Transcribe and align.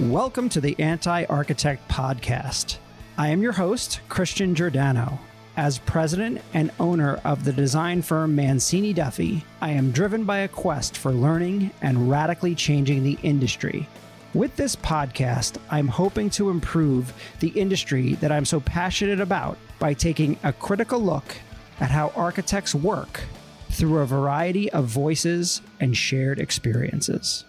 Welcome 0.00 0.48
to 0.50 0.60
the 0.60 0.78
Anti 0.78 1.24
Architect 1.24 1.88
Podcast. 1.88 2.76
I 3.16 3.30
am 3.30 3.42
your 3.42 3.50
host, 3.50 3.98
Christian 4.08 4.54
Giordano. 4.54 5.18
As 5.56 5.80
president 5.80 6.40
and 6.54 6.70
owner 6.78 7.16
of 7.24 7.42
the 7.42 7.52
design 7.52 8.02
firm 8.02 8.36
Mancini 8.36 8.92
Duffy, 8.92 9.44
I 9.60 9.70
am 9.70 9.90
driven 9.90 10.22
by 10.22 10.38
a 10.38 10.48
quest 10.48 10.96
for 10.96 11.10
learning 11.10 11.72
and 11.82 12.08
radically 12.08 12.54
changing 12.54 13.02
the 13.02 13.18
industry. 13.24 13.88
With 14.34 14.54
this 14.54 14.76
podcast, 14.76 15.56
I'm 15.68 15.88
hoping 15.88 16.30
to 16.30 16.50
improve 16.50 17.12
the 17.40 17.48
industry 17.48 18.14
that 18.20 18.30
I'm 18.30 18.44
so 18.44 18.60
passionate 18.60 19.20
about 19.20 19.58
by 19.80 19.94
taking 19.94 20.38
a 20.44 20.52
critical 20.52 21.00
look 21.00 21.34
at 21.80 21.90
how 21.90 22.12
architects 22.14 22.72
work 22.72 23.22
through 23.70 23.98
a 23.98 24.06
variety 24.06 24.70
of 24.70 24.84
voices 24.84 25.60
and 25.80 25.96
shared 25.96 26.38
experiences. 26.38 27.46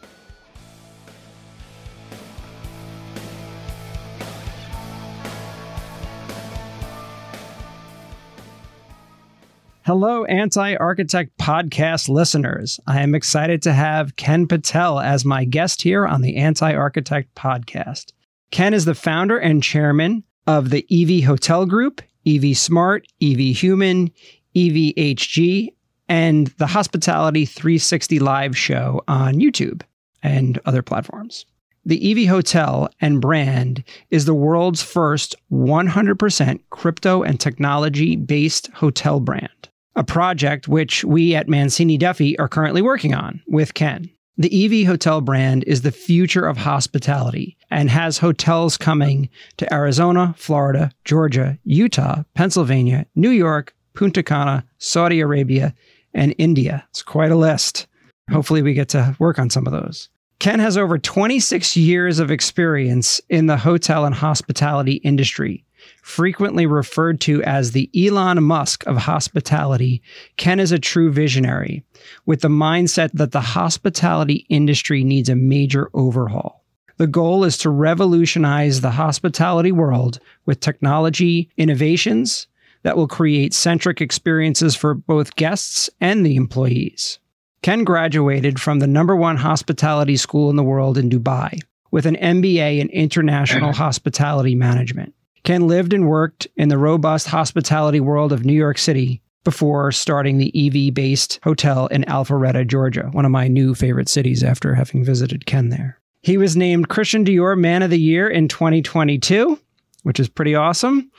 Hello, 9.90 10.24
Anti 10.26 10.76
Architect 10.76 11.36
Podcast 11.40 12.10
listeners. 12.10 12.80
I 12.86 13.02
am 13.02 13.16
excited 13.16 13.64
to 13.64 13.74
have 13.74 14.18
Ken 14.18 14.46
Patel 14.46 15.00
as 15.00 15.26
my 15.26 15.46
guest 15.46 15.82
here 15.82 16.06
on 16.06 16.22
the 16.22 16.38
Anti 16.38 16.76
Architect 16.76 17.34
Podcast. 17.34 18.14
Ken 18.52 18.76
is 18.76 18.86
the 18.86 18.94
founder 18.94 19.40
and 19.40 19.64
chairman 19.64 20.24
of 20.46 20.70
the 20.70 20.86
EV 20.92 21.26
Hotel 21.26 21.66
Group, 21.66 22.04
EV 22.28 22.56
Smart, 22.56 23.08
EV 23.20 23.40
Human, 23.40 24.12
EVHG, 24.56 25.70
and 26.08 26.46
the 26.60 26.68
Hospitality 26.68 27.46
360 27.46 28.20
Live 28.20 28.56
show 28.56 29.02
on 29.08 29.40
YouTube 29.40 29.82
and 30.22 30.60
other 30.66 30.84
platforms. 30.84 31.48
The 31.84 32.12
EV 32.12 32.30
Hotel 32.30 32.92
and 33.02 33.20
brand 33.20 33.84
is 34.12 34.26
the 34.26 34.36
world's 34.36 34.84
first 34.84 35.36
100% 35.52 36.60
crypto 36.70 37.24
and 37.24 37.40
technology 37.40 38.16
based 38.16 38.68
hotel 38.74 39.20
brand 39.20 39.50
a 39.96 40.04
project 40.04 40.68
which 40.68 41.04
we 41.04 41.36
at 41.36 41.50
Mancini 41.50 41.98
Duffy 41.98 42.38
are 42.40 42.48
currently 42.48 42.82
working 42.82 43.14
on 43.14 43.42
with 43.48 43.74
Ken. 43.74 44.10
The 44.38 44.82
EV 44.82 44.88
Hotel 44.88 45.20
brand 45.20 45.66
is 45.66 45.82
the 45.82 45.92
future 45.92 46.46
of 46.46 46.56
hospitality 46.56 47.58
and 47.70 47.90
has 47.90 48.18
hotels 48.18 48.78
coming 48.78 49.28
to 49.58 49.74
Arizona, 49.74 50.34
Florida, 50.38 50.92
Georgia, 51.04 51.60
Utah, 51.66 52.24
Pennsylvania, 52.36 53.06
New 53.16 53.32
York, 53.32 53.76
Punta 53.96 54.24
Cana, 54.24 54.66
Saudi 54.78 55.20
Arabia, 55.20 55.76
and 56.14 56.34
India. 56.38 56.86
It's 56.90 57.04
quite 57.04 57.32
a 57.32 57.36
list. 57.36 57.88
Hopefully, 58.32 58.62
we 58.62 58.74
get 58.74 58.88
to 58.90 59.16
work 59.20 59.40
on 59.40 59.50
some 59.50 59.68
of 59.68 59.74
those. 59.74 60.08
Ken 60.40 60.60
has 60.60 60.78
over 60.78 60.98
26 60.98 61.76
years 61.76 62.20
of 62.20 62.32
experience 62.32 63.20
in 63.28 63.48
the 63.48 63.58
hotel 63.58 64.06
and 64.06 64.16
hospitality 64.16 64.94
industry, 65.04 65.66
frequently 66.02 66.66
referred 66.66 67.22
to 67.22 67.44
as 67.44 67.72
the 67.72 67.90
Elon 67.96 68.44
Musk 68.44 68.86
of 68.86 68.98
hospitality, 68.98 70.02
Ken 70.38 70.60
is 70.60 70.72
a 70.72 70.80
true 70.80 71.12
visionary 71.12 71.84
with 72.26 72.42
the 72.42 72.48
mindset 72.48 73.12
that 73.14 73.32
the 73.32 73.42
hospitality 73.42 74.46
industry 74.50 75.04
needs 75.04 75.30
a 75.30 75.36
major 75.36 75.90
overhaul. 75.94 76.64
The 76.98 77.08
goal 77.08 77.46
is 77.46 77.58
to 77.60 77.70
revolutionize 77.70 78.82
the 78.82 78.92
hospitality 78.92 79.72
world 79.72 80.20
with 80.46 80.60
technology 80.60 81.50
innovations 81.56 82.48
that 82.84 82.98
will 82.98 83.08
create 83.08 83.54
centric 83.54 84.02
experiences 84.02 84.76
for 84.76 84.94
both 84.94 85.36
guests 85.36 85.90
and 86.02 86.26
the 86.26 86.36
employees. 86.36 87.20
Ken 87.62 87.84
graduated 87.84 88.60
from 88.60 88.80
the 88.80 88.88
number 88.88 89.16
one 89.16 89.38
hospitality 89.38 90.16
school 90.16 90.50
in 90.50 90.56
the 90.56 90.64
world 90.64 90.98
in 90.98 91.10
Dubai 91.10 91.60
with 91.92 92.06
an 92.06 92.16
MBA 92.16 92.80
in 92.80 92.90
international 92.90 93.74
hospitality 93.86 94.56
management. 94.56 95.14
Ken 95.44 95.68
lived 95.68 95.94
and 95.94 96.08
worked 96.08 96.48
in 96.56 96.70
the 96.70 96.78
robust 96.78 97.28
hospitality 97.28 98.00
world 98.00 98.32
of 98.32 98.46
New 98.46 98.54
York 98.54 98.78
City 98.78 99.22
before 99.44 99.92
starting 99.92 100.38
the 100.38 100.52
EV 100.56 100.94
based 100.94 101.40
hotel 101.44 101.88
in 101.88 102.04
Alpharetta, 102.04 102.68
Georgia, 102.68 103.10
one 103.14 103.26
of 103.26 103.32
my 103.32 103.48
new 103.48 103.74
favorite 103.74 104.10
cities 104.10 104.44
after 104.44 104.76
having 104.76 105.04
visited 105.04 105.46
Ken 105.46 105.70
there. 105.70 106.00
He 106.22 106.38
was 106.38 106.58
named 106.58 106.90
Christian 106.90 107.24
Dior 107.24 107.58
Man 107.58 107.82
of 107.82 107.90
the 107.90 108.00
Year 108.00 108.30
in 108.30 108.48
2022, 108.48 109.58
which 110.04 110.20
is 110.20 110.28
pretty 110.28 110.56
awesome. 110.56 111.10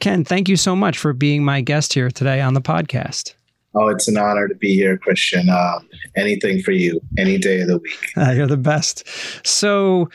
Ken, 0.00 0.24
thank 0.24 0.48
you 0.48 0.56
so 0.56 0.76
much 0.76 0.98
for 0.98 1.12
being 1.12 1.44
my 1.44 1.62
guest 1.62 1.94
here 1.94 2.10
today 2.10 2.40
on 2.40 2.54
the 2.54 2.60
podcast. 2.60 3.34
Oh, 3.74 3.88
it's 3.88 4.08
an 4.08 4.18
honor 4.18 4.48
to 4.48 4.54
be 4.54 4.74
here, 4.74 4.98
Christian. 4.98 5.48
Uh, 5.48 5.78
anything 6.16 6.60
for 6.60 6.72
you, 6.72 7.00
any 7.16 7.38
day 7.38 7.60
of 7.60 7.68
the 7.68 7.78
week. 7.78 8.12
Uh, 8.16 8.32
you're 8.32 8.46
the 8.46 8.56
best. 8.56 9.06
So, 9.46 10.10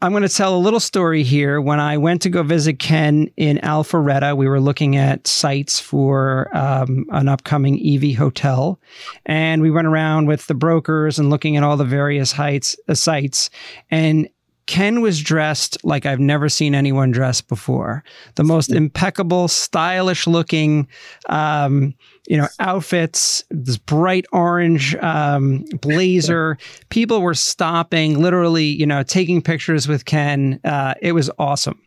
I'm 0.00 0.12
going 0.12 0.22
to 0.22 0.28
tell 0.28 0.54
a 0.54 0.58
little 0.58 0.78
story 0.78 1.24
here. 1.24 1.60
When 1.60 1.80
I 1.80 1.96
went 1.96 2.22
to 2.22 2.30
go 2.30 2.44
visit 2.44 2.78
Ken 2.78 3.28
in 3.36 3.58
Alpharetta, 3.58 4.36
we 4.36 4.46
were 4.46 4.60
looking 4.60 4.94
at 4.94 5.26
sites 5.26 5.80
for 5.80 6.56
um, 6.56 7.06
an 7.10 7.26
upcoming 7.26 7.80
EV 7.84 8.14
hotel, 8.16 8.78
and 9.26 9.60
we 9.60 9.72
went 9.72 9.88
around 9.88 10.26
with 10.26 10.46
the 10.46 10.54
brokers 10.54 11.18
and 11.18 11.30
looking 11.30 11.56
at 11.56 11.64
all 11.64 11.76
the 11.76 11.84
various 11.84 12.30
heights 12.30 12.76
uh, 12.88 12.94
sites. 12.94 13.50
And 13.90 14.28
Ken 14.68 15.00
was 15.00 15.20
dressed 15.22 15.78
like 15.82 16.04
I've 16.04 16.20
never 16.20 16.50
seen 16.50 16.74
anyone 16.74 17.10
dressed 17.10 17.48
before. 17.48 18.04
The 18.34 18.44
most 18.44 18.70
impeccable, 18.70 19.48
stylish 19.48 20.26
looking, 20.26 20.86
um, 21.30 21.94
you 22.28 22.36
know, 22.36 22.48
outfits, 22.60 23.42
this 23.50 23.78
bright 23.78 24.26
orange 24.30 24.94
um, 24.96 25.64
blazer. 25.80 26.58
People 26.90 27.22
were 27.22 27.32
stopping, 27.32 28.20
literally, 28.20 28.66
you 28.66 28.84
know, 28.84 29.02
taking 29.02 29.40
pictures 29.40 29.88
with 29.88 30.04
Ken. 30.04 30.60
Uh, 30.62 30.92
it 31.00 31.12
was 31.12 31.30
awesome. 31.38 31.80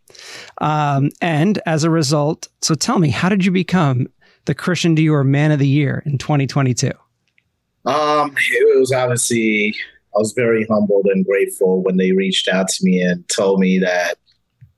Um, 0.59 1.11
and 1.21 1.61
as 1.67 1.83
a 1.83 1.91
result, 1.91 2.47
so 2.63 2.73
tell 2.73 2.97
me, 2.97 3.09
how 3.09 3.29
did 3.29 3.45
you 3.45 3.51
become 3.51 4.07
the 4.45 4.55
Christian 4.55 4.95
Dior 4.95 5.23
Man 5.23 5.51
of 5.51 5.59
the 5.59 5.67
Year 5.67 6.01
in 6.07 6.17
2022? 6.17 6.91
Um, 7.85 8.35
it 8.35 8.79
was 8.79 8.91
obviously 8.91 9.75
I 10.13 10.19
was 10.19 10.33
very 10.33 10.65
humbled 10.69 11.07
and 11.07 11.25
grateful 11.25 11.81
when 11.83 11.97
they 11.97 12.11
reached 12.11 12.47
out 12.47 12.67
to 12.69 12.83
me 12.83 13.01
and 13.01 13.27
told 13.29 13.59
me 13.59 13.79
that, 13.79 14.15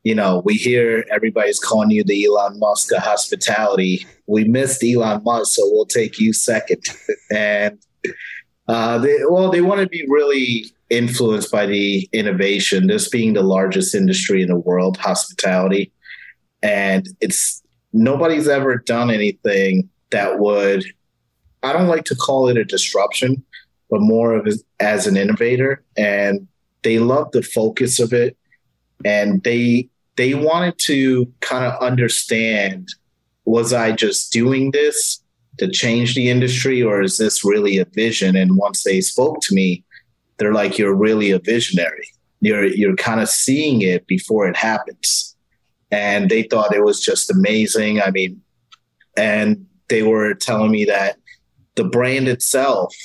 you 0.03 0.13
know, 0.13 0.43
we 0.45 0.53
hear 0.53 1.05
everybody's 1.11 1.59
calling 1.59 1.89
you 1.89 2.03
the 2.03 2.25
Elon 2.25 2.59
Musk 2.59 2.91
of 2.91 3.01
hospitality. 3.01 4.05
We 4.27 4.43
missed 4.43 4.83
Elon 4.83 5.23
Musk, 5.23 5.53
so 5.53 5.63
we'll 5.71 5.85
take 5.85 6.19
you 6.19 6.33
second. 6.33 6.83
and 7.35 7.79
uh, 8.67 8.99
they, 8.99 9.17
well, 9.27 9.49
they 9.49 9.61
want 9.61 9.81
to 9.81 9.87
be 9.87 10.05
really 10.07 10.65
influenced 10.89 11.51
by 11.51 11.65
the 11.65 12.07
innovation. 12.13 12.87
This 12.87 13.09
being 13.09 13.33
the 13.33 13.43
largest 13.43 13.95
industry 13.95 14.41
in 14.43 14.49
the 14.49 14.59
world, 14.59 14.97
hospitality, 14.97 15.91
and 16.61 17.07
it's 17.21 17.63
nobody's 17.91 18.47
ever 18.47 18.77
done 18.77 19.09
anything 19.09 19.89
that 20.11 20.39
would. 20.39 20.85
I 21.63 21.73
don't 21.73 21.87
like 21.87 22.05
to 22.05 22.15
call 22.15 22.49
it 22.49 22.57
a 22.57 22.65
disruption 22.65 23.43
but 23.89 24.01
more 24.01 24.33
of 24.33 24.47
as 24.79 25.07
an 25.07 25.17
innovator. 25.17 25.83
And 25.97 26.47
they 26.83 26.99
love 26.99 27.31
the 27.31 27.43
focus 27.43 27.99
of 27.99 28.13
it, 28.13 28.37
and 29.05 29.43
they 29.43 29.89
they 30.15 30.33
wanted 30.33 30.75
to 30.85 31.31
kind 31.39 31.65
of 31.65 31.81
understand: 31.81 32.89
was 33.45 33.73
I 33.73 33.91
just 33.91 34.31
doing 34.31 34.71
this 34.71 35.23
to 35.59 35.67
change 35.69 36.15
the 36.15 36.29
industry, 36.29 36.81
or 36.81 37.01
is 37.01 37.17
this 37.17 37.45
really 37.45 37.77
a 37.77 37.85
vision? 37.85 38.35
And 38.35 38.57
once 38.57 38.83
they 38.83 39.01
spoke 39.01 39.39
to 39.41 39.55
me, 39.55 39.83
they're 40.37 40.53
like, 40.53 40.77
"You're 40.77 40.95
really 40.95 41.31
a 41.31 41.39
visionary. 41.39 42.07
You're 42.41 42.65
you're 42.65 42.95
kind 42.95 43.21
of 43.21 43.29
seeing 43.29 43.81
it 43.81 44.05
before 44.07 44.47
it 44.47 44.57
happens." 44.57 45.35
And 45.91 46.29
they 46.29 46.43
thought 46.43 46.75
it 46.75 46.83
was 46.83 46.99
just 46.99 47.31
amazing. 47.31 48.01
I 48.01 48.09
mean, 48.11 48.41
and 49.15 49.65
they 49.89 50.03
were 50.03 50.33
telling 50.33 50.71
me 50.71 50.85
that 50.85 51.17
the 51.75 51.83
brand 51.83 52.27
itself 52.27 52.95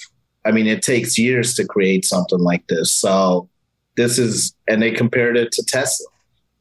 I 0.45 0.53
mean, 0.53 0.67
it 0.67 0.83
takes 0.83 1.19
years 1.19 1.55
to 1.55 1.67
create 1.67 2.05
something 2.05 2.39
like 2.39 2.67
this. 2.69 2.95
So 2.95 3.49
this 3.97 4.19
is, 4.19 4.55
and 4.67 4.81
they 4.81 4.91
compared 4.91 5.37
it 5.37 5.53
to 5.53 5.65
Tesla. 5.65 6.07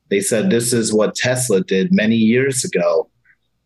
They 0.09 0.21
said 0.21 0.49
this 0.49 0.73
is 0.73 0.93
what 0.93 1.15
Tesla 1.15 1.61
did 1.61 1.93
many 1.93 2.15
years 2.15 2.63
ago 2.63 3.09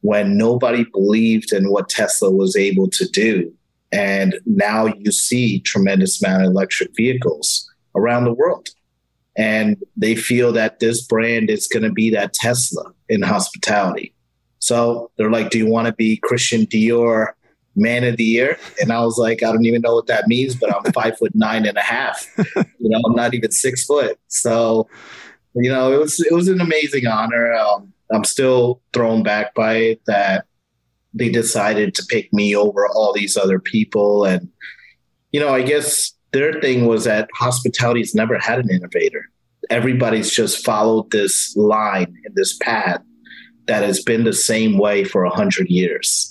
when 0.01 0.37
nobody 0.37 0.83
believed 0.91 1.53
in 1.53 1.69
what 1.69 1.89
Tesla 1.89 2.31
was 2.31 2.55
able 2.55 2.89
to 2.89 3.07
do. 3.07 3.53
And 3.91 4.39
now 4.45 4.87
you 4.87 5.11
see 5.11 5.59
tremendous 5.59 6.23
amount 6.23 6.43
of 6.43 6.51
electric 6.51 6.95
vehicles 6.95 7.69
around 7.95 8.25
the 8.25 8.33
world. 8.33 8.69
And 9.37 9.77
they 9.95 10.15
feel 10.15 10.51
that 10.53 10.79
this 10.79 11.05
brand 11.05 11.49
is 11.49 11.67
going 11.67 11.83
to 11.83 11.91
be 11.91 12.09
that 12.11 12.33
Tesla 12.33 12.91
in 13.09 13.21
hospitality. 13.21 14.13
So 14.59 15.11
they're 15.17 15.31
like, 15.31 15.49
do 15.49 15.57
you 15.57 15.67
want 15.67 15.87
to 15.87 15.93
be 15.93 16.17
Christian 16.17 16.65
Dior 16.65 17.29
man 17.75 18.03
of 18.03 18.17
the 18.17 18.23
year. 18.23 18.57
And 18.81 18.91
I 18.91 19.03
was 19.03 19.17
like, 19.17 19.43
I 19.43 19.51
don't 19.51 19.65
even 19.65 19.81
know 19.81 19.95
what 19.95 20.07
that 20.07 20.27
means, 20.27 20.55
but 20.55 20.75
I'm 20.75 20.91
five 20.93 21.17
foot 21.17 21.31
nine 21.33 21.65
and 21.65 21.77
a 21.77 21.81
half. 21.81 22.27
You 22.55 22.89
know, 22.89 23.01
I'm 23.05 23.15
not 23.15 23.33
even 23.33 23.51
six 23.51 23.85
foot. 23.85 24.19
So, 24.27 24.87
you 25.55 25.71
know, 25.71 25.93
it 25.93 25.99
was 25.99 26.19
it 26.19 26.33
was 26.33 26.47
an 26.47 26.61
amazing 26.61 27.07
honor. 27.07 27.53
Um, 27.53 27.93
I'm 28.13 28.23
still 28.23 28.81
thrown 28.93 29.23
back 29.23 29.53
by 29.53 29.75
it 29.75 30.01
that 30.07 30.45
they 31.13 31.29
decided 31.29 31.93
to 31.95 32.05
pick 32.07 32.31
me 32.33 32.55
over 32.55 32.87
all 32.87 33.13
these 33.13 33.37
other 33.37 33.59
people. 33.59 34.25
And, 34.25 34.49
you 35.31 35.39
know, 35.39 35.53
I 35.53 35.61
guess 35.61 36.13
their 36.31 36.59
thing 36.61 36.85
was 36.85 37.03
that 37.03 37.29
hospitality's 37.35 38.15
never 38.15 38.37
had 38.39 38.59
an 38.59 38.69
innovator. 38.69 39.29
Everybody's 39.69 40.31
just 40.31 40.65
followed 40.65 41.11
this 41.11 41.55
line 41.55 42.15
in 42.25 42.33
this 42.35 42.57
path 42.57 43.01
that 43.67 43.83
has 43.83 44.01
been 44.01 44.23
the 44.23 44.33
same 44.33 44.77
way 44.77 45.03
for 45.03 45.23
a 45.23 45.29
hundred 45.29 45.69
years. 45.69 46.30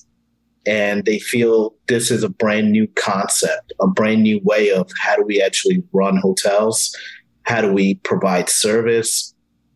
And 0.67 1.05
they 1.05 1.19
feel 1.19 1.75
this 1.89 2.11
is 2.11 2.23
a 2.23 2.29
brand 2.29 2.71
new 2.71 2.87
concept, 2.89 3.73
a 3.81 3.87
brand 3.87 4.23
new 4.23 4.41
way 4.45 4.71
of 4.71 4.91
how 5.01 5.17
do 5.17 5.23
we 5.23 5.41
actually 5.41 5.83
run 5.93 6.17
hotels? 6.19 6.95
How 7.45 7.61
do 7.61 7.73
we 7.73 7.95
provide 7.97 8.49
service? 8.49 9.35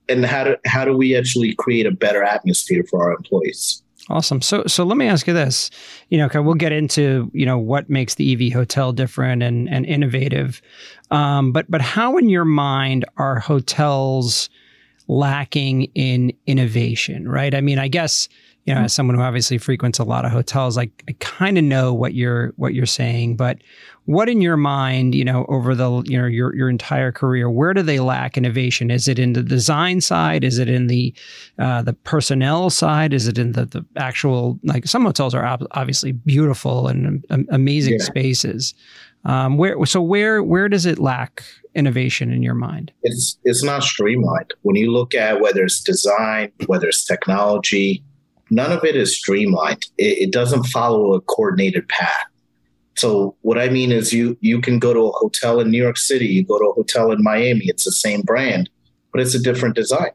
And 0.09 0.27
how 0.27 0.45
do, 0.45 0.57
how 0.67 0.85
do 0.85 0.97
we 0.97 1.17
actually 1.17 1.55
create 1.55 1.87
a 1.87 1.91
better 1.91 2.23
atmosphere 2.23 2.85
for 2.91 3.03
our 3.03 3.13
employees? 3.17 3.83
Awesome. 4.11 4.43
So, 4.43 4.65
so 4.67 4.85
let 4.85 4.99
me 4.99 5.07
ask 5.07 5.27
you 5.27 5.33
this. 5.33 5.71
You 6.11 6.19
know, 6.19 6.43
we'll 6.43 6.55
get 6.55 6.73
into 6.73 7.31
you 7.33 7.47
know 7.47 7.59
what 7.59 7.89
makes 7.89 8.17
the 8.17 8.33
EV 8.33 8.53
hotel 8.53 8.93
different 8.93 9.43
and 9.43 9.69
and 9.69 9.87
innovative, 9.87 10.61
um, 11.11 11.53
but 11.53 11.71
but 11.71 11.81
how 11.81 12.19
in 12.19 12.29
your 12.29 12.45
mind 12.45 13.07
are 13.17 13.39
hotels 13.39 14.51
lacking 15.09 15.85
in 15.95 16.33
innovation? 16.47 17.27
Right. 17.29 17.55
I 17.55 17.63
mean, 17.63 17.79
I 17.79 17.89
guess 17.89 18.29
you 18.65 18.75
know, 18.75 18.81
as 18.81 18.95
someone 18.95 19.17
who 19.17 19.23
obviously 19.23 19.59
frequents 19.59 19.99
a 19.99 20.05
lot 20.05 20.25
of 20.25 20.33
hotels, 20.33 20.79
I, 20.79 20.89
I 21.07 21.15
kind 21.21 21.59
of 21.59 21.65
know 21.65 21.93
what 21.93 22.15
you're 22.15 22.55
what 22.57 22.73
you're 22.73 22.87
saying. 22.87 23.37
But 23.37 23.59
what 24.07 24.29
in 24.29 24.41
your 24.41 24.57
mind, 24.57 25.15
you 25.15 25.25
know, 25.25 25.45
over 25.49 25.75
the 25.75 26.03
you 26.07 26.19
know 26.19 26.27
your 26.27 26.55
your 26.55 26.71
entire 26.71 27.13
career, 27.13 27.51
where 27.51 27.75
do 27.75 27.83
they 27.83 28.01
lack 28.01 28.39
innovation? 28.39 28.91
Is 28.91 29.07
it 29.07 29.19
in 29.19 29.35
the 29.35 29.43
design 29.43 30.01
side? 30.01 30.45
Is 30.45 30.59
it 30.59 30.71
in 30.71 30.87
the 30.87 31.15
uh, 31.59 31.83
the 31.83 31.93
personnel 31.93 32.71
side? 32.71 33.13
Is 33.13 33.29
it 33.29 33.39
in 33.39 33.53
the 33.53 33.67
the 33.67 33.85
actual 33.97 34.59
like 34.65 34.87
some 34.87 35.05
hotels 35.05 35.35
are 35.35 35.45
obviously 35.73 36.13
beautiful 36.13 36.89
and 36.89 37.23
um, 37.31 37.47
amazing 37.51 37.99
yeah. 37.99 38.05
spaces. 38.05 38.75
Um, 39.27 39.57
where 39.59 39.85
so 39.85 40.01
where 40.01 40.43
where 40.43 40.69
does 40.69 40.87
it 40.87 40.99
lack 40.99 41.43
innovation 41.75 42.33
in 42.33 42.43
your 42.43 42.55
mind? 42.55 42.93
It's 43.03 43.39
it's 43.45 43.63
not 43.63 43.83
streamlined. 43.83 44.55
When 44.63 44.77
you 44.77 44.91
look 44.91 45.15
at 45.15 45.41
whether 45.41 45.65
it's 45.65 45.83
design, 45.83 46.53
whether 46.67 46.89
it's 46.89 47.05
technology, 47.05 48.03
none 48.50 48.73
of 48.73 48.85
it 48.85 48.96
is 48.96 49.17
streamlined. 49.17 49.85
It, 49.99 50.19
it 50.19 50.32
doesn't 50.32 50.64
follow 50.64 51.14
a 51.14 51.20
coordinated 51.20 51.88
path. 51.88 52.26
So 52.96 53.37
what 53.43 53.58
I 53.58 53.69
mean 53.69 53.91
is 53.91 54.12
you 54.12 54.37
you 54.41 54.61
can 54.61 54.79
go 54.79 54.93
to 54.93 55.06
a 55.06 55.12
hotel 55.12 55.61
in 55.61 55.70
New 55.70 55.82
York 55.82 55.96
City, 55.96 56.26
you 56.26 56.44
go 56.44 56.58
to 56.58 56.67
a 56.67 56.73
hotel 56.73 57.11
in 57.11 57.23
Miami, 57.23 57.64
it's 57.67 57.85
the 57.85 57.93
same 57.93 58.23
brand, 58.23 58.70
but 59.12 59.20
it's 59.20 59.35
a 59.35 59.43
different 59.43 59.75
design. 59.75 60.11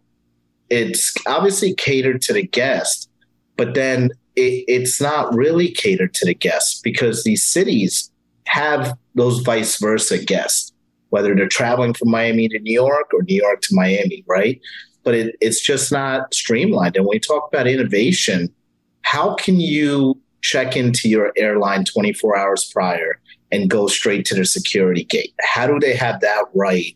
It's 0.70 1.14
obviously 1.28 1.74
catered 1.74 2.22
to 2.24 2.34
the 2.34 2.44
guest, 2.44 3.10
but 3.58 3.74
then 3.74 4.12
it, 4.36 4.64
it's 4.68 5.02
not 5.02 5.34
really 5.34 5.72
catered 5.72 6.14
to 6.16 6.26
the 6.26 6.34
guest 6.34 6.82
because 6.84 7.24
these 7.24 7.46
cities 7.46 8.10
have 8.46 8.98
those 9.16 9.40
vice 9.40 9.78
versa 9.80 10.24
guests, 10.24 10.72
whether 11.10 11.36
they're 11.36 11.48
traveling 11.48 11.94
from 11.94 12.10
Miami 12.10 12.48
to 12.50 12.60
New 12.60 12.74
York 12.74 13.12
or 13.14 13.24
New 13.24 13.36
York 13.36 13.62
to 13.62 13.76
Miami, 13.76 14.24
right? 14.28 14.60
But 15.04 15.16
it, 15.16 15.36
it's 15.42 15.62
just 15.62 15.92
not 15.92 16.34
streamlined. 16.34 16.96
And 16.96 17.06
when 17.06 17.16
we 17.16 17.20
talk 17.20 17.48
about 17.52 17.68
innovation, 17.68 18.54
how 19.02 19.36
can 19.36 19.60
you 19.60 20.20
check 20.42 20.76
into 20.76 21.10
your 21.10 21.34
airline 21.36 21.84
24 21.86 22.38
hours 22.38 22.70
prior 22.72 23.20
and 23.52 23.70
go 23.70 23.88
straight 23.88 24.26
to 24.26 24.36
the 24.36 24.46
security 24.46 25.04
gate? 25.04 25.34
How 25.42 25.68
do 25.68 25.80
they 25.80 25.96
have 25.96 26.22
that 26.22 26.46
right? 26.54 26.96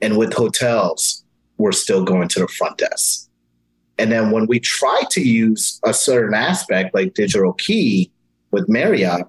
And 0.00 0.18
with 0.18 0.32
hotels, 0.32 1.24
we're 1.58 1.72
still 1.72 2.04
going 2.04 2.28
to 2.28 2.40
the 2.40 2.48
front 2.48 2.78
desk. 2.78 3.28
And 3.98 4.10
then 4.10 4.30
when 4.30 4.46
we 4.46 4.58
try 4.58 5.02
to 5.10 5.20
use 5.20 5.78
a 5.84 5.94
certain 5.94 6.34
aspect 6.34 6.94
like 6.94 7.14
digital 7.14 7.52
key 7.52 8.10
with 8.50 8.68
Marriott, 8.68 9.26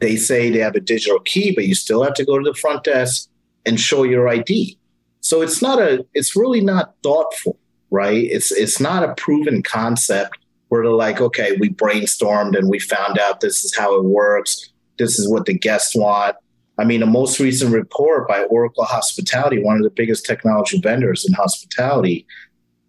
they 0.00 0.16
say 0.16 0.50
they 0.50 0.60
have 0.60 0.74
a 0.74 0.80
digital 0.80 1.20
key, 1.20 1.52
but 1.54 1.66
you 1.66 1.74
still 1.74 2.02
have 2.02 2.14
to 2.14 2.24
go 2.24 2.38
to 2.38 2.44
the 2.44 2.58
front 2.58 2.84
desk 2.84 3.28
and 3.66 3.78
show 3.78 4.04
your 4.04 4.28
ID. 4.28 4.78
So 5.24 5.40
it's 5.40 5.62
not 5.62 5.80
a, 5.80 6.04
it's 6.12 6.36
really 6.36 6.60
not 6.60 6.94
thoughtful, 7.02 7.58
right? 7.90 8.24
It's 8.24 8.52
it's 8.52 8.78
not 8.78 9.02
a 9.02 9.14
proven 9.14 9.62
concept 9.62 10.36
where 10.68 10.82
they're 10.82 10.92
like, 10.92 11.18
okay, 11.18 11.56
we 11.58 11.70
brainstormed 11.70 12.58
and 12.58 12.68
we 12.68 12.78
found 12.78 13.18
out 13.18 13.40
this 13.40 13.64
is 13.64 13.74
how 13.74 13.96
it 13.96 14.04
works. 14.04 14.70
This 14.98 15.18
is 15.18 15.26
what 15.26 15.46
the 15.46 15.54
guests 15.54 15.96
want. 15.96 16.36
I 16.76 16.84
mean, 16.84 17.02
a 17.02 17.06
most 17.06 17.40
recent 17.40 17.72
report 17.72 18.28
by 18.28 18.42
Oracle 18.44 18.84
Hospitality, 18.84 19.62
one 19.62 19.76
of 19.76 19.82
the 19.82 19.90
biggest 19.90 20.26
technology 20.26 20.78
vendors 20.78 21.24
in 21.26 21.32
hospitality, 21.32 22.26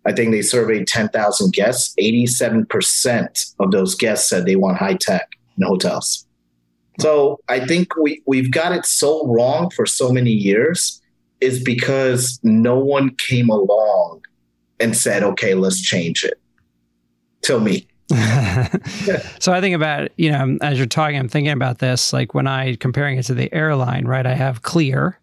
I 0.06 0.12
think 0.12 0.32
they 0.32 0.42
surveyed 0.42 0.88
10,000 0.88 1.54
guests. 1.54 1.96
87% 2.02 3.56
of 3.60 3.72
those 3.72 3.96
guests 3.96 4.28
said 4.28 4.46
they 4.46 4.58
want 4.58 4.78
high 4.78 4.96
tech 4.96 5.30
in 5.58 5.66
hotels. 5.66 6.28
So 7.00 7.40
I 7.48 7.66
think 7.66 7.96
we, 7.96 8.22
we've 8.26 8.52
got 8.52 8.74
it 8.74 8.86
so 8.86 9.26
wrong 9.28 9.70
for 9.70 9.86
so 9.86 10.12
many 10.12 10.32
years 10.32 11.02
is 11.46 11.64
because 11.64 12.40
no 12.44 12.78
one 12.78 13.16
came 13.16 13.50
along 13.50 14.26
and 14.80 14.98
said, 14.98 15.24
okay, 15.24 15.54
let's 15.54 15.82
change 15.82 16.24
it. 16.24 16.40
Till 17.42 17.60
me. 17.60 17.88
so 19.40 19.54
I 19.54 19.62
think 19.62 19.76
about, 19.76 20.10
you 20.18 20.32
know, 20.32 20.58
as 20.62 20.78
you're 20.78 20.88
talking, 20.88 21.18
I'm 21.18 21.30
thinking 21.30 21.54
about 21.54 21.78
this, 21.80 22.12
like 22.12 22.34
when 22.34 22.48
I 22.48 22.76
comparing 22.76 23.18
it 23.18 23.24
to 23.24 23.36
the 23.36 23.54
airline, 23.54 24.06
right? 24.06 24.26
I 24.26 24.34
have 24.34 24.64
Clear 24.64 25.20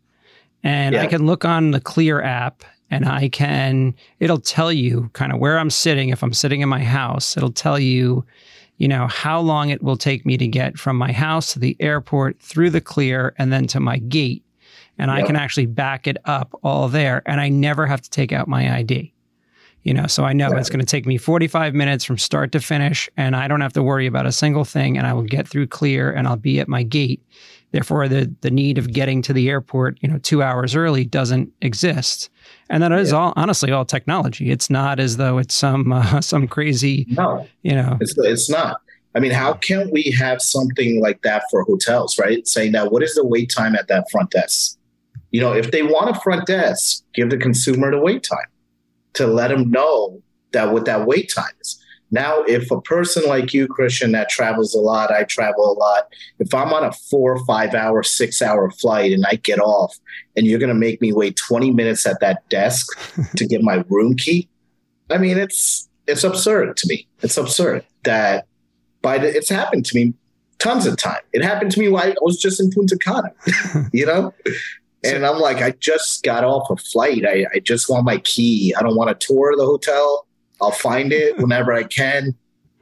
and 0.63 0.95
yeah. 0.95 1.03
I 1.03 1.07
can 1.07 1.27
look 1.27 1.45
on 1.45 1.73
the 1.73 1.81
Clear 1.81 2.23
app 2.23 2.63
and 2.91 3.09
I 3.09 3.29
can, 3.29 3.95
it'll 4.21 4.41
tell 4.41 4.73
you 4.73 5.11
kind 5.15 5.33
of 5.33 5.41
where 5.41 5.59
I'm 5.59 5.71
sitting. 5.71 6.11
If 6.11 6.23
I'm 6.23 6.33
sitting 6.33 6.61
in 6.61 6.69
my 6.69 6.83
house, 6.83 7.37
it'll 7.37 7.53
tell 7.53 7.79
you, 7.79 8.25
you 8.79 8.87
know, 8.87 9.09
how 9.09 9.41
long 9.41 9.71
it 9.71 9.83
will 9.83 9.97
take 9.97 10.25
me 10.25 10.37
to 10.37 10.47
get 10.47 10.79
from 10.79 10.97
my 10.97 11.11
house 11.11 11.53
to 11.55 11.59
the 11.59 11.77
airport 11.81 12.41
through 12.41 12.71
the 12.71 12.81
Clear 12.81 13.35
and 13.39 13.53
then 13.53 13.67
to 13.69 13.81
my 13.81 13.99
gate 13.99 14.45
and 15.03 15.11
yep. 15.11 15.25
I 15.25 15.27
can 15.27 15.35
actually 15.35 15.67
back 15.67 16.07
it 16.07 16.17
up 16.27 16.57
all 16.63 16.87
there 16.87 17.23
and 17.27 17.41
I 17.41 17.49
never 17.49 17.89
have 17.89 18.01
to 18.03 18.09
take 18.09 18.31
out 18.31 18.47
my 18.47 18.73
ID. 18.77 19.13
You 19.83 19.93
know, 19.93 20.07
so 20.07 20.23
I 20.23 20.33
know 20.33 20.53
it's 20.53 20.71
going 20.71 20.79
to 20.79 20.87
take 20.87 21.07
me 21.07 21.19
45 21.19 21.75
minutes 21.75 22.05
from 22.05 22.19
start 22.19 22.53
to 22.53 22.61
finish 22.61 23.11
and 23.17 23.35
I 23.35 23.49
don't 23.49 23.63
have 23.63 23.73
to 23.73 23.83
worry 23.83 24.07
about 24.07 24.27
a 24.27 24.33
single 24.33 24.65
thing 24.65 24.97
and 24.97 25.05
I 25.05 25.13
will 25.13 25.25
get 25.25 25.49
through 25.49 25.67
clear 25.67 26.13
and 26.13 26.29
I'll 26.29 26.37
be 26.37 26.61
at 26.61 26.69
my 26.69 26.85
gate. 26.85 27.21
Therefore, 27.73 28.07
the 28.07 28.33
the 28.43 28.51
need 28.53 28.79
of 28.79 28.93
getting 28.93 29.23
to 29.23 29.33
the 29.33 29.49
airport, 29.49 29.99
you 30.01 30.09
know, 30.09 30.19
2 30.19 30.41
hours 30.41 30.77
early 30.77 31.05
doesn't 31.05 31.53
exist. 31.63 32.31
And 32.71 32.81
that 32.81 32.93
is 32.93 33.11
yeah. 33.11 33.19
all 33.19 33.33
honestly 33.35 33.73
all 33.73 33.85
technology. 33.85 34.53
It's 34.53 34.71
not 34.71 35.01
as 35.01 35.17
though 35.17 35.39
it's 35.39 35.55
some 35.55 35.91
uh, 35.91 36.21
some 36.21 36.47
crazy 36.47 37.07
No. 37.09 37.49
You 37.63 37.75
know. 37.75 37.99
It's 38.01 38.15
it's 38.19 38.49
not. 38.49 38.81
I 39.17 39.19
mean, 39.19 39.33
how 39.33 39.55
can 39.55 39.91
we 39.91 40.15
have 40.17 40.41
something 40.41 41.01
like 41.01 41.23
that 41.23 41.43
for 41.51 41.65
hotels, 41.65 42.21
right? 42.21 42.47
Saying 42.47 42.71
that 42.73 42.93
what 42.93 43.03
is 43.03 43.15
the 43.15 43.27
wait 43.27 43.53
time 43.55 43.75
at 43.75 43.89
that 43.89 44.09
front 44.13 44.31
desk? 44.31 44.79
You 45.33 45.41
know, 45.41 45.53
if 45.53 45.71
they 45.71 45.83
want 45.83 46.17
a 46.17 46.21
front 46.21 46.47
desk, 46.47 47.03
give 47.15 47.31
the 47.31 47.37
consumer 47.37 47.91
the 47.91 47.99
wait 47.99 48.23
time 48.23 48.47
to 49.15 49.27
let 49.27 49.49
them 49.49 49.71
know 49.71 50.23
that 50.53 50.73
what 50.73 50.85
that 50.85 51.07
wait 51.07 51.33
time 51.35 51.53
is. 51.61 51.83
Now, 52.11 52.43
if 52.43 52.71
a 52.71 52.81
person 52.83 53.25
like 53.27 53.55
you, 53.55 53.67
Christian, 53.67 54.13
that 54.13 54.29
travels 54.29 54.75
a 54.75 54.79
lot, 54.79 55.11
I 55.11 55.25
travel 55.25 55.73
a 55.73 55.77
lot. 55.79 56.09
If 56.39 56.53
I'm 56.53 56.73
on 56.75 56.85
a 56.85 56.93
four, 56.93 57.43
five 57.47 57.75
hour, 57.75 58.03
six 58.03 58.43
hour 58.43 58.71
flight 58.71 59.13
and 59.13 59.25
I 59.27 59.37
get 59.37 59.59
off 59.59 59.99
and 60.37 60.47
you're 60.47 60.59
going 60.59 60.69
to 60.69 60.75
make 60.75 61.01
me 61.01 61.13
wait 61.15 61.37
20 61.37 61.71
minutes 61.71 62.07
at 62.07 62.21
that 62.21 62.47
desk 62.51 62.87
to 63.37 63.47
get 63.47 63.63
my 63.63 63.83
room 63.89 64.15
key, 64.15 64.47
I 65.11 65.17
mean, 65.17 65.39
it's, 65.39 65.89
it's 66.07 66.23
absurd 66.23 66.77
to 66.77 66.87
me. 66.87 67.07
It's 67.23 67.39
absurd 67.39 67.87
that 68.05 68.47
by 69.01 69.17
the, 69.17 69.35
it's 69.35 69.49
happened 69.49 69.87
to 69.87 69.97
me 69.97 70.13
tons 70.59 70.87
of 70.87 70.99
time. 70.99 71.21
It 71.33 71.43
happened 71.43 71.73
to 71.73 71.81
me 71.81 71.89
while 71.89 72.05
I 72.05 72.15
was 72.21 72.39
just 72.39 72.61
in 72.61 72.71
Punta 72.71 72.99
Cana, 72.99 73.33
you 73.93 74.05
know? 74.05 74.35
And 75.05 75.27
I'm 75.27 75.39
like, 75.39 75.59
I 75.59 75.73
just 75.73 76.23
got 76.23 76.45
off 76.45 76.71
a 76.71 76.77
flight. 76.77 77.25
I, 77.27 77.47
I 77.55 77.59
just 77.59 77.89
want 77.89 78.05
my 78.05 78.19
key. 78.19 78.75
I 78.79 78.83
don't 78.83 78.97
want 78.97 79.11
a 79.11 79.15
tour 79.15 79.53
of 79.53 79.59
the 79.59 79.65
hotel. 79.65 80.27
I'll 80.61 80.71
find 80.71 81.13
it 81.13 81.37
whenever 81.39 81.73
I 81.73 81.85
can, 81.85 82.35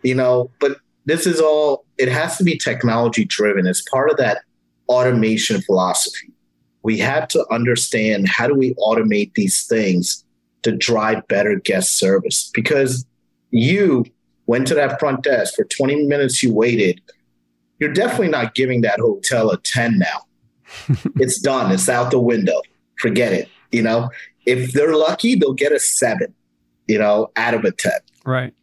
you 0.03 0.15
know. 0.15 0.51
But 0.61 0.79
this 1.07 1.27
is 1.27 1.41
all, 1.41 1.85
it 1.99 2.09
has 2.09 2.37
to 2.39 2.45
be 2.45 2.59
technology 2.59 3.25
driven. 3.25 3.67
It's 3.67 3.83
part 3.83 4.11
of 4.11 4.19
that 4.19 4.43
automation 4.89 5.63
philosophy. 5.63 6.33
We 6.83 6.99
have 6.99 7.29
to 7.29 7.47
understand 7.51 8.29
how 8.29 8.49
do 8.49 8.55
we 8.55 8.75
automate 8.75 9.33
these 9.35 9.67
things 9.67 10.25
to 10.63 10.73
drive 10.73 11.27
better 11.29 11.59
guest 11.59 11.99
service 11.99 12.51
because 12.53 13.07
you 13.51 14.05
went 14.47 14.67
to 14.67 14.75
that 14.75 15.01
front 15.01 15.23
desk 15.23 15.55
for 15.55 15.65
20 15.65 16.07
minutes, 16.07 16.43
you 16.43 16.53
waited. 16.53 17.01
You're 17.79 17.93
definitely 17.93 18.29
not 18.29 18.55
giving 18.55 18.83
that 18.83 19.01
hotel 19.01 19.51
a 19.51 19.59
10 19.59 19.99
now 19.99 20.25
it's 21.17 21.41
done. 21.41 21.73
It's 21.73 21.89
out 21.89 22.11
the 22.11 22.19
window. 22.19 22.61
Forget 22.99 23.33
it. 23.33 23.49
You 23.73 23.83
know, 23.83 24.11
if 24.47 24.73
they're 24.73 24.95
lucky, 24.95 25.35
they'll 25.35 25.53
get 25.53 25.73
a 25.73 25.79
seven, 25.79 26.35
you 26.87 26.99
know, 26.99 27.31
out 27.37 27.55
of 27.55 27.65
a 27.65 27.73
10. 27.73 27.93
Right. 28.25 28.55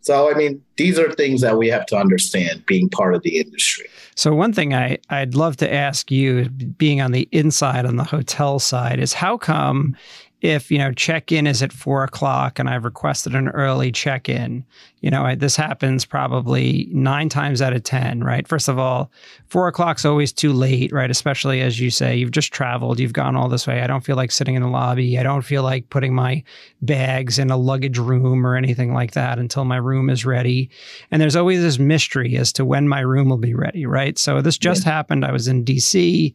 So, 0.00 0.30
I 0.30 0.34
mean, 0.34 0.62
these 0.76 0.98
are 0.98 1.10
things 1.12 1.40
that 1.40 1.56
we 1.56 1.68
have 1.68 1.86
to 1.86 1.96
understand 1.96 2.66
being 2.66 2.90
part 2.90 3.14
of 3.14 3.22
the 3.22 3.38
industry. 3.38 3.86
So, 4.14 4.34
one 4.34 4.52
thing 4.52 4.74
I, 4.74 4.98
I'd 5.08 5.34
love 5.34 5.56
to 5.58 5.72
ask 5.72 6.10
you, 6.10 6.50
being 6.50 7.00
on 7.00 7.12
the 7.12 7.26
inside, 7.32 7.86
on 7.86 7.96
the 7.96 8.04
hotel 8.04 8.58
side, 8.58 9.00
is 9.00 9.14
how 9.14 9.38
come 9.38 9.96
if 10.44 10.70
you 10.70 10.76
know 10.76 10.92
check-in 10.92 11.46
is 11.46 11.62
at 11.62 11.72
four 11.72 12.04
o'clock 12.04 12.58
and 12.58 12.68
I've 12.68 12.84
requested 12.84 13.34
an 13.34 13.48
early 13.48 13.90
check-in, 13.90 14.62
you 15.00 15.10
know 15.10 15.24
I, 15.24 15.36
this 15.36 15.56
happens 15.56 16.04
probably 16.04 16.86
nine 16.92 17.30
times 17.30 17.62
out 17.62 17.72
of 17.72 17.82
ten. 17.82 18.22
Right. 18.22 18.46
First 18.46 18.68
of 18.68 18.78
all, 18.78 19.10
four 19.46 19.68
o'clock's 19.68 20.04
always 20.04 20.32
too 20.32 20.52
late. 20.52 20.92
Right. 20.92 21.10
Especially 21.10 21.62
as 21.62 21.80
you 21.80 21.88
say, 21.90 22.14
you've 22.14 22.30
just 22.30 22.52
traveled, 22.52 23.00
you've 23.00 23.14
gone 23.14 23.36
all 23.36 23.48
this 23.48 23.66
way. 23.66 23.80
I 23.80 23.86
don't 23.86 24.04
feel 24.04 24.16
like 24.16 24.30
sitting 24.30 24.54
in 24.54 24.60
the 24.60 24.68
lobby. 24.68 25.18
I 25.18 25.22
don't 25.22 25.40
feel 25.40 25.62
like 25.62 25.88
putting 25.88 26.14
my 26.14 26.44
bags 26.82 27.38
in 27.38 27.50
a 27.50 27.56
luggage 27.56 27.96
room 27.96 28.46
or 28.46 28.54
anything 28.54 28.92
like 28.92 29.12
that 29.12 29.38
until 29.38 29.64
my 29.64 29.76
room 29.76 30.10
is 30.10 30.26
ready. 30.26 30.68
And 31.10 31.22
there's 31.22 31.36
always 31.36 31.62
this 31.62 31.78
mystery 31.78 32.36
as 32.36 32.52
to 32.52 32.66
when 32.66 32.86
my 32.86 33.00
room 33.00 33.30
will 33.30 33.38
be 33.38 33.54
ready. 33.54 33.86
Right. 33.86 34.18
So 34.18 34.42
this 34.42 34.58
just 34.58 34.84
yeah. 34.84 34.92
happened. 34.92 35.24
I 35.24 35.32
was 35.32 35.48
in 35.48 35.64
D.C. 35.64 36.34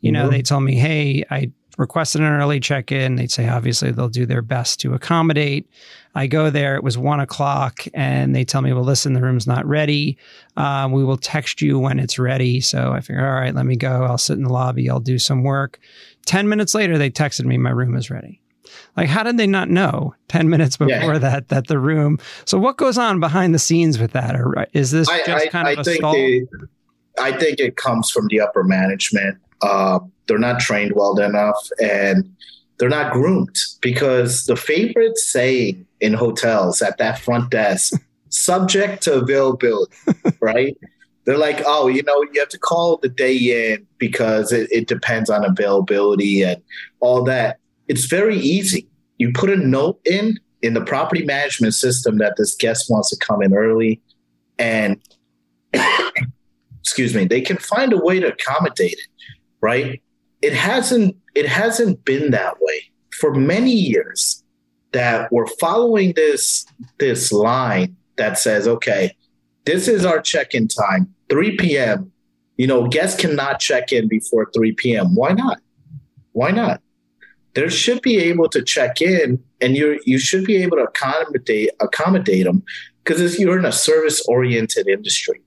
You 0.00 0.12
know, 0.12 0.22
mm-hmm. 0.22 0.30
they 0.30 0.40
told 0.40 0.62
me, 0.62 0.76
hey, 0.76 1.24
I 1.30 1.52
requested 1.78 2.20
an 2.20 2.28
early 2.28 2.60
check 2.60 2.92
in. 2.92 3.16
They'd 3.16 3.30
say, 3.30 3.48
obviously, 3.48 3.90
they'll 3.90 4.08
do 4.08 4.26
their 4.26 4.42
best 4.42 4.80
to 4.80 4.94
accommodate. 4.94 5.68
I 6.14 6.26
go 6.26 6.50
there, 6.50 6.74
it 6.74 6.82
was 6.82 6.98
one 6.98 7.20
o'clock, 7.20 7.84
and 7.94 8.34
they 8.34 8.44
tell 8.44 8.62
me, 8.62 8.72
well, 8.72 8.82
listen, 8.82 9.12
the 9.12 9.22
room's 9.22 9.46
not 9.46 9.64
ready. 9.64 10.18
Um, 10.56 10.92
we 10.92 11.04
will 11.04 11.16
text 11.16 11.62
you 11.62 11.78
when 11.78 12.00
it's 12.00 12.18
ready. 12.18 12.60
So 12.60 12.92
I 12.92 13.00
figure, 13.00 13.24
all 13.24 13.40
right, 13.40 13.54
let 13.54 13.66
me 13.66 13.76
go. 13.76 14.04
I'll 14.04 14.18
sit 14.18 14.36
in 14.36 14.42
the 14.42 14.52
lobby, 14.52 14.90
I'll 14.90 15.00
do 15.00 15.18
some 15.18 15.44
work. 15.44 15.78
10 16.26 16.48
minutes 16.48 16.74
later, 16.74 16.98
they 16.98 17.10
texted 17.10 17.44
me, 17.44 17.58
my 17.58 17.70
room 17.70 17.96
is 17.96 18.10
ready. 18.10 18.40
Like, 18.96 19.08
how 19.08 19.22
did 19.22 19.36
they 19.36 19.46
not 19.46 19.68
know 19.68 20.14
10 20.28 20.48
minutes 20.48 20.76
before 20.76 21.12
yeah. 21.14 21.18
that 21.18 21.48
that 21.48 21.66
the 21.68 21.78
room? 21.78 22.18
So, 22.44 22.58
what 22.58 22.76
goes 22.76 22.98
on 22.98 23.20
behind 23.20 23.54
the 23.54 23.58
scenes 23.58 23.98
with 23.98 24.12
that? 24.12 24.36
Or 24.36 24.66
is 24.72 24.90
this 24.90 25.08
just 25.08 25.46
I, 25.46 25.48
kind 25.48 25.68
I, 25.68 25.72
of 25.72 25.78
I 25.78 25.80
a 25.80 25.84
stall? 25.84 26.14
I 27.18 27.32
think 27.32 27.60
it 27.60 27.76
comes 27.76 28.10
from 28.10 28.28
the 28.28 28.40
upper 28.40 28.62
management. 28.64 29.38
Uh, 29.62 30.00
they're 30.26 30.38
not 30.38 30.60
trained 30.60 30.92
well 30.94 31.18
enough 31.18 31.68
and 31.82 32.32
they're 32.78 32.88
not 32.88 33.12
groomed 33.12 33.56
because 33.82 34.46
the 34.46 34.56
favorite 34.56 35.18
saying 35.18 35.86
in 36.00 36.14
hotels 36.14 36.80
at 36.80 36.98
that 36.98 37.18
front 37.18 37.50
desk, 37.50 37.92
subject 38.30 39.02
to 39.02 39.14
availability, 39.14 39.92
right? 40.40 40.76
They're 41.24 41.36
like, 41.36 41.62
oh, 41.66 41.88
you 41.88 42.02
know, 42.04 42.22
you 42.32 42.40
have 42.40 42.48
to 42.50 42.58
call 42.58 42.96
the 42.96 43.08
day 43.08 43.36
in 43.36 43.86
because 43.98 44.52
it, 44.52 44.70
it 44.72 44.88
depends 44.88 45.28
on 45.28 45.44
availability 45.44 46.42
and 46.42 46.62
all 47.00 47.22
that. 47.24 47.58
It's 47.88 48.06
very 48.06 48.38
easy. 48.38 48.88
You 49.18 49.32
put 49.32 49.50
a 49.50 49.56
note 49.56 50.00
in 50.06 50.38
in 50.62 50.74
the 50.74 50.84
property 50.84 51.24
management 51.24 51.74
system 51.74 52.18
that 52.18 52.36
this 52.36 52.54
guest 52.54 52.86
wants 52.88 53.10
to 53.10 53.16
come 53.16 53.42
in 53.42 53.54
early 53.54 54.00
and 54.58 55.00
excuse 56.80 57.14
me, 57.14 57.24
they 57.24 57.40
can 57.40 57.56
find 57.56 57.92
a 57.92 57.98
way 57.98 58.20
to 58.20 58.28
accommodate 58.28 58.92
it 58.92 59.30
right? 59.60 60.02
It 60.42 60.52
hasn't 60.52 61.16
it 61.34 61.46
hasn't 61.46 62.04
been 62.04 62.30
that 62.30 62.56
way 62.60 62.90
for 63.12 63.34
many 63.34 63.72
years 63.72 64.42
that 64.92 65.30
we're 65.32 65.46
following 65.46 66.12
this 66.14 66.66
this 66.98 67.32
line 67.32 67.96
that 68.16 68.38
says, 68.38 68.66
okay, 68.66 69.16
this 69.64 69.88
is 69.88 70.04
our 70.04 70.20
check-in 70.20 70.68
time, 70.68 71.12
3 71.28 71.56
p.m. 71.56 72.12
You 72.56 72.66
know, 72.66 72.88
guests 72.88 73.20
cannot 73.20 73.60
check 73.60 73.92
in 73.92 74.08
before 74.08 74.50
3 74.54 74.72
p.m. 74.72 75.14
Why 75.14 75.32
not? 75.32 75.60
Why 76.32 76.50
not? 76.50 76.82
There 77.54 77.70
should 77.70 78.02
be 78.02 78.18
able 78.18 78.48
to 78.50 78.62
check 78.62 79.02
in 79.02 79.42
and 79.60 79.76
you 79.76 80.00
you 80.06 80.18
should 80.18 80.44
be 80.44 80.56
able 80.56 80.76
to 80.76 80.84
accommodate 80.84 81.70
accommodate 81.80 82.44
them 82.44 82.62
because 83.02 83.38
you're 83.38 83.58
in 83.58 83.64
a 83.64 83.72
service 83.72 84.24
oriented 84.28 84.88
industry. 84.88 85.40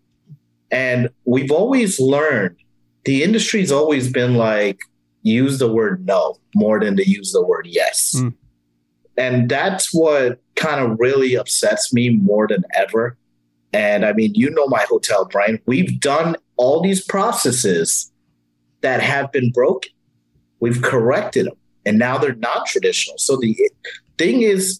And 0.72 1.10
we've 1.25 1.51
always 1.51 2.00
learned 2.00 2.58
the 3.06 3.24
industry's 3.24 3.72
always 3.72 4.12
been 4.12 4.36
like 4.36 4.80
use 5.24 5.60
the 5.60 5.72
word 5.72 6.06
no 6.06 6.38
more 6.56 6.80
than 6.80 6.96
to 6.98 7.10
use 7.10 7.32
the 7.32 7.46
word 7.46 7.66
yes. 7.68 8.14
Mm. 8.16 8.34
And 9.18 9.50
that's 9.50 9.94
what 9.94 10.42
kind 10.56 10.80
of 10.80 11.00
really 11.00 11.36
upsets 11.36 11.94
me 11.94 12.10
more 12.10 12.48
than 12.48 12.64
ever. 12.76 13.18
And 13.72 14.06
I 14.06 14.14
mean, 14.14 14.34
you 14.36 14.50
know 14.50 14.68
my 14.68 14.86
hotel, 14.88 15.26
Brian. 15.26 15.60
We've 15.66 16.00
done 16.00 16.36
all 16.58 16.82
these 16.82 17.04
processes 17.04 18.12
that 18.82 19.02
have 19.02 19.32
been 19.32 19.52
broken. 19.52 19.92
We've 20.60 20.82
corrected 20.82 21.48
them, 21.48 21.56
and 21.86 21.98
now 21.98 22.18
they're 22.18 22.36
not 22.36 22.68
traditional. 22.68 23.18
So 23.18 23.36
the 23.38 23.58
thing 24.18 24.44
is, 24.44 24.80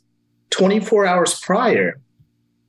24 0.52 1.06
hours 1.06 1.40
prior, 1.40 2.00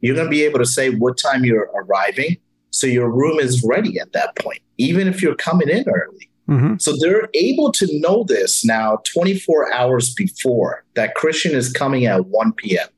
you're 0.01 0.17
going 0.17 0.27
to 0.27 0.31
be 0.31 0.43
able 0.43 0.59
to 0.59 0.67
say 0.67 0.91
what 0.91 1.19
time 1.19 1.45
you're 1.45 1.71
arriving, 1.75 2.39
so 2.75 2.89
your 2.89 3.09
room 3.09 3.39
is 3.39 3.65
ready 3.65 4.01
at 4.01 4.13
that 4.15 4.35
point, 4.35 4.59
even 4.79 5.07
if 5.07 5.23
you're 5.23 5.37
coming 5.37 5.69
in 5.69 5.89
early. 5.89 6.29
Mm-hmm. 6.49 6.79
So 6.79 6.97
they're 6.99 7.29
able 7.33 7.71
to 7.71 8.01
know 8.01 8.25
this 8.25 8.65
now 8.65 8.99
24 9.15 9.73
hours 9.73 10.13
before 10.13 10.85
that 10.95 11.15
Christian 11.15 11.55
is 11.55 11.73
coming 11.73 12.05
at 12.07 12.27
1 12.27 12.53
p.m. 12.55 12.89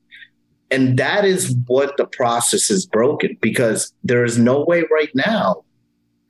And 0.70 0.98
that 0.98 1.26
is 1.26 1.54
what 1.66 1.98
the 1.98 2.06
process 2.06 2.70
is 2.70 2.86
broken 2.86 3.36
because 3.42 3.92
there 4.02 4.24
is 4.24 4.38
no 4.38 4.64
way 4.64 4.84
right 4.90 5.10
now 5.14 5.62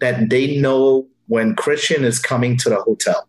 that 0.00 0.28
they 0.28 0.58
know 0.58 1.06
when 1.28 1.54
Christian 1.54 2.04
is 2.04 2.18
coming 2.18 2.56
to 2.58 2.68
the 2.68 2.82
hotel. 2.82 3.28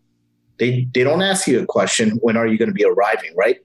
They, 0.58 0.88
they 0.92 1.04
don't 1.04 1.22
ask 1.22 1.46
you 1.46 1.60
a 1.60 1.66
question, 1.66 2.18
when 2.22 2.36
are 2.36 2.48
you 2.48 2.58
going 2.58 2.68
to 2.68 2.74
be 2.74 2.84
arriving, 2.84 3.30
right? 3.36 3.58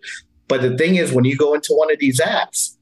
But 0.47 0.61
the 0.61 0.77
thing 0.77 0.97
is, 0.97 1.11
when 1.11 1.25
you 1.25 1.35
go 1.35 1.55
into 1.55 1.73
one 1.73 1.91
of 1.91 1.97
these 1.97 2.21
apps, 2.21 2.72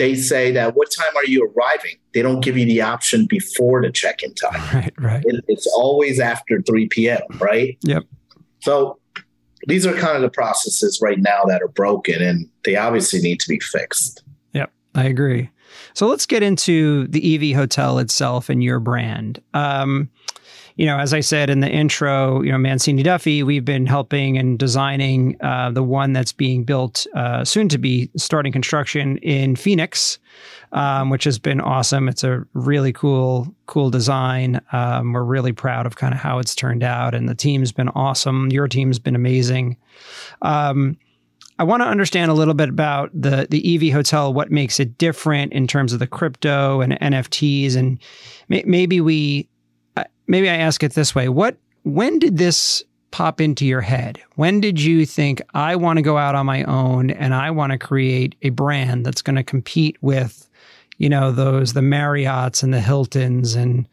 they 0.00 0.14
say 0.14 0.50
that 0.50 0.74
what 0.74 0.90
time 0.90 1.14
are 1.14 1.26
you 1.26 1.44
arriving? 1.44 1.96
They 2.14 2.22
don't 2.22 2.40
give 2.40 2.56
you 2.56 2.64
the 2.64 2.80
option 2.80 3.26
before 3.26 3.82
the 3.82 3.92
check-in 3.92 4.32
time. 4.34 4.60
Right, 4.74 4.94
right. 4.98 5.22
It, 5.26 5.44
it's 5.46 5.66
always 5.76 6.18
after 6.18 6.62
3 6.62 6.88
p.m., 6.88 7.20
right? 7.38 7.76
Yep. 7.82 8.04
So 8.60 8.98
these 9.66 9.84
are 9.86 9.92
kind 9.92 10.16
of 10.16 10.22
the 10.22 10.30
processes 10.30 11.00
right 11.02 11.18
now 11.18 11.44
that 11.48 11.60
are 11.60 11.68
broken 11.68 12.22
and 12.22 12.48
they 12.64 12.76
obviously 12.76 13.20
need 13.20 13.40
to 13.40 13.48
be 13.48 13.60
fixed. 13.60 14.22
Yep, 14.54 14.72
I 14.94 15.04
agree. 15.04 15.50
So 15.92 16.06
let's 16.06 16.24
get 16.24 16.42
into 16.42 17.06
the 17.08 17.52
EV 17.52 17.54
hotel 17.54 17.98
itself 17.98 18.48
and 18.48 18.64
your 18.64 18.80
brand. 18.80 19.42
Um, 19.52 20.08
you 20.76 20.86
know, 20.86 20.98
as 20.98 21.12
I 21.12 21.20
said 21.20 21.50
in 21.50 21.60
the 21.60 21.68
intro, 21.68 22.42
you 22.42 22.52
know, 22.52 22.58
Mancini 22.58 23.02
Duffy, 23.02 23.42
we've 23.42 23.64
been 23.64 23.86
helping 23.86 24.38
and 24.38 24.58
designing 24.58 25.36
uh, 25.40 25.70
the 25.70 25.82
one 25.82 26.12
that's 26.12 26.32
being 26.32 26.64
built 26.64 27.06
uh, 27.14 27.44
soon 27.44 27.68
to 27.68 27.78
be 27.78 28.10
starting 28.16 28.52
construction 28.52 29.18
in 29.18 29.56
Phoenix, 29.56 30.18
um, 30.72 31.10
which 31.10 31.24
has 31.24 31.38
been 31.38 31.60
awesome. 31.60 32.08
It's 32.08 32.24
a 32.24 32.44
really 32.54 32.92
cool, 32.92 33.54
cool 33.66 33.90
design. 33.90 34.60
Um, 34.72 35.12
we're 35.12 35.24
really 35.24 35.52
proud 35.52 35.86
of 35.86 35.96
kind 35.96 36.14
of 36.14 36.20
how 36.20 36.38
it's 36.38 36.54
turned 36.54 36.82
out, 36.82 37.14
and 37.14 37.28
the 37.28 37.34
team's 37.34 37.72
been 37.72 37.88
awesome. 37.90 38.50
Your 38.50 38.68
team's 38.68 38.98
been 38.98 39.16
amazing. 39.16 39.76
Um, 40.42 40.96
I 41.60 41.62
want 41.62 41.82
to 41.82 41.86
understand 41.86 42.30
a 42.30 42.34
little 42.34 42.54
bit 42.54 42.70
about 42.70 43.10
the 43.12 43.46
the 43.50 43.76
EV 43.76 43.92
hotel, 43.92 44.32
what 44.32 44.50
makes 44.50 44.80
it 44.80 44.96
different 44.96 45.52
in 45.52 45.66
terms 45.66 45.92
of 45.92 45.98
the 45.98 46.06
crypto 46.06 46.80
and 46.80 46.98
NFTs, 47.00 47.76
and 47.76 47.98
may, 48.48 48.64
maybe 48.66 49.02
we 49.02 49.46
maybe 50.26 50.48
I 50.48 50.56
ask 50.56 50.82
it 50.82 50.94
this 50.94 51.14
way: 51.14 51.28
What 51.28 51.56
when 51.82 52.18
did 52.18 52.38
this 52.38 52.84
pop 53.10 53.40
into 53.40 53.66
your 53.66 53.80
head? 53.80 54.20
When 54.36 54.60
did 54.60 54.80
you 54.80 55.04
think 55.06 55.42
I 55.54 55.76
want 55.76 55.96
to 55.96 56.02
go 56.02 56.16
out 56.16 56.34
on 56.34 56.46
my 56.46 56.62
own 56.64 57.10
and 57.10 57.34
I 57.34 57.50
want 57.50 57.72
to 57.72 57.78
create 57.78 58.34
a 58.42 58.50
brand 58.50 59.04
that's 59.04 59.22
going 59.22 59.36
to 59.36 59.42
compete 59.42 59.96
with, 60.00 60.48
you 60.98 61.08
know, 61.08 61.32
those 61.32 61.72
the 61.72 61.80
Marriotts 61.80 62.62
and 62.62 62.72
the 62.72 62.80
Hiltons 62.80 63.54
and 63.54 63.86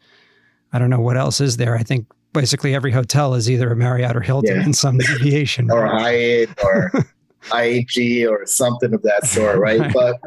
I 0.72 0.78
don't 0.78 0.90
know 0.90 1.00
what 1.00 1.16
else 1.16 1.40
is 1.40 1.56
there. 1.56 1.76
I 1.76 1.82
think 1.82 2.06
basically 2.32 2.74
every 2.74 2.92
hotel 2.92 3.34
is 3.34 3.50
either 3.50 3.70
a 3.72 3.76
Marriott 3.76 4.16
or 4.16 4.20
Hilton 4.20 4.56
yeah. 4.56 4.64
in 4.64 4.72
some 4.72 4.98
deviation, 4.98 5.70
or 5.70 5.86
Hyatt 5.86 6.50
or 6.62 6.92
IHG 7.44 8.28
or 8.28 8.44
something 8.46 8.92
of 8.92 9.02
that 9.02 9.26
sort, 9.26 9.58
right? 9.58 9.80
right. 9.80 9.92
But 9.92 10.20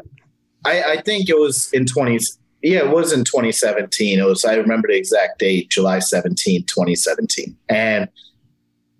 I, 0.64 0.82
I, 0.82 1.02
think 1.02 1.28
it 1.28 1.38
was 1.38 1.72
in 1.72 1.86
20, 1.86 2.18
yeah, 2.62 2.78
it 2.78 2.90
was 2.90 3.12
in 3.12 3.24
2017. 3.24 4.18
It 4.18 4.24
was, 4.24 4.44
I 4.44 4.54
remember 4.54 4.88
the 4.88 4.96
exact 4.96 5.40
date, 5.40 5.70
July 5.70 5.98
17, 5.98 6.64
2017. 6.64 7.56
And 7.68 8.08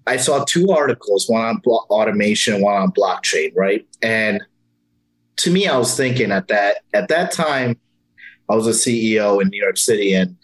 I 0.07 0.17
saw 0.17 0.45
two 0.45 0.71
articles, 0.71 1.29
one 1.29 1.45
on 1.45 1.59
blo- 1.59 1.87
automation, 1.89 2.61
one 2.61 2.75
on 2.75 2.91
blockchain, 2.91 3.53
right? 3.57 3.87
And 4.03 4.43
to 5.37 5.51
me, 5.51 5.69
I 5.69 5.77
was 5.77 5.97
thinking 5.97 6.33
at 6.33 6.49
that, 6.49 6.79
at 6.93 7.09
that 7.09 7.31
time, 7.31 7.79
I 8.49 8.57
was 8.57 8.67
a 8.67 8.71
CEO 8.71 9.41
in 9.41 9.49
New 9.49 9.63
York 9.63 9.77
City 9.77 10.13
and 10.13 10.37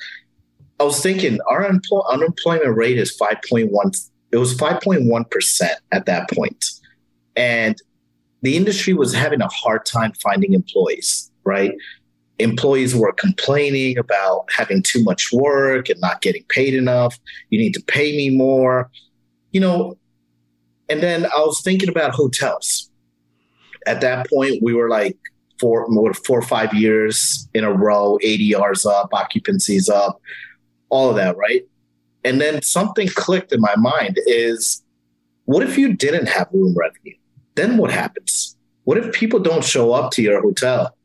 I 0.80 0.84
was 0.84 1.02
thinking 1.02 1.40
our 1.48 1.68
unempl- 1.68 2.08
unemployment 2.08 2.76
rate 2.76 2.98
is 2.98 3.16
5.1. 3.18 4.10
It 4.30 4.36
was 4.36 4.56
5.1% 4.56 5.68
at 5.90 6.06
that 6.06 6.30
point. 6.30 6.64
And 7.34 7.76
the 8.42 8.56
industry 8.56 8.94
was 8.94 9.12
having 9.12 9.40
a 9.40 9.48
hard 9.48 9.84
time 9.84 10.12
finding 10.22 10.54
employees, 10.54 11.32
right? 11.44 11.74
Employees 12.38 12.94
were 12.94 13.12
complaining 13.12 13.98
about 13.98 14.46
having 14.50 14.82
too 14.82 15.02
much 15.02 15.32
work 15.32 15.88
and 15.88 16.00
not 16.00 16.20
getting 16.20 16.44
paid 16.48 16.74
enough. 16.74 17.18
You 17.50 17.58
need 17.58 17.74
to 17.74 17.82
pay 17.82 18.16
me 18.16 18.30
more, 18.30 18.90
you 19.52 19.60
know. 19.60 19.96
And 20.88 21.02
then 21.02 21.26
I 21.26 21.40
was 21.40 21.60
thinking 21.62 21.88
about 21.88 22.12
hotels. 22.12 22.90
At 23.86 24.00
that 24.00 24.28
point, 24.28 24.62
we 24.62 24.74
were 24.74 24.88
like 24.88 25.16
four, 25.60 25.86
four 26.14 26.38
or 26.38 26.42
five 26.42 26.72
years 26.74 27.48
in 27.54 27.64
a 27.64 27.72
row, 27.72 28.18
ADRs 28.24 28.86
up, 28.86 29.10
occupancies 29.12 29.88
up, 29.88 30.20
all 30.88 31.10
of 31.10 31.16
that, 31.16 31.36
right? 31.36 31.62
And 32.24 32.40
then 32.40 32.62
something 32.62 33.08
clicked 33.08 33.52
in 33.52 33.60
my 33.60 33.76
mind 33.76 34.18
is 34.26 34.82
what 35.44 35.62
if 35.62 35.78
you 35.78 35.94
didn't 35.94 36.28
have 36.28 36.48
room 36.52 36.74
revenue? 36.76 37.14
then 37.58 37.76
what 37.76 37.90
happens? 37.90 38.56
What 38.84 38.98
if 38.98 39.12
people 39.12 39.40
don't 39.40 39.64
show 39.64 39.92
up 39.92 40.12
to 40.12 40.22
your 40.22 40.40
hotel? 40.40 40.96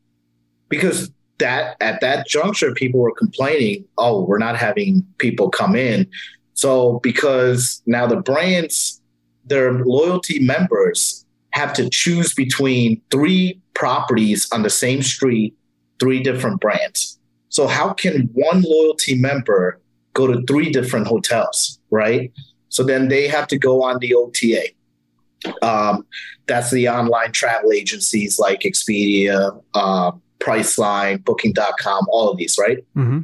Because 0.68 1.10
that 1.38 1.76
at 1.80 2.00
that 2.00 2.26
juncture, 2.26 2.72
people 2.74 3.00
were 3.00 3.14
complaining, 3.14 3.84
oh, 3.98 4.24
we're 4.24 4.38
not 4.38 4.56
having 4.56 5.06
people 5.18 5.50
come 5.50 5.74
in. 5.74 6.08
So 6.54 7.00
because 7.02 7.82
now 7.86 8.06
the 8.06 8.16
brands, 8.16 9.00
their 9.44 9.72
loyalty 9.84 10.38
members 10.38 11.24
have 11.50 11.72
to 11.74 11.88
choose 11.90 12.34
between 12.34 13.00
three 13.10 13.60
properties 13.74 14.48
on 14.52 14.62
the 14.62 14.70
same 14.70 15.02
street, 15.02 15.54
three 16.00 16.22
different 16.22 16.60
brands. 16.60 17.18
So 17.48 17.66
how 17.66 17.92
can 17.92 18.28
one 18.32 18.62
loyalty 18.62 19.16
member 19.16 19.80
go 20.14 20.26
to 20.26 20.42
three 20.46 20.70
different 20.70 21.06
hotels, 21.06 21.78
right? 21.90 22.32
So 22.68 22.82
then 22.82 23.08
they 23.08 23.28
have 23.28 23.46
to 23.48 23.58
go 23.58 23.82
on 23.82 23.98
the 23.98 24.14
OTA. 24.14 24.68
Um, 25.62 26.06
that's 26.46 26.70
the 26.70 26.88
online 26.88 27.32
travel 27.32 27.72
agencies 27.72 28.38
like 28.38 28.60
Expedia, 28.60 29.62
uh, 29.74 30.12
Priceline, 30.44 31.24
Booking.com, 31.24 32.06
all 32.10 32.30
of 32.30 32.36
these, 32.36 32.58
right? 32.58 32.78
Mm-hmm. 32.96 33.20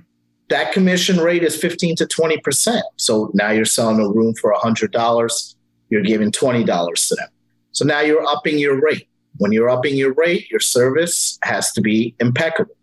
That 0.48 0.72
commission 0.72 1.18
rate 1.18 1.44
is 1.44 1.56
15 1.56 1.96
to 1.96 2.06
20%. 2.06 2.82
So 2.96 3.30
now 3.34 3.50
you're 3.50 3.64
selling 3.64 4.00
a 4.00 4.08
room 4.08 4.34
for 4.34 4.52
$100, 4.52 5.54
you're 5.90 6.02
giving 6.02 6.32
$20 6.32 7.08
to 7.08 7.14
them. 7.14 7.28
So 7.72 7.84
now 7.84 8.00
you're 8.00 8.24
upping 8.26 8.58
your 8.58 8.80
rate. 8.80 9.06
When 9.36 9.52
you're 9.52 9.70
upping 9.70 9.96
your 9.96 10.12
rate, 10.14 10.50
your 10.50 10.60
service 10.60 11.38
has 11.44 11.72
to 11.72 11.80
be 11.80 12.14
impeccable. 12.20 12.74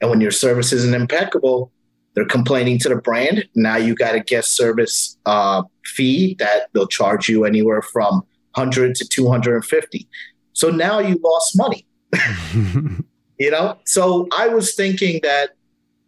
And 0.00 0.10
when 0.10 0.20
your 0.20 0.32
service 0.32 0.72
isn't 0.72 0.94
impeccable, 0.94 1.70
they're 2.14 2.26
complaining 2.26 2.78
to 2.80 2.88
the 2.88 2.96
brand. 2.96 3.48
Now 3.54 3.76
you 3.76 3.94
got 3.94 4.14
a 4.14 4.20
guest 4.20 4.56
service 4.56 5.16
uh, 5.26 5.62
fee 5.84 6.36
that 6.38 6.68
they'll 6.72 6.86
charge 6.86 7.28
you 7.28 7.44
anywhere 7.44 7.82
from 7.82 8.16
100 8.54 8.94
to 8.96 9.08
250. 9.08 10.08
So 10.52 10.70
now 10.70 10.98
you 10.98 11.18
lost 11.22 11.56
money. 11.56 11.86
you 13.38 13.50
know? 13.50 13.78
So 13.84 14.28
I 14.36 14.48
was 14.48 14.74
thinking 14.74 15.20
that 15.22 15.50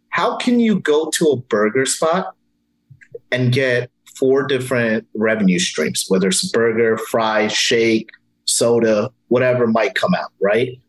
how 0.09 0.37
can 0.37 0.59
you 0.59 0.79
go 0.79 1.09
to 1.11 1.25
a 1.29 1.37
burger 1.37 1.85
spot 1.85 2.33
and 3.31 3.51
get 3.51 3.91
four 4.15 4.47
different 4.47 5.07
revenue 5.13 5.59
streams, 5.59 6.05
whether 6.07 6.29
it's 6.29 6.43
burger, 6.51 6.97
fries, 6.97 7.53
shake, 7.53 8.09
soda, 8.45 9.11
whatever 9.27 9.67
might 9.67 9.95
come 9.95 10.13
out, 10.15 10.31
right? 10.41 10.79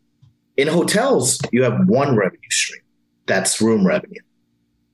In 0.57 0.68
hotels, 0.68 1.38
you 1.52 1.62
have 1.62 1.87
one 1.87 2.16
revenue 2.16 2.50
stream. 2.50 2.83
That's 3.26 3.61
room 3.61 3.87
revenue. 3.87 4.21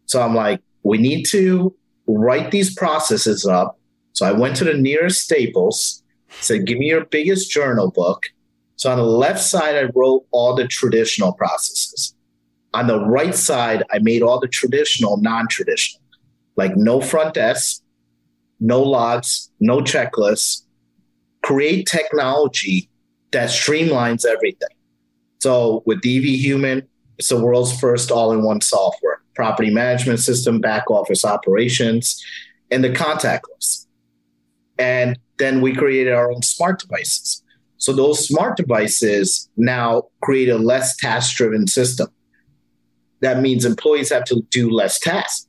So 0.06 0.20
I'm 0.20 0.34
like, 0.34 0.60
we 0.82 0.98
need 0.98 1.24
to 1.26 1.74
write 2.06 2.50
these 2.50 2.74
processes 2.74 3.46
up. 3.46 3.78
So 4.12 4.26
I 4.26 4.32
went 4.32 4.56
to 4.56 4.64
the 4.64 4.74
nearest 4.74 5.22
Staples, 5.22 6.02
said, 6.28 6.66
give 6.66 6.78
me 6.78 6.88
your 6.88 7.04
biggest 7.04 7.50
journal 7.50 7.90
book. 7.90 8.26
So 8.76 8.90
on 8.90 8.99
the 8.99 9.04
left 9.04 9.40
side, 9.40 9.76
I 9.76 9.90
wrote 9.95 10.26
all 10.31 10.54
the 10.54 10.66
traditional 10.66 11.33
processes. 11.33 12.14
On 12.73 12.87
the 12.87 13.00
right 13.00 13.35
side, 13.35 13.85
I 13.93 13.99
made 14.00 14.23
all 14.23 14.40
the 14.40 14.49
traditional, 14.49 15.16
non 15.19 15.47
traditional, 15.49 16.02
like 16.57 16.76
no 16.76 17.00
front 17.00 17.35
desk, 17.35 17.83
no 18.61 18.83
logs, 18.83 19.50
no 19.61 19.78
checklists. 19.78 20.62
Create 21.43 21.87
technology 21.87 22.88
that 23.33 23.50
streamlines 23.50 24.25
everything. 24.25 24.69
So 25.40 25.83
with 25.87 25.99
EV 25.99 26.25
Human, 26.25 26.88
it's 27.19 27.28
the 27.28 27.38
world's 27.38 27.78
first 27.78 28.11
all 28.11 28.33
in 28.33 28.43
one 28.43 28.61
software 28.61 29.21
property 29.35 29.71
management 29.71 30.21
system, 30.21 30.61
back 30.61 30.90
office 30.90 31.25
operations, 31.25 32.25
and 32.71 32.83
the 32.83 32.90
contactless. 32.90 33.87
And 34.78 35.19
then 35.38 35.61
we 35.61 35.75
created 35.75 36.12
our 36.12 36.31
own 36.31 36.43
smart 36.43 36.81
devices. 36.81 37.43
So 37.84 37.92
those 37.92 38.26
smart 38.26 38.56
devices 38.56 39.50
now 39.58 40.04
create 40.22 40.48
a 40.48 40.56
less 40.56 40.96
task 40.96 41.36
driven 41.36 41.66
system. 41.66 42.08
That 43.20 43.42
means 43.42 43.66
employees 43.66 44.10
have 44.10 44.24
to 44.24 44.40
do 44.48 44.70
less 44.70 44.98
tasks. 44.98 45.46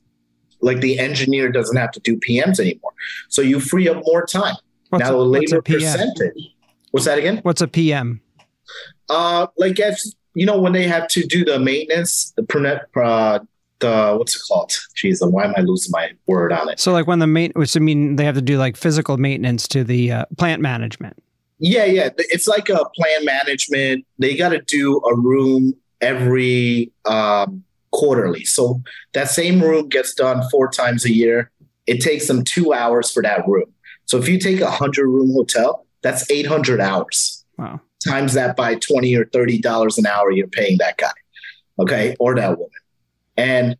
Like 0.60 0.82
the 0.82 0.98
engineer 0.98 1.50
doesn't 1.50 1.78
have 1.78 1.92
to 1.92 2.00
do 2.00 2.18
PMs 2.18 2.60
anymore. 2.60 2.92
So 3.30 3.40
you 3.40 3.58
free 3.58 3.88
up 3.88 4.02
more 4.04 4.26
time. 4.26 4.54
What's 4.90 5.04
now 5.04 5.14
a, 5.14 5.16
the 5.16 5.24
labor 5.24 5.62
PM? 5.62 5.80
percentage. 5.80 6.54
What's 6.90 7.06
that 7.06 7.16
again? 7.16 7.38
What's 7.38 7.62
a 7.62 7.68
PM? 7.68 8.20
Uh, 9.08 9.46
like 9.56 9.80
if 9.80 9.98
you 10.34 10.44
know 10.44 10.60
when 10.60 10.74
they 10.74 10.86
have 10.86 11.08
to 11.08 11.22
do 11.22 11.42
the 11.42 11.58
maintenance, 11.58 12.34
the 12.36 12.42
uh, 13.02 13.38
the 13.78 14.14
what's 14.18 14.36
it 14.36 14.42
called? 14.46 14.72
Jeez, 14.94 15.26
why 15.30 15.44
am 15.44 15.54
I 15.56 15.62
losing 15.62 15.90
my 15.90 16.10
word 16.26 16.52
on 16.52 16.68
it? 16.68 16.80
So 16.80 16.92
like 16.92 17.06
when 17.06 17.18
the 17.18 17.26
main, 17.26 17.52
which 17.52 17.74
I 17.78 17.80
mean, 17.80 18.16
they 18.16 18.26
have 18.26 18.34
to 18.34 18.42
do 18.42 18.58
like 18.58 18.76
physical 18.76 19.16
maintenance 19.16 19.66
to 19.68 19.84
the 19.84 20.12
uh, 20.12 20.24
plant 20.36 20.60
management. 20.60 21.22
Yeah, 21.58 21.84
yeah, 21.84 22.10
it's 22.18 22.46
like 22.46 22.68
a 22.68 22.84
plan 22.94 23.24
management. 23.24 24.06
They 24.18 24.36
got 24.36 24.50
to 24.50 24.60
do 24.60 24.98
a 24.98 25.16
room 25.16 25.74
every 26.00 26.92
um, 27.06 27.64
quarterly. 27.92 28.44
So 28.44 28.82
that 29.14 29.30
same 29.30 29.62
room 29.62 29.88
gets 29.88 30.14
done 30.14 30.42
four 30.50 30.68
times 30.70 31.04
a 31.04 31.12
year. 31.12 31.50
It 31.86 32.00
takes 32.00 32.26
them 32.26 32.44
two 32.44 32.74
hours 32.74 33.10
for 33.10 33.22
that 33.22 33.46
room. 33.48 33.72
So 34.04 34.18
if 34.18 34.28
you 34.28 34.38
take 34.38 34.60
a 34.60 34.70
hundred 34.70 35.08
room 35.08 35.32
hotel, 35.32 35.86
that's 36.02 36.30
eight 36.30 36.46
hundred 36.46 36.80
hours. 36.80 37.44
Wow. 37.58 37.80
Times 38.06 38.34
that 38.34 38.54
by 38.56 38.74
twenty 38.76 39.16
or 39.16 39.24
thirty 39.26 39.58
dollars 39.58 39.98
an 39.98 40.06
hour, 40.06 40.30
you're 40.30 40.48
paying 40.48 40.78
that 40.78 40.98
guy, 40.98 41.10
okay, 41.78 42.14
or 42.20 42.34
that 42.34 42.58
woman. 42.58 42.70
And 43.36 43.76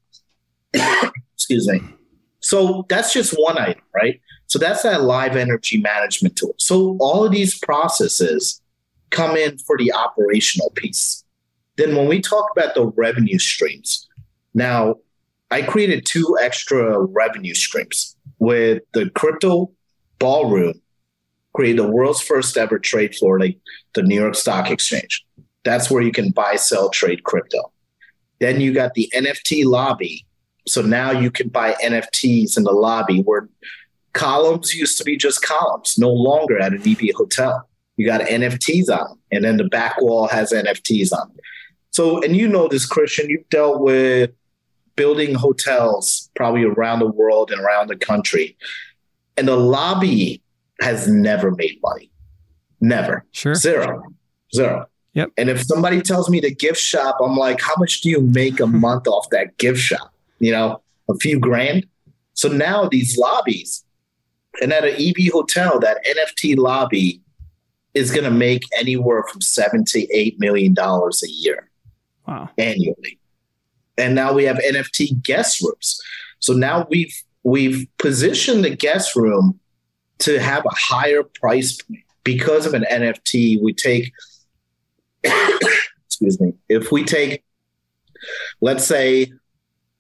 excuse 1.35 1.69
me. 1.69 1.81
So 2.41 2.87
that's 2.89 3.13
just 3.13 3.33
one 3.33 3.59
item, 3.59 3.83
right? 3.95 4.21
So 4.57 4.61
that's 4.61 4.85
that 4.85 5.03
live 5.03 5.37
energy 5.37 5.77
management 5.77 6.35
tool. 6.35 6.55
So 6.57 6.97
all 6.99 7.27
of 7.27 7.31
these 7.31 7.59
processes 7.59 8.63
come 9.11 9.37
in 9.37 9.59
for 9.59 9.77
the 9.77 9.93
operational 9.93 10.71
piece. 10.71 11.23
Then 11.77 11.95
when 11.95 12.09
we 12.09 12.23
talk 12.23 12.47
about 12.57 12.75
the 12.75 12.87
revenue 12.87 13.39
streams, 13.39 14.09
now 14.55 14.95
I 15.51 15.61
created 15.61 16.07
two 16.07 16.39
extra 16.41 17.03
revenue 17.03 17.53
streams 17.53 18.17
with 18.39 18.83
the 18.95 19.11
crypto 19.11 19.73
ballroom, 20.19 20.81
created 21.55 21.85
the 21.85 21.91
world's 21.91 22.23
first 22.23 22.57
ever 22.57 22.79
trade 22.79 23.15
floor, 23.15 23.39
like 23.39 23.59
the 23.93 24.03
New 24.03 24.19
York 24.19 24.37
Stock 24.37 24.71
Exchange. 24.71 25.23
That's 25.65 25.91
where 25.91 26.01
you 26.01 26.13
can 26.13 26.31
buy, 26.31 26.57
sell, 26.57 26.89
trade 26.89 27.25
crypto. 27.25 27.73
Then 28.41 28.63
you 28.63 28.73
got 28.73 28.95
the 28.95 29.13
NFT 29.15 29.67
lobby. 29.67 30.25
So 30.67 30.81
now 30.81 31.11
you 31.11 31.31
can 31.31 31.51
buy 31.51 31.75
NFTs 31.85 32.57
in 32.57 32.65
the 32.65 32.73
lobby 32.73 33.21
where 33.21 33.51
columns 34.17 34.75
used 34.75 34.99
to 34.99 35.05
be 35.05 35.17
just 35.17 35.43
columns, 35.43 35.97
no 35.99 36.11
longer 36.11 36.59
at 36.59 36.73
an 36.73 36.83
EV 36.87 37.15
hotel. 37.15 37.69
You 37.97 38.07
got 38.07 38.21
NFTs 38.23 38.91
on 38.91 39.09
them, 39.09 39.19
and 39.31 39.45
then 39.45 39.57
the 39.57 39.65
back 39.65 40.01
wall 40.01 40.27
has 40.29 40.53
NFTs 40.53 41.13
on 41.13 41.29
them. 41.29 41.39
So, 41.91 42.23
and 42.23 42.37
you 42.37 42.49
know 42.49 42.69
this, 42.69 42.85
Christian, 42.85 43.31
you've 43.31 43.49
dealt 43.49 43.81
with 43.81 44.31
building 44.97 45.35
hotels 45.35 46.31
probably 46.35 46.65
around 46.65 46.99
the 46.99 47.07
world 47.07 47.51
and 47.51 47.61
around 47.61 47.89
the 47.89 47.97
country. 47.97 48.57
And 49.37 49.47
the 49.47 49.57
lobby 49.57 50.43
has 50.81 51.09
never 51.09 51.51
made 51.51 51.79
money. 51.83 52.11
Never. 52.81 53.25
Sure. 53.33 53.55
Zero. 53.55 54.03
Zero. 54.55 54.87
Yep. 55.15 55.31
And 55.39 55.49
if 55.49 55.63
somebody 55.63 56.03
tells 56.03 56.29
me 56.29 56.41
the 56.41 56.55
gift 56.55 56.81
shop, 56.81 57.17
I'm 57.23 57.37
like, 57.37 57.61
how 57.61 57.75
much 57.79 58.03
do 58.03 58.11
you 58.11 58.21
make 58.21 58.61
a 58.61 58.67
month 58.85 59.07
off 59.07 59.29
that 59.31 59.57
gift 59.57 59.81
shop? 59.81 60.13
You 60.39 60.53
know, 60.53 60.83
a 61.09 61.15
few 61.15 61.39
grand. 61.39 61.87
So 62.35 62.49
now 62.49 62.87
these 62.89 63.17
lobbies, 63.17 63.83
and 64.63 64.73
at 64.73 64.85
an 64.85 64.95
EV 64.99 65.33
hotel, 65.33 65.79
that 65.81 66.05
NFT 66.05 66.57
lobby 66.57 67.21
is 67.95 68.11
going 68.11 68.25
to 68.25 68.31
make 68.31 68.63
anywhere 68.79 69.25
from 69.31 69.41
seven 69.41 69.85
to 69.87 70.07
eight 70.15 70.39
million 70.39 70.75
dollars 70.75 71.23
a 71.25 71.31
year 71.31 71.71
Wow. 72.27 72.51
annually. 72.59 73.19
And 73.97 74.15
now 74.15 74.33
we 74.35 74.45
have 74.45 74.57
NFT 74.59 75.23
guest 75.23 75.63
rooms. 75.63 76.01
So 76.39 76.53
now 76.53 76.87
we've 76.91 77.15
we've 77.43 77.87
positioned 77.99 78.65
the 78.65 78.75
guest 78.77 79.17
room 79.17 79.59
to 80.19 80.39
have 80.39 80.65
a 80.67 80.75
higher 80.75 81.23
price 81.23 81.81
point 81.81 82.01
because 82.25 82.67
of 82.67 82.75
an 82.75 82.85
NFT. 82.91 83.63
We 83.63 83.73
take 83.73 84.13
excuse 86.07 86.41
me, 86.41 86.53
if 86.69 86.93
we 86.93 87.05
take 87.05 87.43
let's 88.61 88.85
say 88.85 89.33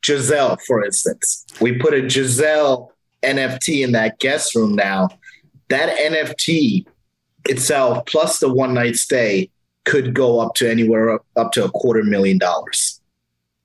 Gisele, 0.02 0.56
for 0.66 0.84
instance, 0.84 1.44
we 1.60 1.78
put 1.78 1.94
a 1.94 2.02
Gisele 2.02 2.92
NFT 3.26 3.84
in 3.84 3.92
that 3.92 4.18
guest 4.18 4.54
room 4.54 4.74
now, 4.74 5.08
that 5.68 5.96
NFT 5.98 6.86
itself 7.44 8.06
plus 8.06 8.38
the 8.38 8.52
one 8.52 8.74
night 8.74 8.96
stay 8.96 9.50
could 9.84 10.14
go 10.14 10.40
up 10.40 10.54
to 10.56 10.68
anywhere 10.68 11.20
up, 11.36 11.52
to 11.52 11.64
a 11.64 11.70
quarter 11.70 12.02
million 12.02 12.38
dollars. 12.38 13.00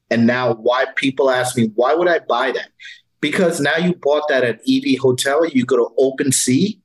And 0.09 0.27
now, 0.27 0.53
why 0.53 0.85
people 0.95 1.31
ask 1.31 1.55
me, 1.55 1.71
why 1.75 1.93
would 1.93 2.07
I 2.07 2.19
buy 2.19 2.51
that? 2.51 2.69
Because 3.21 3.61
now 3.61 3.77
you 3.77 3.95
bought 3.95 4.27
that 4.27 4.43
at 4.43 4.59
EV 4.69 4.99
Hotel, 4.99 5.45
you 5.45 5.65
go 5.65 5.77
to 5.77 5.89
OpenSea 5.97 6.77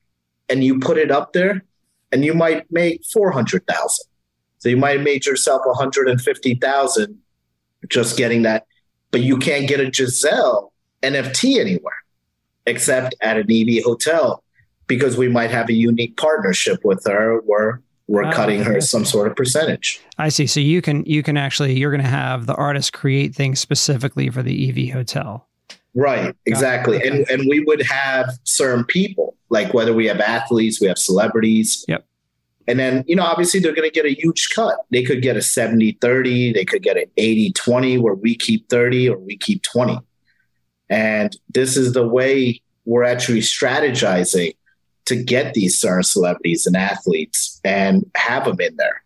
and 0.48 0.62
you 0.62 0.78
put 0.78 0.96
it 0.96 1.10
up 1.10 1.32
there, 1.32 1.64
and 2.12 2.24
you 2.24 2.34
might 2.34 2.70
make 2.70 3.04
400,000. 3.12 4.06
So 4.58 4.68
you 4.68 4.76
might 4.76 4.98
have 4.98 5.04
made 5.04 5.26
yourself 5.26 5.62
150,000 5.64 7.18
just 7.88 8.16
getting 8.16 8.42
that, 8.42 8.66
but 9.10 9.22
you 9.22 9.38
can't 9.38 9.68
get 9.68 9.80
a 9.80 9.90
Gisele 9.90 10.72
NFT 11.02 11.58
anywhere 11.58 12.05
except 12.66 13.14
at 13.20 13.36
an 13.36 13.46
EV 13.50 13.84
hotel 13.84 14.42
because 14.86 15.16
we 15.16 15.28
might 15.28 15.50
have 15.50 15.68
a 15.68 15.72
unique 15.72 16.16
partnership 16.16 16.84
with 16.84 17.02
her 17.06 17.40
where 17.44 17.80
we're 18.08 18.24
Oh, 18.24 18.32
cutting 18.32 18.62
her 18.62 18.80
some 18.80 19.04
sort 19.04 19.26
of 19.26 19.36
percentage. 19.36 20.00
I 20.18 20.28
see. 20.28 20.46
So 20.46 20.60
you 20.60 20.80
can 20.80 21.04
you 21.06 21.22
can 21.22 21.36
actually 21.36 21.76
you're 21.78 21.90
going 21.90 22.02
to 22.02 22.08
have 22.08 22.46
the 22.46 22.54
artist 22.54 22.92
create 22.92 23.34
things 23.34 23.58
specifically 23.58 24.30
for 24.30 24.42
the 24.42 24.68
EV 24.68 24.92
hotel. 24.92 25.48
Right, 25.94 26.34
exactly. 26.44 26.98
Okay. 26.98 27.08
And 27.08 27.30
and 27.30 27.48
we 27.48 27.60
would 27.60 27.82
have 27.82 28.30
certain 28.44 28.84
people, 28.84 29.34
like 29.48 29.74
whether 29.74 29.92
we 29.92 30.06
have 30.06 30.20
athletes, 30.20 30.80
we 30.80 30.86
have 30.86 30.98
celebrities. 30.98 31.84
Yep. 31.88 32.06
And 32.68 32.78
then, 32.78 33.04
you 33.06 33.14
know, 33.14 33.22
obviously 33.22 33.60
they're 33.60 33.74
going 33.74 33.88
to 33.88 33.94
get 33.94 34.04
a 34.04 34.14
huge 34.14 34.50
cut. 34.54 34.74
They 34.90 35.04
could 35.04 35.22
get 35.22 35.36
a 35.36 35.42
70 35.42 35.98
30, 36.00 36.52
they 36.52 36.64
could 36.64 36.82
get 36.82 36.96
an 36.96 37.04
80 37.16 37.52
20, 37.52 37.98
where 37.98 38.14
we 38.14 38.36
keep 38.36 38.68
30 38.68 39.08
or 39.10 39.18
we 39.18 39.36
keep 39.36 39.62
20. 39.62 39.98
And 40.88 41.36
this 41.48 41.76
is 41.76 41.92
the 41.92 42.06
way 42.06 42.60
we're 42.84 43.04
actually 43.04 43.40
strategizing 43.40 44.56
to 45.06 45.16
get 45.22 45.54
these 45.54 45.78
certain 45.78 46.02
celebrities 46.02 46.66
and 46.66 46.76
athletes 46.76 47.60
and 47.64 48.08
have 48.16 48.44
them 48.44 48.60
in 48.60 48.76
there. 48.76 49.02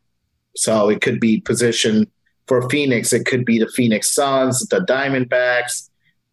So 0.56 0.88
it 0.88 1.00
could 1.00 1.20
be 1.20 1.40
positioned 1.40 2.08
for 2.46 2.68
Phoenix, 2.68 3.12
it 3.12 3.26
could 3.26 3.44
be 3.44 3.60
the 3.60 3.68
Phoenix 3.68 4.12
Suns, 4.12 4.66
the 4.66 4.80
Diamondbacks. 4.80 5.88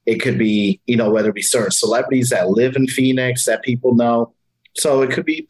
It 0.08 0.20
could 0.20 0.40
be, 0.40 0.82
you 0.88 0.96
know, 0.96 1.12
whether 1.12 1.30
it 1.30 1.36
be 1.36 1.42
certain 1.44 1.70
celebrities 1.70 2.30
that 2.30 2.50
live 2.50 2.76
in 2.76 2.88
Phoenix 2.88 3.46
that 3.46 3.62
people 3.62 3.94
know. 3.94 4.34
So 4.78 5.02
it 5.02 5.12
could 5.12 5.26
be, 5.26 5.48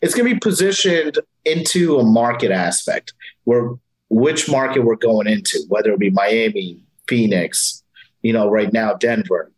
it's 0.00 0.14
going 0.14 0.28
to 0.28 0.34
be 0.34 0.38
positioned 0.38 1.18
into 1.44 1.98
a 1.98 2.04
market 2.04 2.50
aspect 2.50 3.12
where 3.44 3.72
which 4.08 4.48
market 4.48 4.84
we're 4.84 4.96
going 4.96 5.26
into, 5.26 5.60
whether 5.68 5.92
it 5.92 5.98
be 5.98 6.10
Miami, 6.10 6.78
Phoenix, 7.08 7.82
you 8.26 8.32
know, 8.32 8.50
right 8.50 8.72
now 8.72 8.94
Denver. 8.94 9.52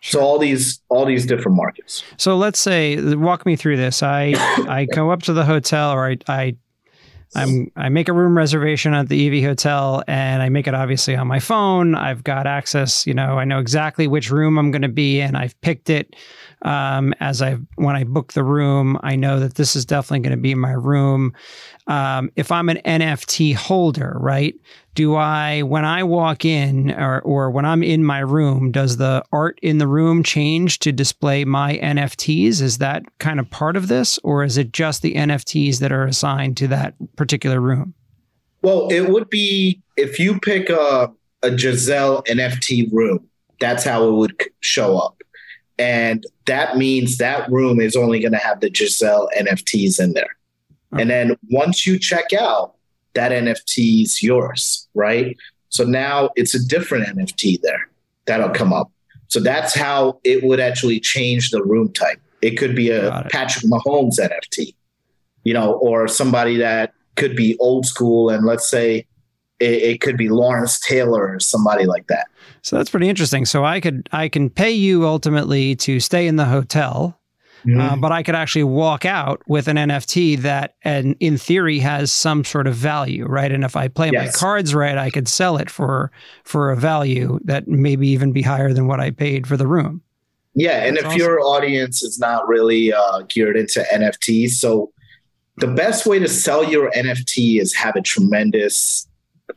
So 0.00 0.20
all 0.20 0.38
these 0.38 0.80
all 0.88 1.04
these 1.04 1.26
different 1.26 1.56
markets. 1.56 2.02
So 2.16 2.36
let's 2.36 2.58
say 2.58 2.96
walk 3.14 3.44
me 3.44 3.56
through 3.56 3.76
this. 3.76 4.02
I 4.02 4.34
I 4.68 4.86
go 4.86 5.10
up 5.10 5.22
to 5.24 5.32
the 5.32 5.44
hotel 5.44 5.90
or 5.90 6.06
I 6.06 6.16
I 6.28 6.56
I'm 7.34 7.70
I 7.76 7.88
make 7.88 8.08
a 8.08 8.12
room 8.12 8.36
reservation 8.36 8.94
at 8.94 9.08
the 9.08 9.26
EV 9.26 9.44
hotel 9.44 10.02
and 10.06 10.42
I 10.42 10.48
make 10.48 10.66
it 10.66 10.74
obviously 10.74 11.16
on 11.16 11.26
my 11.26 11.40
phone. 11.40 11.94
I've 11.94 12.24
got 12.24 12.46
access, 12.46 13.06
you 13.06 13.14
know, 13.14 13.38
I 13.38 13.44
know 13.44 13.58
exactly 13.58 14.06
which 14.06 14.30
room 14.30 14.58
I'm 14.58 14.70
going 14.70 14.82
to 14.82 14.88
be 14.88 15.20
in. 15.20 15.34
I've 15.34 15.60
picked 15.60 15.90
it 15.90 16.14
um, 16.62 17.12
as 17.20 17.42
I 17.42 17.56
when 17.74 17.96
I 17.96 18.04
book 18.04 18.32
the 18.32 18.44
room. 18.44 18.98
I 19.02 19.16
know 19.16 19.40
that 19.40 19.56
this 19.56 19.76
is 19.76 19.84
definitely 19.84 20.20
going 20.20 20.38
to 20.38 20.42
be 20.42 20.54
my 20.54 20.72
room. 20.72 21.34
Um, 21.88 22.30
if 22.36 22.50
I'm 22.52 22.68
an 22.68 22.78
NFT 22.84 23.54
holder, 23.54 24.16
right? 24.20 24.54
Do 24.96 25.14
I 25.14 25.60
when 25.60 25.84
I 25.84 26.04
walk 26.04 26.46
in 26.46 26.90
or 26.90 27.20
or 27.20 27.50
when 27.50 27.66
I'm 27.66 27.82
in 27.82 28.02
my 28.02 28.20
room, 28.20 28.72
does 28.72 28.96
the 28.96 29.22
art 29.30 29.58
in 29.60 29.76
the 29.76 29.86
room 29.86 30.22
change 30.22 30.78
to 30.80 30.90
display 30.90 31.44
my 31.44 31.76
NFTs? 31.76 32.62
Is 32.62 32.78
that 32.78 33.02
kind 33.18 33.38
of 33.38 33.50
part 33.50 33.76
of 33.76 33.88
this, 33.88 34.18
or 34.24 34.42
is 34.42 34.56
it 34.56 34.72
just 34.72 35.02
the 35.02 35.12
NFTs 35.12 35.80
that 35.80 35.92
are 35.92 36.06
assigned 36.06 36.56
to 36.56 36.68
that 36.68 36.94
particular 37.14 37.60
room? 37.60 37.92
Well, 38.62 38.88
it 38.88 39.10
would 39.10 39.28
be 39.28 39.82
if 39.98 40.18
you 40.18 40.40
pick 40.40 40.70
a 40.70 41.12
a 41.42 41.50
Gisele 41.50 42.22
NFT 42.22 42.90
room. 42.90 43.28
That's 43.60 43.84
how 43.84 44.08
it 44.08 44.12
would 44.12 44.42
show 44.60 44.96
up, 44.96 45.22
and 45.78 46.24
that 46.46 46.78
means 46.78 47.18
that 47.18 47.52
room 47.52 47.80
is 47.80 47.96
only 47.96 48.18
going 48.18 48.32
to 48.32 48.38
have 48.38 48.60
the 48.60 48.70
Gisele 48.70 49.28
NFTs 49.38 50.00
in 50.02 50.14
there. 50.14 50.36
And 50.92 51.10
then 51.10 51.36
once 51.50 51.86
you 51.86 51.98
check 51.98 52.32
out, 52.32 52.75
that 53.16 53.32
NFT 53.32 54.02
is 54.02 54.22
yours, 54.22 54.88
right? 54.94 55.36
So 55.68 55.84
now 55.84 56.30
it's 56.36 56.54
a 56.54 56.64
different 56.64 57.06
NFT 57.06 57.60
there 57.62 57.88
that'll 58.26 58.50
come 58.50 58.72
up. 58.72 58.90
So 59.28 59.40
that's 59.40 59.74
how 59.74 60.20
it 60.24 60.44
would 60.44 60.60
actually 60.60 61.00
change 61.00 61.50
the 61.50 61.62
room 61.62 61.92
type. 61.92 62.20
It 62.42 62.52
could 62.56 62.76
be 62.76 62.90
a. 62.90 63.26
Patrick 63.30 63.64
Mahomes 63.64 64.20
NFT, 64.20 64.74
you 65.42 65.52
know, 65.52 65.72
or 65.74 66.06
somebody 66.06 66.56
that 66.58 66.92
could 67.16 67.34
be 67.34 67.56
old 67.58 67.86
school 67.86 68.30
and 68.30 68.46
let's 68.46 68.68
say 68.70 69.06
it, 69.58 69.82
it 69.82 70.00
could 70.00 70.16
be 70.16 70.28
Lawrence 70.28 70.78
Taylor 70.80 71.28
or 71.34 71.40
somebody 71.40 71.86
like 71.86 72.06
that. 72.08 72.28
So 72.62 72.76
that's 72.76 72.90
pretty 72.90 73.08
interesting. 73.08 73.44
So 73.46 73.64
I 73.64 73.80
could 73.80 74.08
I 74.12 74.28
can 74.28 74.50
pay 74.50 74.72
you 74.72 75.06
ultimately 75.06 75.74
to 75.76 75.98
stay 75.98 76.26
in 76.26 76.36
the 76.36 76.44
hotel, 76.44 77.18
Mm-hmm. 77.66 77.80
uh, 77.80 77.96
but 77.96 78.12
I 78.12 78.22
could 78.22 78.36
actually 78.36 78.64
walk 78.64 79.04
out 79.04 79.42
with 79.48 79.66
an 79.66 79.76
NFT 79.76 80.38
that, 80.38 80.76
and 80.82 81.16
in 81.18 81.36
theory, 81.36 81.80
has 81.80 82.12
some 82.12 82.44
sort 82.44 82.66
of 82.68 82.74
value, 82.74 83.26
right? 83.26 83.50
And 83.50 83.64
if 83.64 83.74
I 83.74 83.88
play 83.88 84.10
my 84.12 84.28
cards 84.28 84.74
right, 84.74 84.96
I 84.96 85.10
could 85.10 85.26
sell 85.26 85.56
it 85.56 85.68
for 85.68 86.12
for 86.44 86.70
a 86.70 86.76
value 86.76 87.40
that 87.44 87.66
maybe 87.66 88.08
even 88.08 88.32
be 88.32 88.42
higher 88.42 88.72
than 88.72 88.86
what 88.86 89.00
I 89.00 89.10
paid 89.10 89.46
for 89.46 89.56
the 89.56 89.66
room. 89.66 90.02
Yeah, 90.54 90.84
and 90.84 90.96
if 90.96 91.02
That's 91.02 91.16
your 91.16 91.40
audience 91.40 92.02
is 92.02 92.18
not 92.18 92.46
really 92.46 92.92
uh, 92.92 93.22
geared 93.28 93.56
into 93.56 93.84
NFTs, 93.92 94.50
so 94.50 94.92
the 95.56 95.66
best 95.66 96.06
way 96.06 96.18
to 96.18 96.28
sell 96.28 96.64
your 96.64 96.90
NFT 96.92 97.60
is 97.60 97.74
have 97.74 97.96
a 97.96 98.00
tremendous 98.00 99.08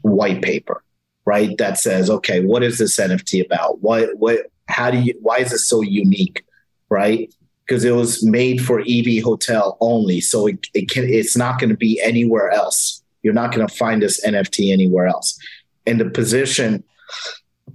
white 0.01 0.41
paper, 0.41 0.83
right? 1.25 1.57
That 1.57 1.77
says, 1.77 2.09
okay, 2.09 2.43
what 2.43 2.63
is 2.63 2.79
this 2.79 2.99
NFT 2.99 3.45
about? 3.45 3.81
What 3.81 4.17
what 4.17 4.47
how 4.67 4.89
do 4.89 4.97
you 4.97 5.13
why 5.21 5.37
is 5.37 5.53
it 5.53 5.59
so 5.59 5.81
unique, 5.81 6.43
right? 6.89 7.33
Because 7.69 7.85
it 7.85 7.93
was 7.93 8.25
made 8.25 8.65
for 8.65 8.79
EV 8.79 9.23
Hotel 9.23 9.77
only, 9.79 10.21
so 10.21 10.47
it, 10.47 10.65
it 10.73 10.89
can 10.89 11.03
it's 11.07 11.37
not 11.37 11.59
going 11.59 11.69
to 11.69 11.77
be 11.77 12.01
anywhere 12.01 12.49
else. 12.49 13.03
You're 13.21 13.35
not 13.35 13.53
going 13.53 13.67
to 13.67 13.71
find 13.71 14.01
this 14.01 14.25
NFT 14.25 14.73
anywhere 14.73 15.05
else. 15.05 15.37
And 15.85 16.01
the 16.01 16.09
position 16.09 16.83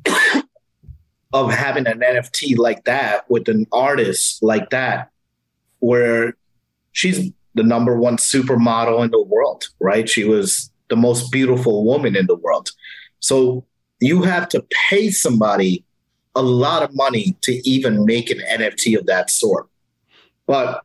of 1.32 1.52
having 1.52 1.86
an 1.86 2.00
NFT 2.00 2.58
like 2.58 2.84
that 2.86 3.30
with 3.30 3.48
an 3.48 3.66
artist 3.70 4.42
like 4.42 4.70
that, 4.70 5.10
where 5.78 6.36
she's 6.90 7.30
the 7.54 7.62
number 7.62 7.96
one 7.96 8.16
supermodel 8.16 9.04
in 9.04 9.12
the 9.12 9.22
world, 9.22 9.68
right? 9.78 10.08
She 10.08 10.24
was 10.24 10.72
the 10.88 10.96
most 10.96 11.30
beautiful 11.30 11.84
woman 11.84 12.16
in 12.16 12.26
the 12.26 12.34
world. 12.34 12.70
So 13.20 13.64
you 14.00 14.22
have 14.22 14.48
to 14.48 14.66
pay 14.90 15.10
somebody 15.10 15.84
a 16.34 16.42
lot 16.42 16.82
of 16.82 16.94
money 16.96 17.36
to 17.42 17.52
even 17.68 18.04
make 18.04 18.28
an 18.28 18.40
NFT 18.50 18.98
of 18.98 19.06
that 19.06 19.30
sort. 19.30 19.68
But 20.46 20.82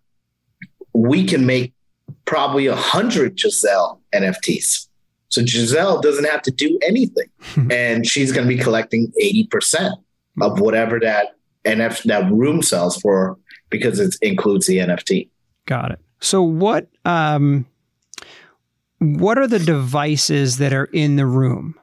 we 0.93 1.25
can 1.25 1.45
make 1.45 1.73
probably 2.25 2.67
a 2.67 2.75
hundred 2.75 3.37
Gisele 3.37 4.01
NFTs. 4.13 4.87
So 5.29 5.43
Gisele 5.43 6.01
doesn't 6.01 6.25
have 6.25 6.41
to 6.43 6.51
do 6.51 6.79
anything. 6.85 7.29
and 7.71 8.05
she's 8.05 8.31
going 8.31 8.47
to 8.47 8.55
be 8.55 8.61
collecting 8.61 9.11
80% 9.21 9.91
of 10.41 10.59
whatever 10.59 10.99
that 10.99 11.35
NF 11.65 12.03
that 12.03 12.31
room 12.31 12.61
sells 12.61 12.97
for 12.97 13.37
because 13.69 13.99
it 13.99 14.15
includes 14.21 14.65
the 14.67 14.77
NFT. 14.77 15.29
Got 15.65 15.91
it. 15.91 15.99
So 16.21 16.41
what 16.41 16.87
um 17.05 17.65
what 18.99 19.37
are 19.37 19.47
the 19.47 19.59
devices 19.59 20.57
that 20.57 20.73
are 20.73 20.85
in 20.85 21.15
the 21.15 21.25
room? 21.25 21.75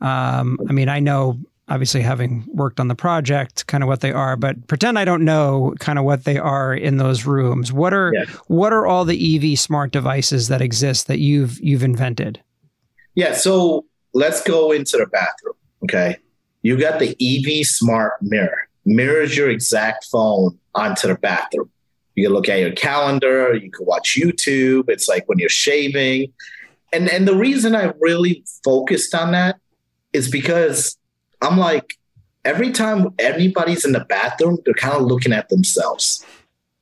Um 0.00 0.58
I 0.68 0.72
mean, 0.72 0.88
I 0.88 1.00
know 1.00 1.38
obviously 1.68 2.02
having 2.02 2.44
worked 2.52 2.78
on 2.78 2.88
the 2.88 2.94
project 2.94 3.66
kind 3.66 3.82
of 3.82 3.88
what 3.88 4.00
they 4.00 4.12
are, 4.12 4.36
but 4.36 4.66
pretend 4.66 4.98
I 4.98 5.04
don't 5.04 5.24
know 5.24 5.74
kind 5.80 5.98
of 5.98 6.04
what 6.04 6.24
they 6.24 6.36
are 6.38 6.74
in 6.74 6.98
those 6.98 7.24
rooms. 7.24 7.72
What 7.72 7.94
are 7.94 8.12
Yeah. 8.14 8.24
what 8.48 8.72
are 8.72 8.86
all 8.86 9.04
the 9.04 9.16
EV 9.52 9.58
smart 9.58 9.90
devices 9.92 10.48
that 10.48 10.60
exist 10.60 11.06
that 11.06 11.18
you've 11.20 11.58
you've 11.60 11.82
invented? 11.82 12.40
Yeah, 13.14 13.34
so 13.34 13.86
let's 14.12 14.42
go 14.42 14.72
into 14.72 14.96
the 14.98 15.06
bathroom. 15.06 15.54
Okay. 15.84 16.16
You 16.62 16.78
got 16.78 16.98
the 16.98 17.16
EV 17.20 17.64
smart 17.66 18.14
mirror, 18.20 18.68
mirrors 18.84 19.36
your 19.36 19.48
exact 19.50 20.04
phone 20.10 20.58
onto 20.74 21.08
the 21.08 21.14
bathroom. 21.14 21.70
You 22.14 22.24
can 22.26 22.32
look 22.34 22.48
at 22.48 22.60
your 22.60 22.72
calendar, 22.72 23.54
you 23.54 23.70
can 23.70 23.86
watch 23.86 24.16
YouTube. 24.20 24.88
It's 24.88 25.08
like 25.08 25.28
when 25.28 25.38
you're 25.38 25.48
shaving. 25.48 26.32
And 26.92 27.08
and 27.10 27.26
the 27.26 27.34
reason 27.36 27.74
I 27.74 27.92
really 28.00 28.44
focused 28.62 29.14
on 29.14 29.32
that 29.32 29.56
is 30.12 30.30
because 30.30 30.96
I'm 31.44 31.58
like, 31.58 31.94
every 32.44 32.72
time 32.72 33.08
anybody's 33.18 33.84
in 33.84 33.92
the 33.92 34.04
bathroom, 34.04 34.58
they're 34.64 34.74
kind 34.74 34.94
of 34.94 35.02
looking 35.02 35.32
at 35.32 35.48
themselves. 35.48 36.24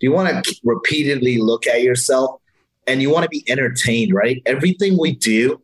Do 0.01 0.07
you 0.07 0.13
want 0.13 0.45
to 0.45 0.57
repeatedly 0.65 1.39
look 1.39 1.67
at 1.67 1.83
yourself 1.83 2.41
and 2.87 3.03
you 3.03 3.11
want 3.11 3.25
to 3.25 3.29
be 3.29 3.45
entertained, 3.49 4.15
right? 4.15 4.43
Everything 4.47 4.99
we 4.99 5.15
do, 5.15 5.61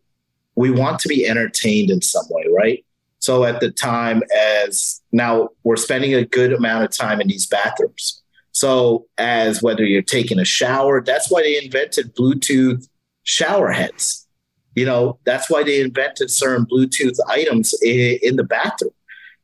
we 0.55 0.71
want 0.71 1.01
to 1.01 1.09
be 1.09 1.27
entertained 1.27 1.91
in 1.91 2.01
some 2.03 2.25
way, 2.31 2.45
right? 2.55 2.85
So 3.21 3.45
at 3.45 3.61
the 3.61 3.71
time, 3.71 4.23
as 4.37 5.01
now 5.11 5.49
we're 5.65 5.77
spending 5.77 6.15
a 6.15 6.25
good 6.25 6.53
amount 6.53 6.85
of 6.85 6.91
time 6.91 7.21
in 7.21 7.29
these 7.29 7.47
bathrooms. 7.47 8.23
So 8.53 9.07
as 9.19 9.63
whether 9.63 9.85
you're 9.85 10.03
taking 10.03 10.39
a 10.39 10.45
shower, 10.45 11.03
that's 11.03 11.31
why 11.31 11.43
they 11.43 11.63
invented 11.63 12.15
Bluetooth 12.15 12.89
shower 13.25 13.71
heads. 13.71 14.28
You 14.75 14.85
know, 14.85 15.19
that's 15.25 15.51
why 15.51 15.63
they 15.63 15.81
invented 15.81 16.31
certain 16.31 16.67
Bluetooth 16.67 17.17
items 17.29 17.75
in, 17.83 18.19
in 18.23 18.37
the 18.37 18.45
bathroom 18.45 18.93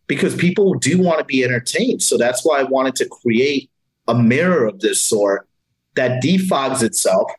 because 0.06 0.34
people 0.34 0.74
do 0.74 1.00
want 1.00 1.18
to 1.18 1.24
be 1.24 1.42
entertained. 1.42 2.02
So 2.02 2.16
that's 2.16 2.44
why 2.44 2.60
I 2.60 2.64
wanted 2.64 2.94
to 2.96 3.08
create 3.08 3.70
a 4.06 4.14
mirror 4.14 4.66
of 4.66 4.80
this 4.80 5.04
sort 5.04 5.48
that 5.96 6.22
defogs 6.22 6.82
itself 6.82 7.30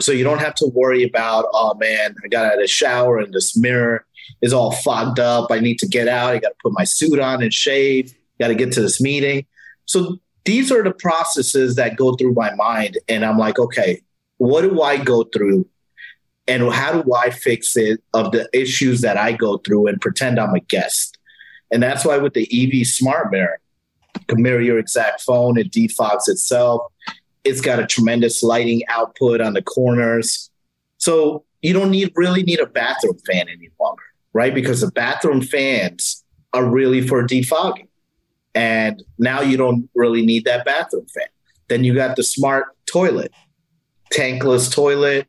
so 0.00 0.12
you 0.12 0.24
don't 0.24 0.40
have 0.40 0.54
to 0.56 0.66
worry 0.66 1.04
about, 1.04 1.46
oh 1.52 1.74
man, 1.74 2.14
I 2.24 2.28
got 2.28 2.46
out 2.46 2.54
of 2.54 2.60
the 2.60 2.66
shower 2.66 3.18
and 3.18 3.32
this 3.32 3.56
mirror 3.56 4.04
is 4.42 4.52
all 4.52 4.72
fogged 4.72 5.20
up. 5.20 5.50
I 5.50 5.60
need 5.60 5.78
to 5.78 5.86
get 5.86 6.08
out. 6.08 6.34
I 6.34 6.38
got 6.38 6.48
to 6.48 6.54
put 6.62 6.72
my 6.72 6.84
suit 6.84 7.20
on 7.20 7.42
and 7.42 7.52
shave. 7.52 8.12
Got 8.40 8.48
to 8.48 8.54
get 8.54 8.72
to 8.72 8.80
this 8.80 9.00
meeting. 9.00 9.46
So 9.86 10.18
these 10.44 10.72
are 10.72 10.82
the 10.82 10.92
processes 10.92 11.76
that 11.76 11.96
go 11.96 12.14
through 12.14 12.34
my 12.34 12.54
mind. 12.54 12.98
And 13.08 13.24
I'm 13.24 13.38
like, 13.38 13.58
okay, 13.58 14.02
what 14.38 14.62
do 14.62 14.82
I 14.82 14.96
go 14.96 15.24
through 15.24 15.68
and 16.46 16.70
how 16.72 17.02
do 17.02 17.14
I 17.14 17.30
fix 17.30 17.76
it 17.76 18.02
of 18.12 18.32
the 18.32 18.48
issues 18.52 19.00
that 19.00 19.16
I 19.16 19.32
go 19.32 19.58
through 19.58 19.86
and 19.86 20.00
pretend 20.00 20.38
I'm 20.38 20.54
a 20.54 20.60
guest. 20.60 21.18
And 21.70 21.82
that's 21.82 22.04
why 22.04 22.18
with 22.18 22.34
the 22.34 22.48
EV 22.52 22.86
smart 22.86 23.30
mirror, 23.30 23.60
can 24.28 24.42
mirror 24.42 24.60
your 24.60 24.78
exact 24.78 25.22
phone, 25.22 25.58
it 25.58 25.72
defogs 25.72 26.28
itself. 26.28 26.82
It's 27.44 27.60
got 27.60 27.80
a 27.80 27.86
tremendous 27.86 28.42
lighting 28.42 28.82
output 28.88 29.40
on 29.40 29.54
the 29.54 29.62
corners. 29.62 30.50
So 30.98 31.44
you 31.62 31.72
don't 31.72 31.90
need 31.90 32.12
really 32.14 32.42
need 32.42 32.60
a 32.60 32.66
bathroom 32.66 33.18
fan 33.26 33.48
any 33.48 33.70
longer, 33.80 34.02
right? 34.32 34.54
Because 34.54 34.82
the 34.82 34.90
bathroom 34.90 35.40
fans 35.42 36.24
are 36.52 36.64
really 36.64 37.06
for 37.06 37.26
defogging. 37.26 37.88
And 38.54 39.02
now 39.18 39.40
you 39.40 39.56
don't 39.56 39.88
really 39.94 40.24
need 40.24 40.44
that 40.44 40.64
bathroom 40.64 41.06
fan. 41.06 41.26
Then 41.68 41.82
you 41.82 41.94
got 41.94 42.16
the 42.16 42.22
smart 42.22 42.66
toilet, 42.86 43.32
tankless 44.12 44.72
toilet. 44.72 45.26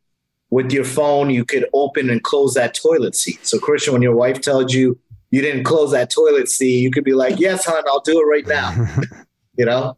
With 0.51 0.71
your 0.71 0.85
phone, 0.85 1.29
you 1.29 1.43
could 1.43 1.65
open 1.73 2.09
and 2.09 2.23
close 2.23 2.53
that 2.53 2.75
toilet 2.75 3.15
seat. 3.15 3.45
So, 3.45 3.59
Christian, 3.59 3.93
when 3.93 4.01
your 4.01 4.15
wife 4.15 4.41
tells 4.41 4.73
you 4.73 4.97
you 5.31 5.41
didn't 5.41 5.63
close 5.63 5.91
that 5.91 6.11
toilet 6.11 6.47
seat, 6.49 6.79
you 6.79 6.91
could 6.91 7.03
be 7.03 7.13
like, 7.13 7.39
yes, 7.39 7.65
hon, 7.65 7.83
I'll 7.87 8.01
do 8.01 8.19
it 8.19 8.23
right 8.23 8.47
now. 8.47 8.87
you 9.57 9.65
know? 9.65 9.97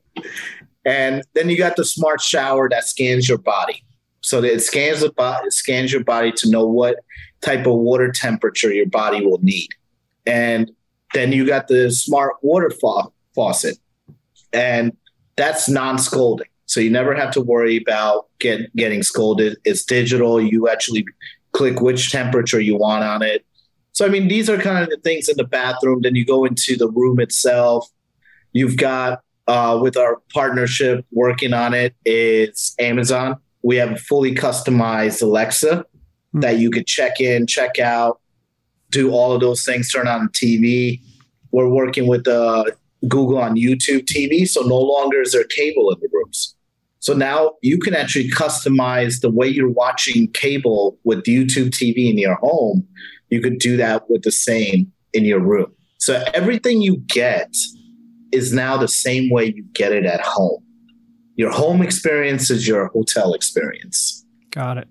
And 0.86 1.24
then 1.34 1.50
you 1.50 1.58
got 1.58 1.76
the 1.76 1.86
smart 1.86 2.22
shower 2.22 2.70
that 2.70 2.86
scans 2.86 3.28
your 3.28 3.38
body. 3.38 3.84
So 4.22 4.42
that 4.42 4.54
it 4.54 4.62
scans 4.62 5.02
the 5.02 5.12
body, 5.12 5.50
scans 5.52 5.92
your 5.92 6.04
body 6.04 6.32
to 6.34 6.50
know 6.50 6.66
what 6.66 6.98
type 7.42 7.68
of 7.68 7.76
water 7.76 8.12
temperature 8.12 8.74
your 8.74 8.88
body 8.88 9.26
will 9.26 9.40
need. 9.42 9.70
And 10.26 10.72
then 11.14 11.32
you 11.32 11.46
got 11.46 11.68
the 11.68 11.92
smart 11.92 12.36
water 12.42 12.70
fa- 12.70 13.10
faucet. 13.36 13.78
And 14.52 14.96
that's 15.36 15.70
non-scalding. 15.70 16.48
So 16.68 16.82
you 16.82 16.90
never 16.90 17.16
have 17.16 17.32
to 17.32 17.42
worry 17.42 17.78
about 17.78 18.28
get, 18.40 18.74
getting 18.76 19.02
scolded. 19.02 19.58
It's 19.64 19.84
digital. 19.84 20.40
You 20.40 20.68
actually 20.68 21.06
click 21.54 21.82
which 21.82 22.12
temperature 22.12 22.60
you 22.60 22.78
want 22.78 23.04
on 23.04 23.24
it. 23.24 23.46
So, 23.94 24.06
I 24.06 24.10
mean, 24.10 24.28
these 24.28 24.50
are 24.50 24.58
kind 24.58 24.84
of 24.84 24.90
the 24.90 24.98
things 24.98 25.28
in 25.28 25.38
the 25.38 25.44
bathroom. 25.46 26.02
Then 26.04 26.14
you 26.14 26.26
go 26.26 26.46
into 26.46 26.76
the 26.76 26.90
room 26.90 27.20
itself. 27.20 27.90
You've 28.52 28.78
got, 28.78 29.22
uh, 29.48 29.80
with 29.82 29.98
our 29.98 30.22
partnership 30.34 31.06
working 31.12 31.54
on 31.54 31.74
it, 31.74 31.96
it's 32.06 32.76
Amazon. 32.80 33.38
We 33.64 33.78
have 33.78 33.92
a 33.94 33.96
fully 33.96 34.36
customized 34.36 35.22
Alexa 35.22 35.68
mm-hmm. 35.78 36.40
that 36.42 36.60
you 36.60 36.70
could 36.70 36.86
check 36.86 37.22
in, 37.22 37.48
check 37.48 37.80
out, 37.80 38.20
do 38.92 39.12
all 39.12 39.32
of 39.32 39.40
those 39.42 39.64
things, 39.64 39.92
turn 39.92 40.08
on 40.08 40.30
the 40.30 40.32
TV. 40.32 41.02
We're 41.52 41.70
working 41.70 42.08
with 42.08 42.28
uh, 42.28 42.66
Google 43.08 43.38
on 43.38 43.56
YouTube 43.56 44.06
TV. 44.06 44.48
So, 44.48 44.62
no 44.62 44.78
longer 44.78 45.22
is 45.22 45.32
there 45.32 45.46
cable 45.46 45.92
in 45.92 46.00
the 46.02 46.10
rooms. 46.12 46.57
So 47.08 47.14
now 47.14 47.54
you 47.62 47.80
can 47.80 47.96
actually 47.96 48.30
customize 48.30 49.22
the 49.22 49.32
way 49.32 49.48
you're 49.48 49.72
watching 49.72 50.30
cable 50.34 51.00
with 51.06 51.24
YouTube 51.24 51.70
TV 51.70 52.10
in 52.10 52.18
your 52.18 52.36
home 52.36 52.86
you 53.30 53.42
could 53.42 53.60
do 53.60 53.78
that 53.78 54.10
with 54.10 54.24
the 54.24 54.32
same 54.32 54.92
in 55.14 55.26
your 55.26 55.40
room. 55.40 55.72
So 56.00 56.24
everything 56.34 56.82
you 56.82 56.98
get 57.08 57.54
is 58.32 58.54
now 58.54 58.78
the 58.78 58.88
same 58.88 59.30
way 59.30 59.54
you 59.56 59.64
get 59.74 59.92
it 59.92 60.06
at 60.06 60.22
home. 60.22 60.64
Your 61.36 61.52
home 61.52 61.82
experience 61.82 62.50
is 62.50 62.68
your 62.68 62.88
hotel 62.88 63.34
experience. 63.34 64.26
Got 64.52 64.78
it. 64.78 64.88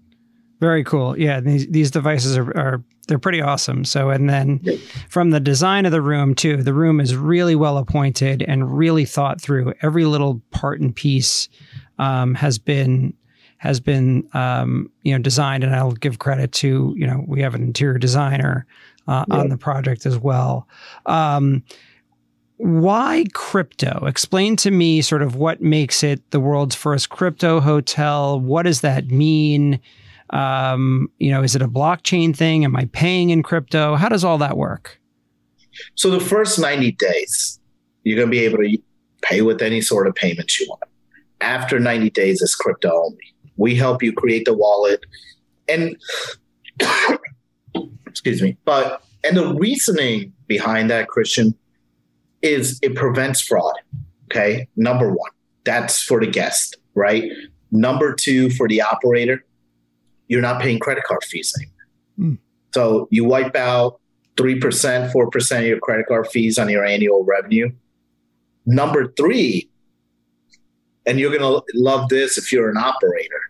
Very 0.61 0.85
cool. 0.85 1.19
Yeah, 1.19 1.41
these 1.41 1.67
these 1.67 1.91
devices 1.91 2.39
are, 2.39 2.57
are 2.57 2.85
they're 3.09 3.19
pretty 3.19 3.43
awesome. 3.43 3.85
So, 3.85 4.11
and 4.11 4.29
then 4.29 4.61
from 5.09 5.31
the 5.31 5.41
design 5.41 5.85
of 5.87 5.93
the 5.93 6.01
room 6.01 6.35
too, 6.35 6.63
the 6.63 6.73
room 6.73 6.99
is 6.99 7.15
really 7.15 7.55
well 7.55 7.79
appointed 7.79 8.43
and 8.43 8.77
really 8.77 9.05
thought 9.05 9.41
through. 9.41 9.75
Every 9.83 10.07
little 10.07 10.41
part 10.51 10.81
and 10.81 10.95
piece 10.95 11.49
um, 11.99 12.35
has 12.35 12.59
been 12.59 13.15
has 13.59 13.81
been 13.81 14.29
um, 14.35 14.91
you 15.03 15.13
know 15.13 15.23
designed, 15.23 15.65
and 15.65 15.75
I'll 15.75 15.93
give 15.93 16.19
credit 16.19 16.53
to 16.53 16.95
you 16.97 17.07
know 17.07 17.25
we 17.27 17.41
have 17.43 17.55
an 17.55 17.63
interior 17.63 17.99
designer 17.99 18.67
uh, 19.09 19.25
on 19.31 19.49
the 19.49 19.57
project 19.57 20.07
as 20.07 20.19
well. 20.19 20.69
Um, 21.07 21.63
why 22.59 23.25
crypto? 23.35 24.05
Explain 24.07 24.57
to 24.57 24.71
me 24.71 25.03
sort 25.03 25.23
of 25.23 25.37
what 25.37 25.61
makes 25.61 26.03
it 26.03 26.31
the 26.31 26.41
world's 26.41 26.75
first 26.75 27.11
crypto 27.11 27.61
hotel. 27.61 28.41
What 28.41 28.63
does 28.63 28.81
that 28.81 29.09
mean? 29.09 29.79
Um, 30.31 31.11
you 31.19 31.31
know, 31.31 31.43
is 31.43 31.55
it 31.55 31.63
a 31.63 31.69
blockchain 31.69 32.35
thing? 32.35 32.65
Am 32.65 32.75
I 32.75 32.87
paying 32.87 33.31
in 33.31 33.43
crypto? 33.43 33.95
How 33.95 34.09
does 34.09 34.25
all 34.25 34.39
that 34.39 34.57
work? 34.57 34.99
So 35.95 36.11
the 36.11 36.21
first 36.21 36.59
90 36.59 36.93
days, 36.93 37.61
you're 38.05 38.17
going 38.17 38.29
to 38.29 38.31
be 38.31 38.45
able 38.45 38.59
to 38.59 38.79
pay 39.23 39.43
with 39.43 39.61
any 39.61 39.83
sort 39.83 40.07
of 40.07 40.15
payments 40.15 40.59
you 40.59 40.67
want. 40.69 40.83
After 41.41 41.79
90 41.79 42.11
days, 42.11 42.41
is 42.43 42.55
crypto 42.55 42.91
only. 42.91 43.35
We 43.57 43.75
help 43.75 44.03
you 44.03 44.13
create 44.13 44.45
the 44.45 44.55
wallet. 44.55 45.01
And 45.69 45.97
excuse 48.07 48.43
me. 48.43 48.57
But 48.65 49.03
and 49.25 49.37
the 49.37 49.55
reasoning 49.55 50.33
behind 50.47 50.91
that, 50.91 51.09
Christian, 51.09 51.55
is 52.43 52.79
it 52.83 52.95
prevents 52.95 53.41
fraud. 53.41 53.75
Okay. 54.27 54.69
Number 54.77 55.09
one, 55.09 55.31
that's 55.65 56.03
for 56.03 56.21
the 56.21 56.27
guest, 56.27 56.77
right? 56.95 57.31
Number 57.71 58.15
two, 58.15 58.51
for 58.51 58.69
the 58.69 58.83
operator, 58.83 59.45
you're 60.29 60.43
not 60.43 60.61
paying 60.61 60.79
credit 60.79 61.05
card 61.05 61.25
fees 61.25 61.55
anymore. 61.59 62.35
Mm. 62.35 62.39
So 62.75 63.09
you 63.11 63.25
wipe 63.25 63.57
out 63.57 64.01
3%, 64.37 65.13
4% 65.13 65.59
of 65.59 65.65
your 65.65 65.79
credit 65.81 66.07
card 66.07 66.29
fees 66.29 66.59
on 66.59 66.69
your 66.69 66.85
annual 66.85 67.25
revenue. 67.25 67.71
Number 68.67 69.13
three, 69.13 69.69
and 71.07 71.19
you're 71.19 71.37
going 71.37 71.43
to 71.43 71.63
love 71.75 72.09
this 72.09 72.37
if 72.37 72.53
you're 72.53 72.69
an 72.69 72.77
operator. 72.77 73.41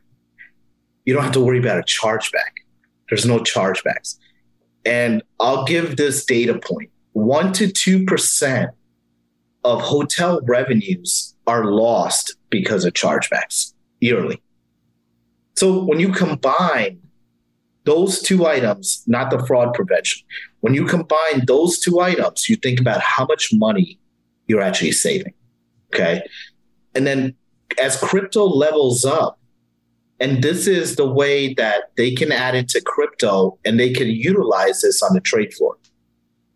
You 1.04 1.14
don't 1.14 1.22
have 1.22 1.32
to 1.32 1.40
worry 1.40 1.58
about 1.58 1.78
a 1.78 1.82
chargeback. 1.82 2.52
There's 3.08 3.24
no 3.24 3.38
chargebacks. 3.38 4.16
And 4.84 5.22
I'll 5.40 5.64
give 5.64 5.96
this 5.96 6.24
data 6.24 6.58
point 6.58 6.90
1 7.12 7.52
to 7.54 7.68
2% 7.68 8.68
of 9.64 9.80
hotel 9.80 10.40
revenues 10.44 11.34
are 11.46 11.64
lost 11.64 12.36
because 12.50 12.84
of 12.84 12.92
chargebacks 12.92 13.72
yearly. 14.00 14.42
So 15.56 15.82
when 15.82 15.98
you 15.98 16.12
combine 16.12 17.00
those 17.84 18.20
two 18.20 18.46
items, 18.46 19.02
not 19.06 19.30
the 19.30 19.44
fraud 19.46 19.72
prevention, 19.74 20.22
when 20.60 20.74
you 20.74 20.84
combine 20.84 21.46
those 21.46 21.78
two 21.78 22.00
items, 22.00 22.48
you 22.48 22.56
think 22.56 22.80
about 22.80 23.00
how 23.00 23.24
much 23.26 23.50
money 23.52 23.98
you're 24.46 24.60
actually 24.60 24.92
saving. 24.92 25.32
Okay. 25.94 26.22
And 26.94 27.06
then 27.06 27.34
as 27.80 27.96
crypto 27.98 28.44
levels 28.44 29.04
up, 29.04 29.38
and 30.18 30.42
this 30.42 30.66
is 30.66 30.96
the 30.96 31.06
way 31.06 31.52
that 31.54 31.90
they 31.96 32.14
can 32.14 32.32
add 32.32 32.54
into 32.54 32.80
crypto 32.80 33.58
and 33.64 33.78
they 33.78 33.92
can 33.92 34.08
utilize 34.08 34.80
this 34.80 35.02
on 35.02 35.12
the 35.12 35.20
trade 35.20 35.52
floor. 35.52 35.76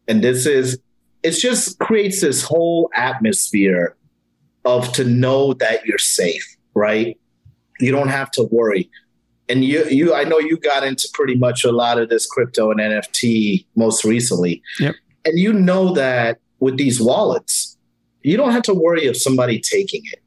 And 0.08 0.24
this 0.24 0.46
is, 0.46 0.78
it 1.22 1.32
just 1.32 1.78
creates 1.78 2.22
this 2.22 2.42
whole 2.42 2.90
atmosphere 2.94 3.96
of 4.64 4.92
to 4.92 5.04
know 5.04 5.52
that 5.54 5.84
you're 5.84 5.98
safe, 5.98 6.44
right? 6.74 7.18
You 7.80 7.92
don't 7.92 8.08
have 8.08 8.30
to 8.32 8.44
worry. 8.50 8.90
And 9.48 9.64
you, 9.64 9.84
you, 9.86 10.14
I 10.14 10.24
know 10.24 10.38
you 10.38 10.56
got 10.58 10.84
into 10.84 11.08
pretty 11.12 11.34
much 11.34 11.64
a 11.64 11.72
lot 11.72 11.98
of 11.98 12.08
this 12.08 12.26
crypto 12.26 12.70
and 12.70 12.80
NFT 12.80 13.66
most 13.76 14.04
recently. 14.04 14.62
Yep. 14.78 14.94
And 15.24 15.38
you 15.38 15.52
know 15.52 15.92
that 15.94 16.38
with 16.60 16.78
these 16.78 17.00
wallets, 17.00 17.76
you 18.22 18.36
don't 18.36 18.52
have 18.52 18.62
to 18.62 18.74
worry 18.74 19.06
of 19.06 19.16
somebody 19.16 19.60
taking 19.60 20.02
it 20.12 20.19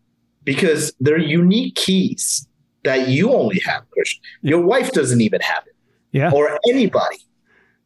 because 0.43 0.93
they're 0.99 1.17
unique 1.17 1.75
keys 1.75 2.47
that 2.84 3.08
you 3.08 3.32
only 3.32 3.62
have, 3.65 3.89
Christian. 3.91 4.21
Your 4.41 4.62
wife 4.62 4.91
doesn't 4.91 5.21
even 5.21 5.41
have 5.41 5.63
it. 5.65 5.75
Yeah. 6.12 6.32
Or 6.32 6.60
anybody. 6.69 7.17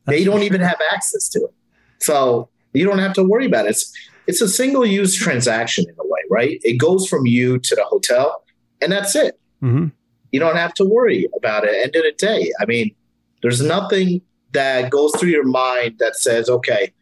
That's 0.05 0.17
they 0.17 0.23
don't 0.23 0.43
even 0.43 0.61
have 0.61 0.79
access 0.91 1.29
to 1.29 1.39
it. 1.39 1.53
So 1.99 2.49
you 2.73 2.85
don't 2.85 2.99
have 2.99 3.13
to 3.13 3.23
worry 3.23 3.45
about 3.45 3.65
it. 3.65 3.69
It's 3.69 3.93
it's 4.27 4.41
a 4.41 4.47
single 4.47 4.85
use 4.85 5.15
transaction 5.15 5.85
in 5.87 5.95
a 5.97 6.05
way, 6.05 6.19
right? 6.29 6.59
It 6.63 6.77
goes 6.77 7.07
from 7.07 7.25
you 7.25 7.59
to 7.59 7.75
the 7.75 7.83
hotel 7.83 8.43
and 8.81 8.91
that's 8.91 9.15
it. 9.15 9.39
Mm-hmm. 9.63 9.87
You 10.31 10.39
don't 10.39 10.57
have 10.57 10.73
to 10.75 10.85
worry 10.85 11.27
about 11.37 11.63
it. 11.63 11.73
End 11.81 11.95
of 11.95 12.03
the 12.03 12.13
day. 12.17 12.51
I 12.59 12.65
mean, 12.65 12.93
there's 13.41 13.61
nothing 13.61 14.21
that 14.51 14.89
goes 14.89 15.15
through 15.17 15.29
your 15.29 15.45
mind 15.45 15.99
that 15.99 16.15
says, 16.17 16.49
okay, 16.49 16.93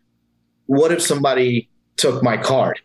what 0.67 0.91
if 0.91 1.01
somebody 1.01 1.69
took 1.97 2.21
my 2.21 2.37
card? 2.37 2.79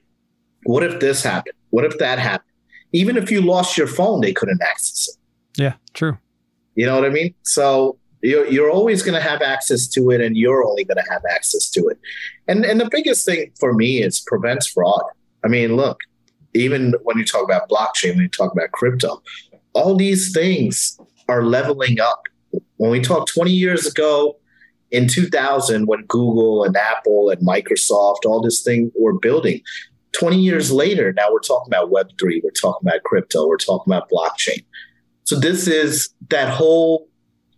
What 0.65 0.83
if 0.83 1.01
this 1.01 1.23
happened? 1.23 1.57
What 1.71 1.85
if 1.85 1.99
that 1.99 2.19
happened? 2.19 2.50
Even 2.93 3.17
if 3.17 3.31
you 3.31 3.41
lost 3.41 3.77
your 3.77 3.87
phone, 3.87 4.21
they 4.21 4.33
couldn't 4.33 4.63
access 4.63 5.09
it. 5.09 5.63
Yeah, 5.63 5.75
true. 5.95 6.19
You 6.75 6.87
know 6.87 6.95
what 6.95 7.05
I 7.05 7.11
mean? 7.11 7.35
So 7.43 7.99
you're, 8.23 8.47
you're 8.47 8.71
always 8.71 9.03
going 9.03 9.15
to 9.15 9.27
have 9.27 9.43
access 9.43 9.87
to 9.89 10.11
it 10.11 10.21
and 10.21 10.37
you're 10.37 10.65
only 10.65 10.85
going 10.85 11.03
to 11.03 11.11
have 11.11 11.23
access 11.31 11.71
to 11.71 11.89
it. 11.89 11.99
And, 12.49 12.65
and 12.65 12.81
the 12.81 12.89
biggest 12.91 13.27
thing 13.27 13.51
for 13.59 13.73
me 13.73 14.03
is 14.03 14.21
prevents 14.21 14.67
fraud. 14.67 15.03
I 15.45 15.49
mean, 15.49 15.77
look, 15.77 16.01
even 16.55 16.95
when 17.03 17.19
you 17.19 17.25
talk 17.25 17.45
about 17.45 17.69
blockchain, 17.69 18.15
when 18.15 18.23
you 18.23 18.29
talk 18.29 18.53
about 18.53 18.73
crypto, 18.73 19.23
all 19.73 19.97
these 19.97 20.33
things 20.33 20.99
are 21.29 21.45
leveling 21.45 22.01
up. 22.01 22.23
When 22.77 22.91
we 22.91 23.01
talked 23.01 23.33
20 23.33 23.53
years 23.53 23.87
ago, 23.87 24.37
in 24.91 25.07
2000, 25.07 25.87
when 25.87 26.05
Google 26.07 26.65
and 26.65 26.77
Apple 26.77 27.31
and 27.31 27.41
Microsoft, 27.47 28.27
all 28.27 28.41
this 28.43 28.63
thing 28.63 28.91
were 28.99 29.13
building, 29.13 29.61
20 30.13 30.39
years 30.39 30.73
later, 30.73 31.13
now 31.13 31.31
we're 31.31 31.41
talking 31.41 31.73
about 31.73 31.91
Web3, 31.91 32.43
we're 32.43 32.51
talking 32.51 32.89
about 32.89 33.03
crypto, 33.05 33.47
we're 33.47 33.57
talking 33.57 33.93
about 33.93 34.11
blockchain. 34.11 34.65
So 35.25 35.39
this 35.39 35.69
is 35.69 36.09
that 36.31 36.49
whole 36.49 37.09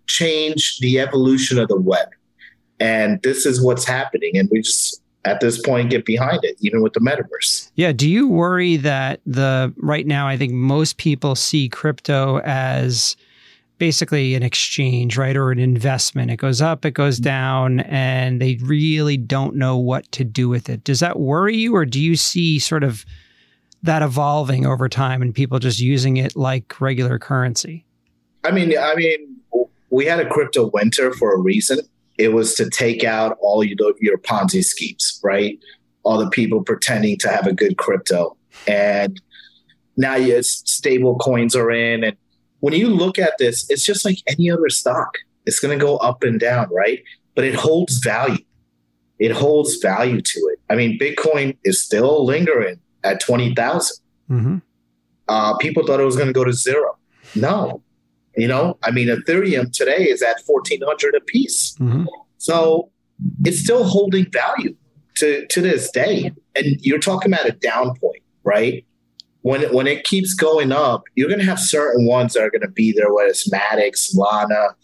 change 0.06 0.78
the 0.80 1.00
evolution 1.00 1.58
of 1.58 1.68
the 1.68 1.80
web. 1.80 2.08
And 2.78 3.22
this 3.22 3.46
is 3.46 3.64
what's 3.64 3.84
happening. 3.84 4.32
And 4.34 4.48
we 4.50 4.60
just, 4.60 5.00
at 5.24 5.40
this 5.40 5.60
point, 5.62 5.90
get 5.90 6.04
behind 6.04 6.40
it, 6.42 6.56
even 6.60 6.82
with 6.82 6.92
the 6.92 7.00
metaverse. 7.00 7.70
Yeah. 7.76 7.92
Do 7.92 8.10
you 8.10 8.28
worry 8.28 8.76
that 8.78 9.20
the 9.24 9.72
right 9.76 10.06
now, 10.06 10.26
I 10.26 10.36
think 10.36 10.52
most 10.52 10.96
people 10.96 11.34
see 11.34 11.68
crypto 11.68 12.40
as 12.40 13.16
basically 13.82 14.36
an 14.36 14.44
exchange, 14.44 15.18
right? 15.18 15.36
Or 15.36 15.50
an 15.50 15.58
investment. 15.58 16.30
It 16.30 16.36
goes 16.36 16.62
up, 16.62 16.84
it 16.84 16.92
goes 16.92 17.18
down, 17.18 17.80
and 17.80 18.40
they 18.40 18.56
really 18.62 19.16
don't 19.16 19.56
know 19.56 19.76
what 19.76 20.10
to 20.12 20.22
do 20.22 20.48
with 20.48 20.68
it. 20.68 20.84
Does 20.84 21.00
that 21.00 21.18
worry 21.18 21.56
you, 21.56 21.74
or 21.74 21.84
do 21.84 22.00
you 22.00 22.14
see 22.14 22.60
sort 22.60 22.84
of 22.84 23.04
that 23.82 24.00
evolving 24.00 24.66
over 24.66 24.88
time 24.88 25.20
and 25.20 25.34
people 25.34 25.58
just 25.58 25.80
using 25.80 26.16
it 26.16 26.36
like 26.36 26.80
regular 26.80 27.18
currency? 27.18 27.84
I 28.44 28.52
mean, 28.52 28.72
I 28.78 28.94
mean, 28.94 29.40
we 29.90 30.06
had 30.06 30.20
a 30.20 30.30
crypto 30.30 30.70
winter 30.72 31.12
for 31.14 31.34
a 31.34 31.38
reason. 31.38 31.80
It 32.18 32.28
was 32.28 32.54
to 32.54 32.70
take 32.70 33.02
out 33.02 33.36
all 33.40 33.64
your, 33.64 33.76
your 34.00 34.16
Ponzi 34.16 34.62
schemes, 34.62 35.18
right? 35.24 35.58
All 36.04 36.18
the 36.18 36.30
people 36.30 36.62
pretending 36.62 37.18
to 37.18 37.28
have 37.28 37.48
a 37.48 37.52
good 37.52 37.78
crypto. 37.78 38.36
And 38.68 39.20
now 39.96 40.14
yes, 40.14 40.62
stable 40.66 41.16
coins 41.16 41.56
are 41.56 41.72
in. 41.72 42.04
And 42.04 42.16
when 42.62 42.74
you 42.74 42.88
look 42.88 43.18
at 43.18 43.34
this, 43.38 43.68
it's 43.68 43.84
just 43.84 44.04
like 44.04 44.18
any 44.28 44.48
other 44.48 44.68
stock. 44.68 45.18
It's 45.46 45.58
going 45.58 45.76
to 45.76 45.84
go 45.84 45.96
up 45.96 46.22
and 46.22 46.38
down, 46.38 46.68
right? 46.70 47.02
But 47.34 47.44
it 47.44 47.56
holds 47.56 47.98
value. 47.98 48.44
It 49.18 49.32
holds 49.32 49.76
value 49.82 50.20
to 50.20 50.38
it. 50.52 50.60
I 50.70 50.76
mean, 50.76 50.96
Bitcoin 50.96 51.56
is 51.64 51.82
still 51.82 52.24
lingering 52.24 52.78
at 53.02 53.20
20,000. 53.20 53.96
Mm-hmm. 54.30 54.58
Uh, 55.26 55.56
people 55.56 55.84
thought 55.84 55.98
it 55.98 56.04
was 56.04 56.14
going 56.14 56.28
to 56.28 56.32
go 56.32 56.44
to 56.44 56.52
zero. 56.52 56.96
No, 57.34 57.82
you 58.36 58.46
know, 58.46 58.78
I 58.84 58.92
mean, 58.92 59.08
Ethereum 59.08 59.72
today 59.72 60.04
is 60.04 60.22
at 60.22 60.36
1400 60.46 61.16
a 61.16 61.20
piece. 61.20 61.74
Mm-hmm. 61.80 62.04
So 62.38 62.90
it's 63.44 63.58
still 63.58 63.82
holding 63.82 64.30
value 64.30 64.76
to, 65.16 65.46
to 65.48 65.60
this 65.60 65.90
day. 65.90 66.30
And 66.54 66.80
you're 66.80 67.00
talking 67.00 67.32
about 67.32 67.46
a 67.46 67.52
down 67.52 67.96
point, 67.96 68.22
right? 68.44 68.86
When 69.42 69.62
it, 69.62 69.74
when 69.74 69.86
it 69.86 70.04
keeps 70.04 70.34
going 70.34 70.72
up, 70.72 71.04
you're 71.14 71.28
to 71.28 71.44
have 71.44 71.58
certain 71.58 72.06
ones 72.06 72.34
that 72.34 72.42
are 72.42 72.50
to 72.50 72.68
be 72.68 72.92
there, 72.92 73.12
whether 73.12 73.28
it's 73.28 73.50
Matic, 73.50 73.94
Lana, 74.14 74.76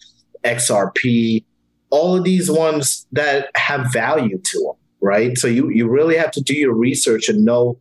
XRP, 0.45 1.45
all 1.91 2.17
of 2.17 2.25
these 2.25 2.51
ones 2.51 3.07
that 3.13 3.51
have 3.57 3.93
value 3.93 4.39
to 4.39 4.59
them, 4.59 4.77
right? 5.01 5.39
So 5.39 5.47
you, 5.47 5.71
you 5.71 5.89
really 5.89 6.17
have 6.17 6.33
to 6.33 6.41
do 6.41 6.55
your 6.55 6.75
research 6.75 7.29
and 7.29 7.45
know. 7.45 7.79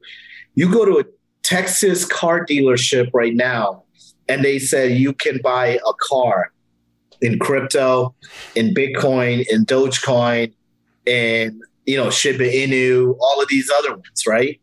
You 0.56 0.72
go 0.72 0.86
to 0.86 1.00
a 1.00 1.04
Texas 1.44 2.06
car 2.06 2.46
dealership 2.46 3.10
right 3.14 3.34
now 3.34 3.84
and 4.28 4.44
they 4.44 4.60
said 4.60 4.92
you 4.92 5.14
can 5.14 5.40
buy 5.44 5.80
a 5.88 5.94
car 6.10 6.52
in 7.22 7.40
crypto, 7.40 8.14
in 8.56 8.74
Bitcoin, 8.74 9.46
in 9.50 9.66
Dogecoin, 9.66 10.54
and 11.06 11.62
you 11.86 11.98
know 11.98 12.10
Shiba 12.10 12.44
Inu, 12.44 13.16
all 13.20 13.42
of 13.42 13.48
these 13.50 13.72
other 13.80 13.96
ones, 13.96 14.24
right? 14.28 14.60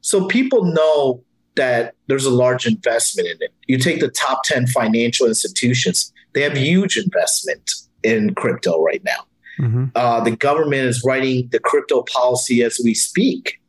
So 0.00 0.26
people 0.26 0.64
know 0.64 1.22
that 1.56 1.94
there's 2.06 2.26
a 2.26 2.30
large 2.30 2.66
investment 2.66 3.28
in 3.28 3.36
it. 3.40 3.52
You 3.66 3.78
take 3.78 4.00
the 4.00 4.08
top 4.08 4.42
10 4.44 4.66
financial 4.68 5.26
institutions, 5.26 6.12
they 6.34 6.42
have 6.42 6.56
huge 6.56 6.96
investment 6.96 7.70
in 8.02 8.34
crypto 8.34 8.82
right 8.82 9.02
now. 9.04 9.24
Mm-hmm. 9.58 9.84
Uh, 9.94 10.20
the 10.20 10.32
government 10.32 10.86
is 10.86 11.02
writing 11.04 11.48
the 11.52 11.60
crypto 11.60 12.02
policy 12.02 12.62
as 12.62 12.80
we 12.82 12.94
speak. 12.94 13.60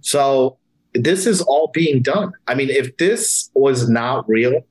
So 0.00 0.58
this 0.94 1.26
is 1.26 1.40
all 1.40 1.70
being 1.72 2.02
done. 2.02 2.32
I 2.46 2.54
mean, 2.54 2.70
if 2.70 2.96
this 2.96 3.50
was 3.54 3.88
not 3.88 4.28
real, 4.28 4.64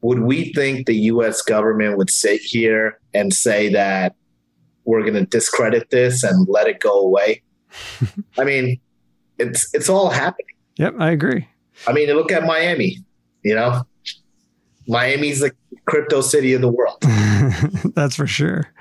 would 0.00 0.20
we 0.20 0.52
think 0.52 0.86
the 0.86 0.96
US 0.96 1.42
government 1.42 1.96
would 1.96 2.10
sit 2.10 2.40
here 2.40 2.98
and 3.14 3.32
say 3.32 3.68
that 3.70 4.16
we're 4.84 5.02
going 5.02 5.14
to 5.14 5.24
discredit 5.24 5.90
this 5.90 6.24
and 6.24 6.48
let 6.48 6.66
it 6.66 6.80
go 6.80 7.00
away? 7.00 7.42
I 8.38 8.44
mean, 8.44 8.80
it's 9.38 9.72
it's 9.74 9.88
all 9.88 10.10
happening. 10.10 10.46
Yep, 10.76 10.94
I 10.98 11.10
agree. 11.10 11.48
I 11.86 11.92
mean, 11.92 12.08
look 12.08 12.32
at 12.32 12.44
Miami, 12.44 12.98
you 13.42 13.54
know? 13.54 13.82
Miami's 14.88 15.40
the 15.40 15.52
crypto 15.86 16.20
city 16.20 16.54
of 16.54 16.60
the 16.60 16.68
world. 16.68 16.98
That's 17.94 18.16
for 18.16 18.26
sure. 18.26 18.72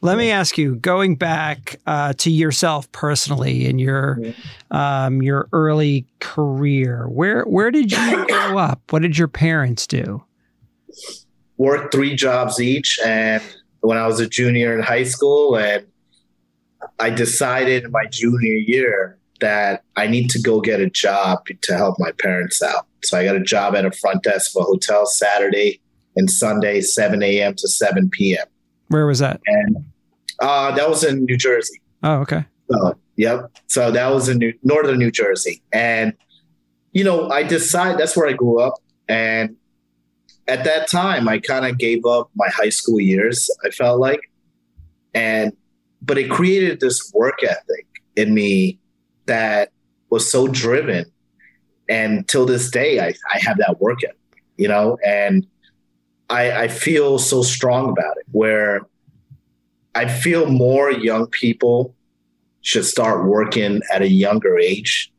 Let 0.00 0.16
me 0.16 0.30
ask 0.30 0.56
you, 0.56 0.76
going 0.76 1.16
back 1.16 1.76
uh, 1.86 2.14
to 2.14 2.30
yourself 2.30 2.90
personally 2.92 3.66
in 3.66 3.78
your 3.78 4.20
um, 4.70 5.20
your 5.20 5.48
early 5.52 6.06
career, 6.20 7.08
where 7.08 7.42
where 7.42 7.70
did 7.70 7.92
you 7.92 8.26
grow 8.28 8.58
up? 8.58 8.80
What 8.90 9.02
did 9.02 9.18
your 9.18 9.28
parents 9.28 9.86
do? 9.86 10.24
worked 11.60 11.92
three 11.92 12.16
jobs 12.16 12.58
each. 12.58 12.98
And 13.04 13.42
when 13.80 13.98
I 13.98 14.06
was 14.06 14.18
a 14.18 14.26
junior 14.26 14.74
in 14.74 14.82
high 14.82 15.04
school, 15.04 15.56
and 15.56 15.86
I 16.98 17.10
decided 17.10 17.84
in 17.84 17.90
my 17.92 18.06
junior 18.06 18.54
year 18.54 19.18
that 19.40 19.82
I 19.96 20.06
need 20.06 20.30
to 20.30 20.40
go 20.40 20.60
get 20.60 20.80
a 20.80 20.88
job 20.88 21.40
to 21.62 21.76
help 21.76 21.96
my 21.98 22.12
parents 22.12 22.62
out. 22.62 22.86
So 23.04 23.18
I 23.18 23.24
got 23.24 23.36
a 23.36 23.40
job 23.40 23.74
at 23.74 23.84
a 23.84 23.90
front 23.90 24.22
desk 24.22 24.52
of 24.56 24.62
a 24.62 24.64
hotel 24.64 25.06
Saturday 25.06 25.80
and 26.16 26.30
Sunday, 26.30 26.80
7 26.80 27.22
a.m. 27.22 27.54
to 27.56 27.68
7 27.68 28.10
p.m. 28.10 28.46
Where 28.88 29.06
was 29.06 29.20
that? 29.20 29.40
And 29.46 29.84
uh, 30.40 30.74
that 30.74 30.88
was 30.88 31.04
in 31.04 31.24
New 31.24 31.36
Jersey. 31.36 31.80
Oh, 32.02 32.16
okay. 32.20 32.44
So, 32.70 32.94
yep. 33.16 33.50
So 33.68 33.90
that 33.90 34.12
was 34.12 34.28
in 34.28 34.38
New, 34.38 34.52
northern 34.62 34.98
New 34.98 35.10
Jersey. 35.10 35.62
And, 35.72 36.14
you 36.92 37.04
know, 37.04 37.30
I 37.30 37.42
decided 37.42 37.98
that's 37.98 38.16
where 38.16 38.28
I 38.28 38.32
grew 38.32 38.60
up. 38.60 38.74
And 39.08 39.56
at 40.48 40.64
that 40.64 40.88
time, 40.88 41.28
I 41.28 41.38
kind 41.38 41.66
of 41.66 41.78
gave 41.78 42.04
up 42.04 42.30
my 42.34 42.48
high 42.48 42.70
school 42.70 43.00
years, 43.00 43.48
I 43.64 43.70
felt 43.70 44.00
like. 44.00 44.20
And, 45.14 45.56
but 46.02 46.18
it 46.18 46.30
created 46.30 46.80
this 46.80 47.10
work 47.14 47.42
ethic 47.42 47.86
in 48.16 48.34
me 48.34 48.78
that 49.30 49.70
was 50.10 50.30
so 50.30 50.46
driven. 50.46 51.06
And 51.88 52.28
till 52.28 52.46
this 52.46 52.70
day, 52.70 53.00
I, 53.00 53.14
I 53.32 53.38
have 53.40 53.58
that 53.58 53.80
work 53.80 54.04
ethic, 54.04 54.16
you 54.56 54.68
know, 54.68 54.98
and 55.04 55.46
I, 56.28 56.64
I 56.64 56.68
feel 56.68 57.18
so 57.18 57.42
strong 57.42 57.90
about 57.90 58.16
it 58.18 58.26
where 58.30 58.82
I 59.94 60.06
feel 60.06 60.46
more 60.46 60.92
young 60.92 61.26
people 61.26 61.94
should 62.62 62.84
start 62.84 63.26
working 63.26 63.80
at 63.92 64.02
a 64.02 64.08
younger 64.08 64.58
age 64.58 65.12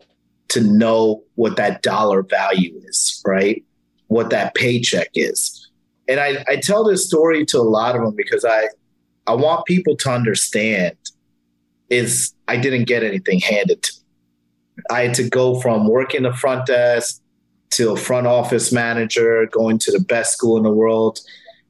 to 0.49 0.61
know 0.61 1.23
what 1.35 1.57
that 1.57 1.81
dollar 1.81 2.23
value 2.23 2.79
is, 2.85 3.21
right? 3.25 3.63
what 4.11 4.29
that 4.29 4.53
paycheck 4.55 5.07
is. 5.15 5.69
And 6.09 6.19
I, 6.19 6.43
I 6.49 6.57
tell 6.57 6.83
this 6.83 7.07
story 7.07 7.45
to 7.45 7.57
a 7.57 7.63
lot 7.63 7.95
of 7.95 8.01
them 8.03 8.13
because 8.13 8.43
I 8.43 8.67
I 9.25 9.33
want 9.35 9.65
people 9.65 9.95
to 9.95 10.11
understand 10.11 10.97
is 11.89 12.33
I 12.49 12.57
didn't 12.57 12.85
get 12.85 13.03
anything 13.03 13.39
handed 13.39 13.81
to 13.83 13.93
me. 13.93 14.00
I 14.89 15.03
had 15.03 15.13
to 15.15 15.29
go 15.29 15.59
from 15.59 15.87
working 15.87 16.23
the 16.23 16.33
front 16.33 16.65
desk 16.65 17.21
to 17.71 17.91
a 17.91 17.97
front 17.97 18.27
office 18.27 18.71
manager, 18.71 19.47
going 19.51 19.77
to 19.79 19.91
the 19.91 19.99
best 19.99 20.33
school 20.33 20.57
in 20.57 20.63
the 20.63 20.71
world, 20.71 21.19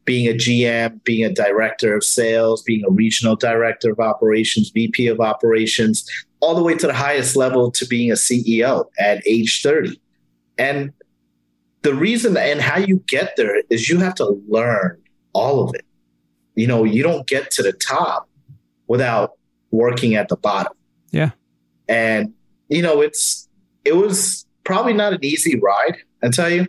being 0.05 0.27
a 0.27 0.33
GM, 0.33 1.03
being 1.03 1.23
a 1.23 1.33
director 1.33 1.95
of 1.95 2.03
sales, 2.03 2.63
being 2.63 2.83
a 2.85 2.91
regional 2.91 3.35
director 3.35 3.91
of 3.91 3.99
operations, 3.99 4.71
VP 4.71 5.07
of 5.07 5.19
operations, 5.19 6.09
all 6.39 6.55
the 6.55 6.63
way 6.63 6.75
to 6.75 6.87
the 6.87 6.93
highest 6.93 7.35
level 7.35 7.71
to 7.71 7.85
being 7.85 8.11
a 8.11 8.15
CEO 8.15 8.85
at 8.99 9.25
age 9.27 9.61
30. 9.61 9.99
And 10.57 10.91
the 11.83 11.93
reason 11.93 12.35
and 12.37 12.61
how 12.61 12.77
you 12.77 13.03
get 13.07 13.35
there 13.37 13.61
is 13.69 13.89
you 13.89 13.99
have 13.99 14.15
to 14.15 14.41
learn 14.47 14.97
all 15.33 15.63
of 15.63 15.75
it. 15.75 15.85
You 16.55 16.67
know, 16.67 16.83
you 16.83 17.03
don't 17.03 17.27
get 17.27 17.51
to 17.51 17.63
the 17.63 17.73
top 17.73 18.27
without 18.87 19.33
working 19.71 20.15
at 20.15 20.29
the 20.29 20.35
bottom. 20.35 20.73
Yeah. 21.11 21.31
And, 21.87 22.33
you 22.71 22.81
know, 22.81 23.01
it's, 23.01 23.47
it 23.85 23.95
was 23.95 24.45
probably 24.63 24.93
not 24.93 25.13
an 25.13 25.23
easy 25.23 25.59
ride, 25.59 25.97
I 26.23 26.29
tell 26.29 26.49
you, 26.49 26.67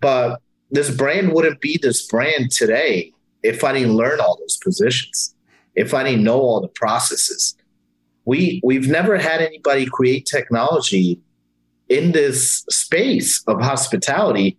but 0.00 0.42
this 0.70 0.94
brand 0.94 1.32
wouldn't 1.32 1.60
be 1.60 1.78
this 1.80 2.06
brand 2.06 2.50
today 2.50 3.12
if 3.42 3.64
I 3.64 3.72
didn't 3.72 3.94
learn 3.94 4.20
all 4.20 4.36
those 4.38 4.58
positions, 4.58 5.34
if 5.74 5.94
I 5.94 6.02
didn't 6.02 6.24
know 6.24 6.40
all 6.40 6.60
the 6.60 6.68
processes. 6.68 7.54
We, 8.24 8.60
we've 8.64 8.88
never 8.88 9.16
had 9.18 9.40
anybody 9.40 9.86
create 9.86 10.26
technology 10.26 11.20
in 11.88 12.12
this 12.12 12.64
space 12.68 13.42
of 13.46 13.60
hospitality 13.60 14.58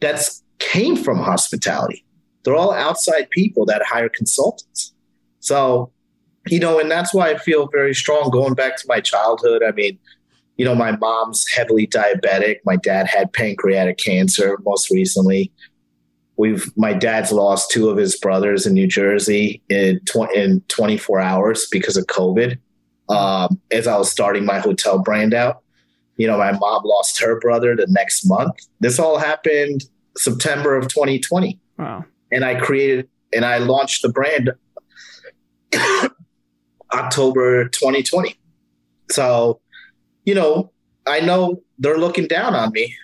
that's 0.00 0.42
came 0.58 0.96
from 0.96 1.18
hospitality. 1.18 2.04
They're 2.42 2.56
all 2.56 2.72
outside 2.72 3.28
people 3.30 3.66
that 3.66 3.82
hire 3.82 4.08
consultants. 4.08 4.92
So, 5.40 5.92
you 6.50 6.60
know, 6.60 6.78
and 6.78 6.90
that's 6.90 7.14
why 7.14 7.30
I 7.30 7.38
feel 7.38 7.68
very 7.68 7.94
strong 7.94 8.30
going 8.30 8.54
back 8.54 8.76
to 8.76 8.84
my 8.88 9.00
childhood. 9.00 9.62
I 9.62 9.72
mean, 9.72 9.98
you 10.56 10.64
know, 10.64 10.74
my 10.74 10.96
mom's 10.96 11.48
heavily 11.48 11.86
diabetic. 11.86 12.58
My 12.64 12.76
dad 12.76 13.06
had 13.06 13.32
pancreatic 13.32 13.96
cancer 13.98 14.58
most 14.64 14.90
recently. 14.90 15.52
We've 16.36 16.70
my 16.76 16.92
dad's 16.92 17.32
lost 17.32 17.70
two 17.70 17.88
of 17.88 17.96
his 17.96 18.16
brothers 18.16 18.66
in 18.66 18.74
New 18.74 18.86
Jersey 18.86 19.62
in 19.68 20.00
tw- 20.04 20.32
in 20.34 20.60
24 20.68 21.20
hours 21.20 21.66
because 21.70 21.96
of 21.96 22.06
COVID. 22.06 22.58
Um, 23.08 23.60
as 23.70 23.86
I 23.86 23.96
was 23.96 24.10
starting 24.10 24.44
my 24.44 24.58
hotel 24.58 24.98
brand 24.98 25.32
out, 25.32 25.62
you 26.16 26.26
know, 26.26 26.36
my 26.36 26.52
mom 26.52 26.82
lost 26.84 27.20
her 27.20 27.40
brother 27.40 27.74
the 27.74 27.86
next 27.88 28.26
month. 28.26 28.54
This 28.80 28.98
all 28.98 29.18
happened 29.18 29.84
September 30.16 30.76
of 30.76 30.88
2020. 30.88 31.58
Wow. 31.78 32.04
And 32.30 32.44
I 32.44 32.56
created 32.56 33.08
and 33.32 33.44
I 33.44 33.58
launched 33.58 34.02
the 34.02 34.08
brand 34.10 34.50
October 36.92 37.68
2020. 37.68 38.36
So, 39.10 39.60
you 40.24 40.34
know, 40.34 40.70
I 41.06 41.20
know 41.20 41.62
they're 41.78 41.98
looking 41.98 42.26
down 42.26 42.54
on 42.54 42.72
me. 42.72 42.94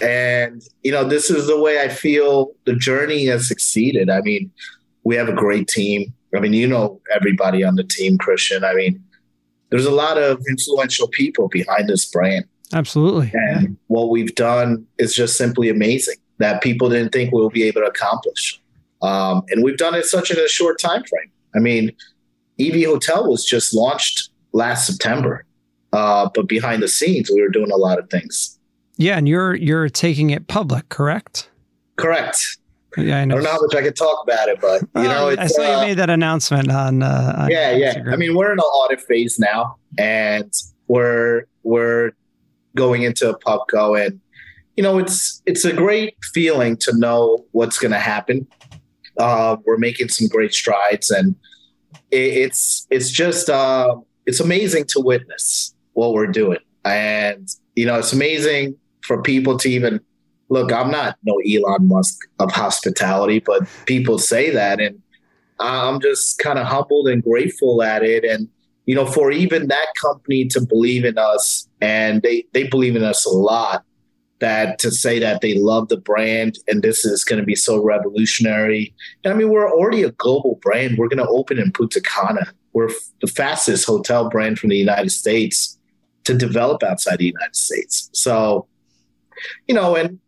And, 0.00 0.62
you 0.82 0.92
know, 0.92 1.04
this 1.04 1.30
is 1.30 1.46
the 1.46 1.60
way 1.60 1.80
I 1.80 1.88
feel 1.88 2.52
the 2.64 2.74
journey 2.74 3.26
has 3.26 3.46
succeeded. 3.46 4.10
I 4.10 4.20
mean, 4.20 4.50
we 5.04 5.16
have 5.16 5.28
a 5.28 5.32
great 5.32 5.68
team. 5.68 6.12
I 6.34 6.40
mean, 6.40 6.52
you 6.52 6.66
know, 6.66 7.00
everybody 7.14 7.64
on 7.64 7.76
the 7.76 7.84
team, 7.84 8.18
Christian. 8.18 8.64
I 8.64 8.74
mean, 8.74 9.02
there's 9.70 9.86
a 9.86 9.90
lot 9.90 10.18
of 10.18 10.42
influential 10.48 11.08
people 11.08 11.48
behind 11.48 11.88
this 11.88 12.04
brand. 12.04 12.44
Absolutely. 12.72 13.30
And 13.32 13.62
yeah. 13.62 13.74
what 13.86 14.10
we've 14.10 14.34
done 14.34 14.86
is 14.98 15.14
just 15.14 15.36
simply 15.36 15.68
amazing 15.68 16.16
that 16.38 16.62
people 16.62 16.88
didn't 16.88 17.12
think 17.12 17.32
we'll 17.32 17.50
be 17.50 17.62
able 17.64 17.82
to 17.82 17.86
accomplish. 17.86 18.60
Um, 19.02 19.42
and 19.48 19.62
we've 19.62 19.76
done 19.76 19.94
it 19.94 20.04
such 20.04 20.30
in 20.30 20.38
a 20.38 20.48
short 20.48 20.78
time 20.78 21.02
frame. 21.04 21.30
I 21.54 21.58
mean, 21.58 21.92
EV 22.60 22.84
Hotel 22.86 23.28
was 23.28 23.44
just 23.44 23.74
launched 23.74 24.30
last 24.52 24.86
September, 24.86 25.44
uh, 25.92 26.28
but 26.34 26.48
behind 26.48 26.82
the 26.82 26.88
scenes, 26.88 27.30
we 27.30 27.40
were 27.40 27.48
doing 27.48 27.70
a 27.70 27.76
lot 27.76 27.98
of 27.98 28.08
things. 28.10 28.58
Yeah, 28.96 29.18
and 29.18 29.28
you're 29.28 29.54
you're 29.54 29.88
taking 29.88 30.30
it 30.30 30.46
public, 30.48 30.88
correct? 30.88 31.50
Correct. 31.96 32.38
Yeah, 32.96 33.18
I, 33.18 33.24
know. 33.26 33.34
I 33.34 33.36
don't 33.36 33.44
know 33.44 33.50
how 33.50 33.60
much 33.60 33.74
I 33.74 33.82
could 33.82 33.96
talk 33.96 34.22
about 34.22 34.48
it, 34.48 34.58
but 34.60 34.80
you 34.94 35.08
know, 35.08 35.28
I 35.28 35.46
saw 35.48 35.62
uh, 35.62 35.80
you 35.80 35.88
made 35.88 35.98
that 35.98 36.08
announcement 36.08 36.70
on. 36.70 37.02
Uh, 37.02 37.34
on 37.38 37.50
yeah, 37.50 37.72
yeah. 37.72 38.02
I 38.10 38.16
mean, 38.16 38.34
we're 38.34 38.52
in 38.52 38.58
an 38.58 38.64
audit 38.64 39.02
phase 39.02 39.38
now, 39.38 39.76
and 39.98 40.50
we're 40.88 41.44
we're 41.62 42.12
going 42.74 43.02
into 43.02 43.28
a 43.28 43.38
pubco, 43.38 44.02
and 44.02 44.18
you 44.76 44.82
know, 44.82 44.98
it's 44.98 45.42
it's 45.44 45.64
a 45.66 45.74
great 45.74 46.14
feeling 46.32 46.76
to 46.78 46.96
know 46.96 47.44
what's 47.52 47.78
going 47.78 47.92
to 47.92 47.98
happen. 47.98 48.46
Uh, 49.18 49.56
we're 49.66 49.78
making 49.78 50.08
some 50.08 50.28
great 50.28 50.54
strides, 50.54 51.10
and 51.10 51.34
it's 52.16 52.86
it's 52.90 53.10
just 53.10 53.48
uh, 53.48 53.96
it's 54.26 54.40
amazing 54.40 54.84
to 54.88 55.00
witness 55.00 55.74
what 55.92 56.12
we're 56.12 56.26
doing, 56.26 56.58
and 56.84 57.48
you 57.74 57.86
know 57.86 57.98
it's 57.98 58.12
amazing 58.12 58.76
for 59.02 59.22
people 59.22 59.56
to 59.58 59.68
even 59.68 60.00
look. 60.48 60.72
I'm 60.72 60.90
not 60.90 61.16
no 61.24 61.40
Elon 61.48 61.88
Musk 61.88 62.18
of 62.38 62.50
hospitality, 62.52 63.40
but 63.40 63.68
people 63.86 64.18
say 64.18 64.50
that, 64.50 64.80
and 64.80 65.00
I'm 65.60 66.00
just 66.00 66.38
kind 66.38 66.58
of 66.58 66.66
humbled 66.66 67.08
and 67.08 67.22
grateful 67.22 67.82
at 67.82 68.02
it, 68.02 68.24
and 68.24 68.48
you 68.86 68.94
know 68.94 69.06
for 69.06 69.30
even 69.30 69.68
that 69.68 69.88
company 70.00 70.46
to 70.46 70.60
believe 70.60 71.04
in 71.04 71.18
us, 71.18 71.68
and 71.80 72.22
they 72.22 72.44
they 72.52 72.66
believe 72.66 72.96
in 72.96 73.04
us 73.04 73.24
a 73.26 73.30
lot 73.30 73.84
that 74.40 74.78
to 74.80 74.90
say 74.90 75.18
that 75.18 75.40
they 75.40 75.54
love 75.54 75.88
the 75.88 75.96
brand 75.96 76.58
and 76.68 76.82
this 76.82 77.04
is 77.04 77.24
going 77.24 77.40
to 77.40 77.46
be 77.46 77.54
so 77.54 77.82
revolutionary. 77.82 78.94
And 79.24 79.32
I 79.32 79.36
mean, 79.36 79.48
we're 79.48 79.70
already 79.70 80.02
a 80.02 80.12
global 80.12 80.58
brand. 80.62 80.98
We're 80.98 81.08
going 81.08 81.24
to 81.24 81.28
open 81.28 81.58
in 81.58 81.72
Punta 81.72 82.00
Cana. 82.00 82.52
We're 82.72 82.90
the 83.20 83.26
fastest 83.26 83.86
hotel 83.86 84.28
brand 84.28 84.58
from 84.58 84.68
the 84.68 84.76
United 84.76 85.10
States 85.10 85.78
to 86.24 86.34
develop 86.34 86.82
outside 86.82 87.18
the 87.18 87.26
United 87.26 87.56
States. 87.56 88.10
So, 88.12 88.66
you 89.66 89.74
know, 89.74 89.96
and 89.96 90.18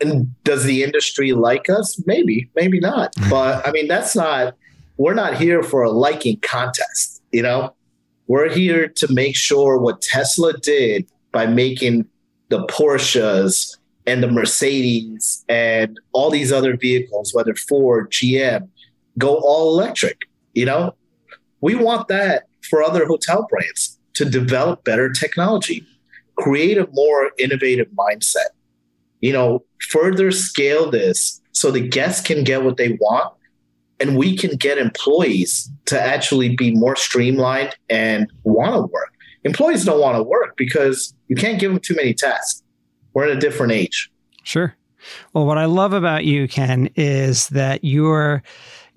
and 0.00 0.32
does 0.44 0.62
the 0.62 0.84
industry 0.84 1.32
like 1.32 1.68
us? 1.68 2.00
Maybe, 2.06 2.48
maybe 2.54 2.78
not. 2.78 3.12
But 3.30 3.66
I 3.66 3.72
mean, 3.72 3.88
that's 3.88 4.14
not. 4.14 4.54
We're 4.96 5.14
not 5.14 5.36
here 5.36 5.62
for 5.62 5.82
a 5.82 5.90
liking 5.90 6.38
contest. 6.40 7.22
You 7.32 7.42
know, 7.42 7.74
we're 8.26 8.48
here 8.48 8.88
to 8.88 9.12
make 9.12 9.36
sure 9.36 9.78
what 9.78 10.00
Tesla 10.00 10.52
did 10.52 11.08
by 11.32 11.46
making 11.46 12.06
the 12.48 12.64
Porsches 12.66 13.76
and 14.06 14.22
the 14.22 14.30
Mercedes 14.30 15.44
and 15.48 15.98
all 16.12 16.30
these 16.30 16.50
other 16.50 16.76
vehicles, 16.76 17.34
whether 17.34 17.54
Ford, 17.54 18.10
GM, 18.10 18.68
go 19.18 19.36
all 19.36 19.78
electric. 19.78 20.22
You 20.54 20.64
know, 20.64 20.94
we 21.60 21.74
want 21.74 22.08
that 22.08 22.44
for 22.68 22.82
other 22.82 23.06
hotel 23.06 23.46
brands 23.50 23.98
to 24.14 24.24
develop 24.24 24.84
better 24.84 25.10
technology, 25.10 25.84
create 26.36 26.78
a 26.78 26.88
more 26.92 27.30
innovative 27.38 27.88
mindset, 27.88 28.48
you 29.20 29.32
know, 29.32 29.62
further 29.90 30.30
scale 30.30 30.90
this 30.90 31.40
so 31.52 31.70
the 31.70 31.86
guests 31.86 32.26
can 32.26 32.44
get 32.44 32.64
what 32.64 32.76
they 32.76 32.92
want 33.00 33.34
and 34.00 34.16
we 34.16 34.36
can 34.36 34.56
get 34.56 34.78
employees 34.78 35.70
to 35.86 36.00
actually 36.00 36.54
be 36.54 36.74
more 36.74 36.96
streamlined 36.96 37.74
and 37.90 38.30
want 38.44 38.74
to 38.74 38.82
work 38.82 39.12
employees 39.44 39.84
don't 39.84 40.00
want 40.00 40.16
to 40.16 40.22
work 40.22 40.56
because 40.56 41.14
you 41.28 41.36
can't 41.36 41.60
give 41.60 41.70
them 41.70 41.80
too 41.80 41.94
many 41.94 42.14
tasks. 42.14 42.62
We're 43.14 43.28
in 43.28 43.36
a 43.36 43.40
different 43.40 43.72
age. 43.72 44.10
Sure. 44.44 44.74
Well, 45.32 45.46
what 45.46 45.58
I 45.58 45.66
love 45.66 45.92
about 45.92 46.24
you, 46.24 46.48
Ken, 46.48 46.90
is 46.96 47.48
that 47.50 47.84
you're 47.84 48.42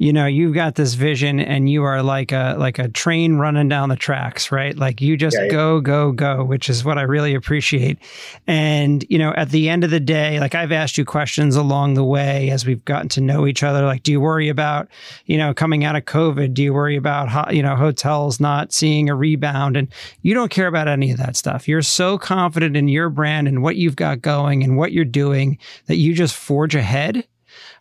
you 0.02 0.12
know 0.12 0.26
you've 0.26 0.56
got 0.56 0.74
this 0.74 0.96
vision 0.96 1.40
and 1.40 1.70
you 1.70 1.84
are 1.84 2.02
like 2.02 2.32
a 2.32 2.56
like 2.58 2.80
a 2.80 2.90
train 2.90 3.36
running 3.36 3.70
down 3.70 3.90
the 3.90 3.96
tracks 3.96 4.52
right? 4.52 4.76
Like 4.76 5.00
you 5.00 5.16
just 5.16 5.38
yeah, 5.38 5.44
yeah. 5.44 5.52
go 5.52 5.80
go 5.80 6.12
go 6.12 6.44
which 6.44 6.70
is 6.72 6.84
what 6.84 6.98
i 6.98 7.04
really 7.04 7.36
appreciate. 7.36 8.00
And 8.48 9.06
you 9.10 9.20
know 9.20 9.32
at 9.38 9.52
the 9.52 9.70
end 9.70 9.84
of 9.84 9.92
the 9.92 10.00
day 10.00 10.40
like 10.40 10.56
i've 10.56 10.72
asked 10.72 10.98
you 10.98 11.06
questions 11.06 11.56
along 11.56 11.94
the 11.94 12.04
way 12.04 12.50
as 12.50 12.66
we've 12.66 12.84
gotten 12.84 13.10
to 13.10 13.22
know 13.22 13.46
each 13.46 13.62
other. 13.62 13.86
Like 13.86 14.02
do 14.02 14.12
you 14.12 14.20
worry 14.20 14.50
about 14.50 14.88
you 15.28 15.38
know 15.38 15.54
coming 15.54 15.84
out 15.84 15.96
of 15.96 16.06
covid? 16.06 16.56
Do 16.56 16.64
you 16.64 16.74
worry 16.74 16.96
about 16.96 17.30
ho- 17.30 17.52
you 17.52 17.62
know 17.62 17.76
hotels 17.76 18.40
not 18.40 18.74
seeing 18.74 19.08
a 19.08 19.16
rebound? 19.16 19.78
And 19.78 19.88
you 20.24 20.34
don't 20.34 20.50
care 20.50 20.68
about 20.68 20.88
any 20.88 21.12
of 21.12 21.20
that 21.20 21.36
stuff. 21.36 21.68
You're 21.68 21.84
so 21.84 22.18
confident 22.18 22.76
in 22.76 22.88
your 22.88 23.10
brand 23.10 23.48
and 23.48 23.62
what 23.62 23.76
you've 23.76 23.98
got 23.98 24.20
going 24.20 24.64
and 24.64 24.78
what 24.78 24.94
you're 24.94 25.06
doing 25.06 25.60
that 25.86 25.98
you 25.98 26.16
just 26.16 26.36
forge 26.36 26.74
ahead 26.74 27.24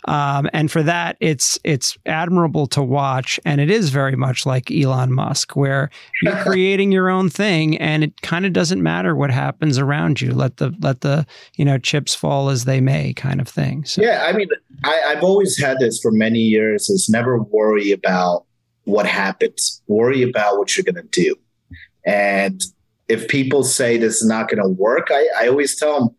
um, 0.07 0.49
and 0.53 0.71
for 0.71 0.83
that, 0.83 1.17
it's 1.21 1.59
it's 1.65 1.99
admirable 2.07 2.67
to 2.69 2.83
watch, 2.83 3.39
and 3.45 3.61
it 3.61 3.71
is 3.71 3.91
very 3.91 4.17
much 4.17 4.47
like 4.47 4.71
Elon 4.71 5.13
Musk, 5.13 5.57
where 5.57 5.91
you're 6.23 6.37
creating 6.43 6.93
your 6.93 7.11
own 7.11 7.29
thing, 7.29 7.77
and 7.79 8.05
it 8.05 8.21
kind 8.23 8.47
of 8.47 8.53
doesn't 8.53 8.83
matter 8.83 9.15
what 9.15 9.31
happens 9.31 9.79
around 9.79 10.21
you. 10.21 10.33
Let 10.33 10.57
the 10.57 10.75
let 10.81 11.03
the 11.03 11.27
you 11.57 11.65
know 11.65 11.79
chips 11.79 12.15
fall 12.15 12.49
as 12.49 12.65
they 12.65 12.81
may, 12.81 13.13
kind 13.13 13.41
of 13.41 13.49
thing. 13.49 13.85
So. 13.85 14.03
Yeah, 14.03 14.25
I 14.27 14.33
mean, 14.33 14.49
I, 14.85 15.03
I've 15.09 15.23
always 15.23 15.59
had 15.59 15.79
this 15.79 16.01
for 16.01 16.11
many 16.11 16.41
years: 16.41 16.89
is 16.89 17.09
never 17.09 17.43
worry 17.43 17.93
about 17.93 18.45
what 18.85 19.07
happens. 19.07 19.83
Worry 19.87 20.23
about 20.23 20.57
what 20.57 20.77
you're 20.77 20.85
going 20.85 20.95
to 20.95 21.23
do, 21.23 21.37
and 22.07 22.63
if 23.09 23.29
people 23.29 23.65
say 23.65 23.99
this 23.99 24.23
is 24.23 24.29
not 24.29 24.49
going 24.49 24.63
to 24.63 24.69
work, 24.69 25.09
I, 25.11 25.29
I 25.41 25.49
always 25.49 25.79
tell 25.79 26.01
them. 26.01 26.17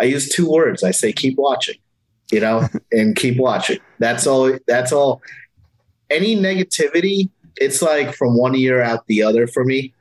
I 0.00 0.04
use 0.04 0.28
two 0.28 0.50
words. 0.50 0.82
I 0.82 0.90
say, 0.90 1.12
keep 1.12 1.38
watching 1.38 1.76
you 2.30 2.40
know, 2.40 2.68
and 2.92 3.16
keep 3.16 3.38
watching. 3.38 3.78
That's 3.98 4.26
all. 4.26 4.58
That's 4.66 4.92
all. 4.92 5.22
Any 6.10 6.36
negativity, 6.36 7.30
it's 7.56 7.82
like 7.82 8.14
from 8.14 8.36
one 8.36 8.54
year 8.54 8.82
out 8.82 9.06
the 9.06 9.22
other 9.22 9.46
for 9.46 9.64
me. 9.64 9.92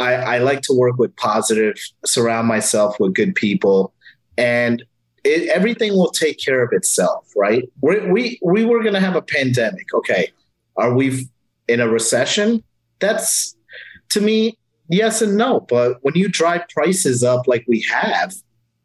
I, 0.00 0.14
I 0.14 0.38
like 0.38 0.60
to 0.62 0.72
work 0.72 0.96
with 0.96 1.14
positive, 1.16 1.74
surround 2.06 2.46
myself 2.46 3.00
with 3.00 3.14
good 3.14 3.34
people, 3.34 3.92
and 4.36 4.84
it, 5.24 5.48
everything 5.48 5.92
will 5.92 6.10
take 6.10 6.38
care 6.38 6.62
of 6.62 6.72
itself, 6.72 7.26
right? 7.36 7.68
We're, 7.80 8.12
we 8.12 8.38
we 8.42 8.64
were 8.64 8.80
going 8.82 8.94
to 8.94 9.00
have 9.00 9.16
a 9.16 9.22
pandemic. 9.22 9.92
Okay, 9.92 10.32
are 10.76 10.94
we 10.94 11.28
in 11.68 11.80
a 11.80 11.88
recession? 11.88 12.62
That's 13.00 13.56
to 14.10 14.20
me 14.20 14.56
yes 14.88 15.20
and 15.22 15.36
no. 15.36 15.60
But 15.60 15.98
when 16.02 16.14
you 16.14 16.28
drive 16.28 16.68
prices 16.68 17.24
up 17.24 17.46
like 17.46 17.64
we 17.66 17.80
have, 17.90 18.34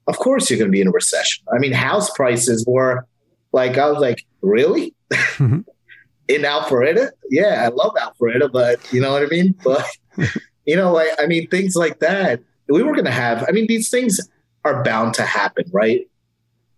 of 0.08 0.18
course 0.18 0.49
you're 0.49 0.60
going 0.60 0.72
to 0.72 0.76
be 0.76 0.82
in 0.82 0.88
a 0.88 0.91
recession. 0.91 1.45
I 1.54 1.60
mean, 1.60 1.72
house 1.72 2.10
prices 2.12 2.66
were 2.68 3.06
like, 3.51 3.78
I 3.78 3.89
was 3.89 3.99
like, 3.99 4.26
really? 4.41 4.93
Mm-hmm. 5.12 5.60
in 6.28 6.41
Alpharetta? 6.41 7.12
Yeah, 7.30 7.64
I 7.66 7.68
love 7.70 7.93
Alpharetta, 7.95 8.51
but 8.51 8.80
you 8.93 9.01
know 9.01 9.12
what 9.12 9.24
I 9.24 9.28
mean? 9.28 9.56
But, 9.64 9.86
you 10.66 10.76
know, 10.76 10.91
like, 10.93 11.10
I 11.20 11.26
mean, 11.26 11.47
things 11.47 11.76
like 11.76 11.99
that, 11.99 12.41
we 12.70 12.84
were 12.84 12.93
going 12.93 13.06
to 13.06 13.12
have, 13.12 13.45
I 13.47 13.51
mean, 13.51 13.68
these 13.68 13.89
things 13.89 14.20
are 14.66 14.84
bound 14.84 15.14
to 15.16 15.24
happen, 15.24 15.66
right? 15.72 16.08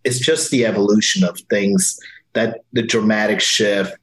It's 0.04 0.18
just 0.18 0.50
the 0.50 0.66
evolution 0.66 1.24
of 1.24 1.38
things 1.50 1.98
that 2.32 2.60
the 2.72 2.82
dramatic 2.82 3.40
shift. 3.40 3.96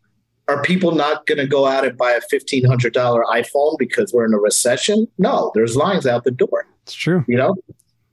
Are 0.50 0.62
people 0.62 0.92
not 0.92 1.26
going 1.26 1.38
to 1.38 1.48
go 1.48 1.66
out 1.66 1.86
and 1.86 1.98
buy 1.98 2.12
a 2.12 2.20
$1,500 2.20 2.92
iPhone 2.94 3.78
because 3.80 4.12
we're 4.12 4.26
in 4.26 4.34
a 4.34 4.38
recession? 4.38 5.08
No, 5.18 5.52
there's 5.56 5.78
lines 5.78 6.06
out 6.06 6.26
the 6.26 6.32
door. 6.32 6.66
It's 6.82 6.94
true. 6.94 7.24
You 7.30 7.38
know, 7.38 7.56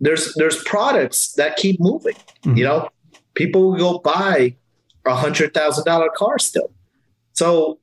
there's 0.01 0.35
there's 0.35 0.63
products 0.65 1.33
that 1.33 1.57
keep 1.57 1.79
moving. 1.81 2.15
Mm-hmm. 2.43 2.57
You 2.57 2.65
know, 2.65 2.89
people 3.35 3.71
will 3.71 3.77
go 3.77 3.99
buy 3.99 4.57
a 5.07 5.15
hundred 5.15 5.55
thousand 5.55 5.85
dollar 5.85 6.09
car 6.17 6.39
still. 6.39 6.73
So 7.33 7.79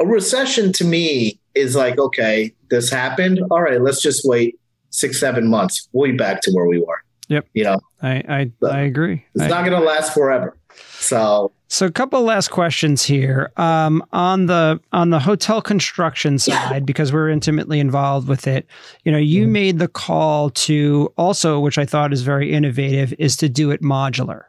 a 0.00 0.06
recession 0.06 0.72
to 0.74 0.84
me 0.84 1.40
is 1.54 1.74
like, 1.74 1.98
okay, 1.98 2.54
this 2.70 2.90
happened. 2.90 3.40
All 3.50 3.62
right, 3.62 3.80
let's 3.80 4.00
just 4.00 4.22
wait 4.24 4.58
six, 4.90 5.18
seven 5.18 5.48
months. 5.48 5.88
We'll 5.92 6.10
be 6.10 6.16
back 6.16 6.40
to 6.42 6.52
where 6.52 6.66
we 6.66 6.78
were. 6.78 7.02
Yep. 7.28 7.46
You 7.54 7.64
know, 7.64 7.80
I 8.02 8.50
I, 8.62 8.66
I 8.66 8.80
agree. 8.80 9.24
It's 9.34 9.44
I 9.44 9.48
not 9.48 9.64
going 9.64 9.78
to 9.78 9.86
last 9.86 10.14
forever. 10.14 10.56
So 10.74 11.52
so 11.68 11.86
a 11.86 11.90
couple 11.90 12.20
last 12.22 12.48
questions 12.48 13.04
here 13.04 13.52
um, 13.56 14.04
on 14.12 14.46
the 14.46 14.80
on 14.92 15.10
the 15.10 15.20
hotel 15.20 15.62
construction 15.62 16.38
side 16.38 16.84
because 16.84 17.12
we're 17.12 17.28
intimately 17.28 17.78
involved 17.78 18.26
with 18.26 18.48
it. 18.48 18.66
You 19.04 19.12
know, 19.12 19.18
you 19.18 19.46
mm 19.46 19.50
made 19.50 19.78
the 19.78 19.88
call 19.88 20.50
to 20.50 21.12
also, 21.16 21.58
which 21.58 21.76
I 21.76 21.84
thought 21.84 22.12
is 22.12 22.22
very 22.22 22.52
innovative, 22.52 23.12
is 23.18 23.36
to 23.38 23.48
do 23.48 23.72
it 23.72 23.82
modular. 23.82 24.44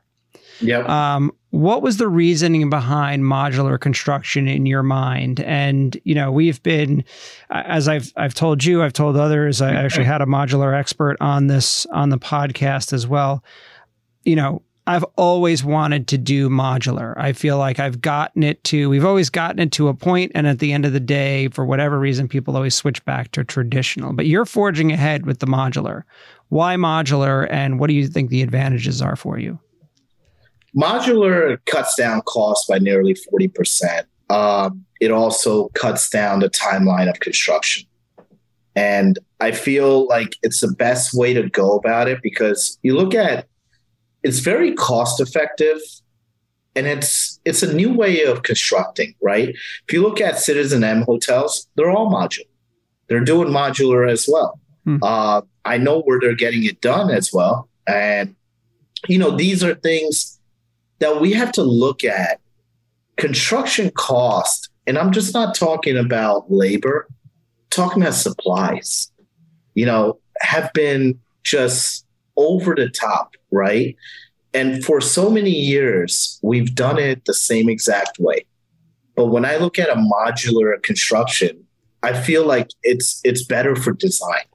Yep. 0.61 0.87
Um, 0.87 1.31
what 1.49 1.81
was 1.81 1.97
the 1.97 2.07
reasoning 2.07 2.69
behind 2.69 3.23
modular 3.23 3.79
construction 3.79 4.47
in 4.47 4.65
your 4.65 4.83
mind? 4.83 5.41
And 5.41 5.99
you 6.03 6.15
know, 6.15 6.31
we've 6.31 6.61
been, 6.63 7.03
as 7.49 7.87
I've 7.87 8.11
I've 8.15 8.33
told 8.33 8.63
you, 8.63 8.83
I've 8.83 8.93
told 8.93 9.17
others. 9.17 9.61
I 9.61 9.73
actually 9.73 10.05
had 10.05 10.21
a 10.21 10.25
modular 10.25 10.77
expert 10.77 11.17
on 11.19 11.47
this 11.47 11.85
on 11.87 12.09
the 12.09 12.19
podcast 12.19 12.93
as 12.93 13.07
well. 13.07 13.43
You 14.23 14.35
know, 14.35 14.61
I've 14.87 15.05
always 15.15 15.63
wanted 15.63 16.07
to 16.07 16.17
do 16.17 16.49
modular. 16.49 17.13
I 17.17 17.33
feel 17.33 17.57
like 17.57 17.79
I've 17.79 18.01
gotten 18.01 18.41
it 18.41 18.63
to, 18.65 18.89
we've 18.89 19.05
always 19.05 19.29
gotten 19.29 19.59
it 19.59 19.71
to 19.73 19.87
a 19.89 19.93
point, 19.93 20.31
and 20.33 20.47
at 20.47 20.59
the 20.59 20.73
end 20.73 20.85
of 20.85 20.93
the 20.93 20.99
day, 20.99 21.49
for 21.49 21.65
whatever 21.65 21.99
reason, 21.99 22.27
people 22.27 22.55
always 22.55 22.73
switch 22.73 23.03
back 23.05 23.31
to 23.31 23.43
traditional. 23.43 24.13
But 24.13 24.25
you're 24.25 24.45
forging 24.45 24.91
ahead 24.91 25.25
with 25.25 25.39
the 25.39 25.45
modular. 25.45 26.03
Why 26.49 26.75
modular, 26.75 27.47
and 27.51 27.79
what 27.79 27.87
do 27.87 27.93
you 27.93 28.07
think 28.07 28.29
the 28.29 28.41
advantages 28.41 29.01
are 29.01 29.15
for 29.15 29.37
you? 29.37 29.59
Modular 30.75 31.57
cuts 31.65 31.95
down 31.95 32.21
costs 32.23 32.65
by 32.67 32.79
nearly 32.79 33.13
40%. 33.13 34.03
Um, 34.29 34.85
it 34.99 35.11
also 35.11 35.67
cuts 35.69 36.09
down 36.09 36.39
the 36.39 36.49
timeline 36.49 37.09
of 37.09 37.19
construction. 37.19 37.87
And 38.75 39.19
I 39.39 39.51
feel 39.51 40.07
like 40.07 40.37
it's 40.43 40.61
the 40.61 40.71
best 40.71 41.13
way 41.13 41.33
to 41.33 41.49
go 41.49 41.75
about 41.75 42.07
it 42.07 42.19
because 42.23 42.79
you 42.83 42.95
look 42.95 43.13
at 43.13 43.47
it's 44.23 44.39
very 44.39 44.73
cost 44.73 45.19
effective 45.19 45.79
and 46.75 46.87
it's 46.87 47.39
it's 47.45 47.63
a 47.63 47.73
new 47.73 47.93
way 47.93 48.23
of 48.23 48.43
constructing, 48.43 49.13
right? 49.21 49.49
If 49.49 49.93
you 49.93 50.01
look 50.01 50.21
at 50.21 50.35
citizenM 50.35 51.05
hotels, 51.05 51.67
they're 51.75 51.91
all 51.91 52.11
modular. 52.11 52.45
They're 53.07 53.23
doing 53.23 53.49
modular 53.49 54.09
as 54.09 54.27
well. 54.31 54.59
Hmm. 54.85 54.97
Uh, 55.01 55.41
I 55.65 55.77
know 55.77 56.01
where 56.01 56.19
they're 56.19 56.35
getting 56.35 56.63
it 56.63 56.81
done 56.81 57.11
as 57.11 57.31
well, 57.33 57.67
and 57.87 58.35
you 59.07 59.17
know 59.17 59.31
these 59.31 59.63
are 59.63 59.75
things 59.75 60.39
that 60.99 61.19
we 61.19 61.33
have 61.33 61.51
to 61.53 61.63
look 61.63 62.03
at. 62.03 62.39
Construction 63.17 63.91
cost, 63.91 64.69
and 64.87 64.97
I'm 64.97 65.11
just 65.11 65.33
not 65.33 65.53
talking 65.53 65.97
about 65.97 66.49
labor, 66.49 67.07
I'm 67.09 67.15
talking 67.69 68.01
about 68.01 68.15
supplies. 68.15 69.11
You 69.73 69.85
know, 69.85 70.19
have 70.41 70.71
been 70.73 71.19
just 71.43 72.05
over 72.49 72.75
the 72.75 72.89
top, 72.89 73.35
right? 73.51 73.95
And 74.53 74.83
for 74.83 74.99
so 74.99 75.29
many 75.29 75.51
years, 75.51 76.39
we've 76.41 76.75
done 76.75 76.99
it 76.99 77.25
the 77.25 77.33
same 77.33 77.69
exact 77.69 78.19
way. 78.19 78.45
But 79.15 79.27
when 79.27 79.45
I 79.45 79.57
look 79.57 79.79
at 79.79 79.89
a 79.89 79.95
modular 79.95 80.81
construction, 80.81 81.65
I 82.03 82.13
feel 82.13 82.45
like 82.45 82.69
it's 82.83 83.21
it's 83.23 83.43
better 83.43 83.75
for 83.75 83.93
design. 83.93 84.45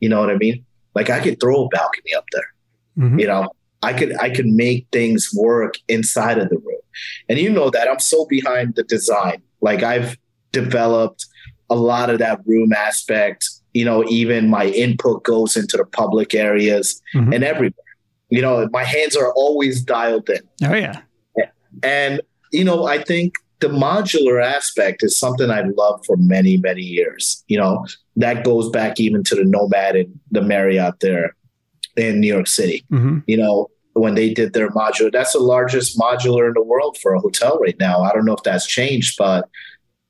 You 0.00 0.08
know 0.08 0.20
what 0.20 0.30
I 0.30 0.36
mean? 0.36 0.64
Like 0.94 1.10
I 1.10 1.20
could 1.20 1.40
throw 1.40 1.64
a 1.64 1.68
balcony 1.68 2.14
up 2.14 2.24
there. 2.32 2.54
Mm-hmm. 2.98 3.18
You 3.20 3.26
know, 3.26 3.48
I 3.82 3.92
could 3.92 4.16
I 4.18 4.30
could 4.30 4.46
make 4.46 4.86
things 4.90 5.30
work 5.34 5.74
inside 5.88 6.38
of 6.38 6.48
the 6.48 6.56
room. 6.56 6.80
And 7.28 7.38
you 7.38 7.50
know 7.50 7.70
that 7.70 7.88
I'm 7.88 8.00
so 8.00 8.26
behind 8.26 8.76
the 8.76 8.84
design. 8.84 9.42
Like 9.60 9.82
I've 9.82 10.16
developed 10.52 11.26
a 11.70 11.74
lot 11.74 12.10
of 12.10 12.18
that 12.18 12.40
room 12.46 12.72
aspect 12.72 13.48
you 13.74 13.84
know, 13.84 14.04
even 14.08 14.48
my 14.48 14.66
input 14.66 15.24
goes 15.24 15.56
into 15.56 15.76
the 15.76 15.84
public 15.84 16.34
areas 16.34 17.02
mm-hmm. 17.14 17.32
and 17.32 17.44
everywhere. 17.44 17.74
You 18.30 18.40
know, 18.40 18.68
my 18.72 18.84
hands 18.84 19.16
are 19.16 19.32
always 19.34 19.82
dialed 19.82 20.30
in. 20.30 20.40
Oh 20.62 20.74
yeah. 20.74 21.02
And 21.82 22.22
you 22.52 22.64
know, 22.64 22.86
I 22.86 23.02
think 23.02 23.34
the 23.60 23.68
modular 23.68 24.42
aspect 24.42 25.02
is 25.02 25.18
something 25.18 25.50
I've 25.50 25.70
loved 25.76 26.06
for 26.06 26.16
many, 26.16 26.56
many 26.56 26.82
years. 26.82 27.44
You 27.48 27.58
know, 27.58 27.86
that 28.16 28.44
goes 28.44 28.70
back 28.70 29.00
even 29.00 29.24
to 29.24 29.34
the 29.34 29.44
Nomad 29.44 29.96
and 29.96 30.18
the 30.30 30.40
Marriott 30.40 31.00
there 31.00 31.36
in 31.96 32.20
New 32.20 32.32
York 32.32 32.46
City. 32.46 32.84
Mm-hmm. 32.92 33.18
You 33.26 33.36
know, 33.36 33.68
when 33.94 34.14
they 34.14 34.32
did 34.32 34.52
their 34.52 34.70
modular, 34.70 35.10
that's 35.10 35.32
the 35.32 35.40
largest 35.40 35.98
modular 35.98 36.46
in 36.48 36.54
the 36.54 36.62
world 36.62 36.96
for 37.02 37.14
a 37.14 37.20
hotel 37.20 37.58
right 37.58 37.78
now. 37.78 38.02
I 38.02 38.12
don't 38.12 38.24
know 38.24 38.34
if 38.34 38.42
that's 38.44 38.66
changed, 38.66 39.16
but 39.18 39.48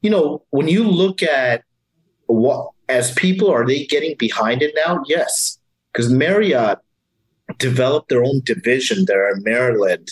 you 0.02 0.10
know, 0.10 0.42
when 0.50 0.68
you 0.68 0.84
look 0.84 1.22
at 1.22 1.64
what 2.26 2.73
as 2.88 3.12
people 3.12 3.50
are 3.50 3.66
they 3.66 3.86
getting 3.86 4.16
behind 4.18 4.62
it 4.62 4.74
now? 4.86 5.02
Yes, 5.06 5.58
because 5.92 6.10
Marriott 6.10 6.78
developed 7.58 8.08
their 8.08 8.24
own 8.24 8.40
division 8.44 9.04
there 9.06 9.30
in 9.30 9.42
Maryland 9.42 10.10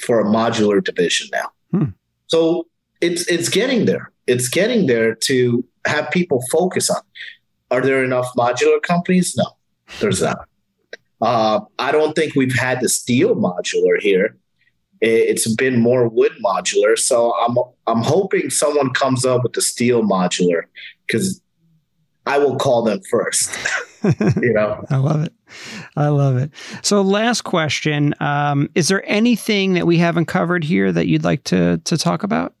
for 0.00 0.20
a 0.20 0.24
modular 0.24 0.82
division 0.82 1.28
now. 1.32 1.50
Hmm. 1.70 1.90
So 2.26 2.66
it's 3.00 3.26
it's 3.28 3.48
getting 3.48 3.86
there. 3.86 4.12
It's 4.26 4.48
getting 4.48 4.86
there 4.86 5.14
to 5.14 5.64
have 5.86 6.10
people 6.10 6.42
focus 6.50 6.90
on. 6.90 7.00
Are 7.70 7.80
there 7.80 8.04
enough 8.04 8.28
modular 8.36 8.80
companies? 8.82 9.36
No, 9.36 9.46
there's 10.00 10.22
not. 10.22 10.46
Uh, 11.20 11.60
I 11.78 11.92
don't 11.92 12.14
think 12.14 12.34
we've 12.34 12.54
had 12.54 12.80
the 12.80 12.88
steel 12.88 13.34
modular 13.34 14.00
here. 14.00 14.36
It's 15.00 15.52
been 15.54 15.80
more 15.80 16.08
wood 16.08 16.32
modular. 16.44 16.98
So 16.98 17.34
I'm 17.36 17.56
I'm 17.86 18.02
hoping 18.02 18.50
someone 18.50 18.92
comes 18.92 19.24
up 19.24 19.42
with 19.42 19.52
the 19.52 19.62
steel 19.62 20.02
modular 20.02 20.62
because 21.06 21.40
I 22.28 22.38
will 22.38 22.56
call 22.56 22.82
them 22.82 23.00
first. 23.10 23.56
you 24.42 24.52
know, 24.52 24.84
I 24.90 24.96
love 24.96 25.24
it. 25.24 25.32
I 25.96 26.08
love 26.08 26.36
it. 26.36 26.50
So, 26.82 27.00
last 27.02 27.42
question: 27.42 28.14
um, 28.20 28.68
Is 28.74 28.88
there 28.88 29.02
anything 29.06 29.72
that 29.74 29.86
we 29.86 29.96
haven't 29.96 30.26
covered 30.26 30.62
here 30.62 30.92
that 30.92 31.06
you'd 31.06 31.24
like 31.24 31.44
to 31.44 31.78
to 31.78 31.96
talk 31.96 32.22
about? 32.22 32.54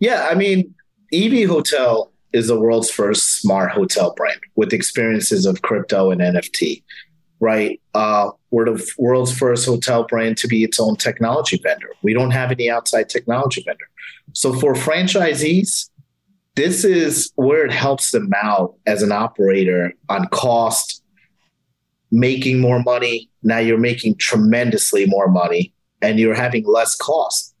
Yeah, 0.00 0.26
I 0.30 0.34
mean, 0.34 0.74
EV 1.12 1.48
Hotel 1.48 2.10
is 2.32 2.48
the 2.48 2.58
world's 2.58 2.90
first 2.90 3.40
smart 3.40 3.72
hotel 3.72 4.14
brand 4.14 4.40
with 4.56 4.72
experiences 4.72 5.44
of 5.44 5.62
crypto 5.62 6.10
and 6.10 6.20
NFT. 6.20 6.82
Right, 7.40 7.80
uh, 7.94 8.30
we're 8.50 8.66
the 8.66 8.92
world's 8.98 9.36
first 9.36 9.66
hotel 9.66 10.04
brand 10.04 10.38
to 10.38 10.48
be 10.48 10.64
its 10.64 10.80
own 10.80 10.96
technology 10.96 11.60
vendor. 11.62 11.90
We 12.02 12.14
don't 12.14 12.30
have 12.30 12.52
any 12.52 12.70
outside 12.70 13.08
technology 13.08 13.62
vendor. 13.66 13.84
So 14.32 14.52
for 14.54 14.74
franchisees, 14.74 15.90
this 16.54 16.84
is 16.84 17.32
where 17.36 17.64
it 17.64 17.72
helps 17.72 18.10
them 18.10 18.30
out 18.42 18.74
as 18.86 19.02
an 19.02 19.12
operator 19.12 19.94
on 20.08 20.28
cost, 20.28 21.02
making 22.10 22.60
more 22.60 22.82
money. 22.82 23.30
Now 23.42 23.58
you're 23.58 23.78
making 23.78 24.16
tremendously 24.16 25.06
more 25.06 25.28
money 25.28 25.72
and 26.02 26.18
you're 26.20 26.34
having 26.34 26.66
less 26.66 26.94
cost. 26.94 27.54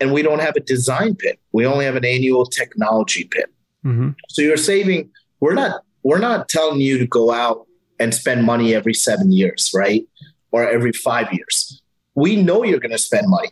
And 0.00 0.12
we 0.12 0.22
don't 0.22 0.40
have 0.40 0.56
a 0.56 0.60
design 0.60 1.14
PIP. 1.14 1.38
We 1.52 1.66
only 1.66 1.84
have 1.84 1.94
an 1.94 2.04
annual 2.04 2.46
technology 2.46 3.24
PIP. 3.24 3.52
Mm-hmm. 3.84 4.10
So 4.28 4.42
you're 4.42 4.56
saving, 4.56 5.10
we're 5.40 5.54
not, 5.54 5.82
we're 6.02 6.18
not 6.18 6.48
telling 6.48 6.80
you 6.80 6.98
to 6.98 7.06
go 7.06 7.32
out 7.32 7.66
and 8.00 8.14
spend 8.14 8.44
money 8.44 8.74
every 8.74 8.94
seven 8.94 9.30
years, 9.30 9.70
right? 9.74 10.04
Or 10.50 10.68
every 10.68 10.92
five 10.92 11.32
years. 11.32 11.82
We 12.14 12.36
know 12.36 12.64
you're 12.64 12.80
going 12.80 12.92
to 12.92 12.98
spend 12.98 13.28
money. 13.28 13.50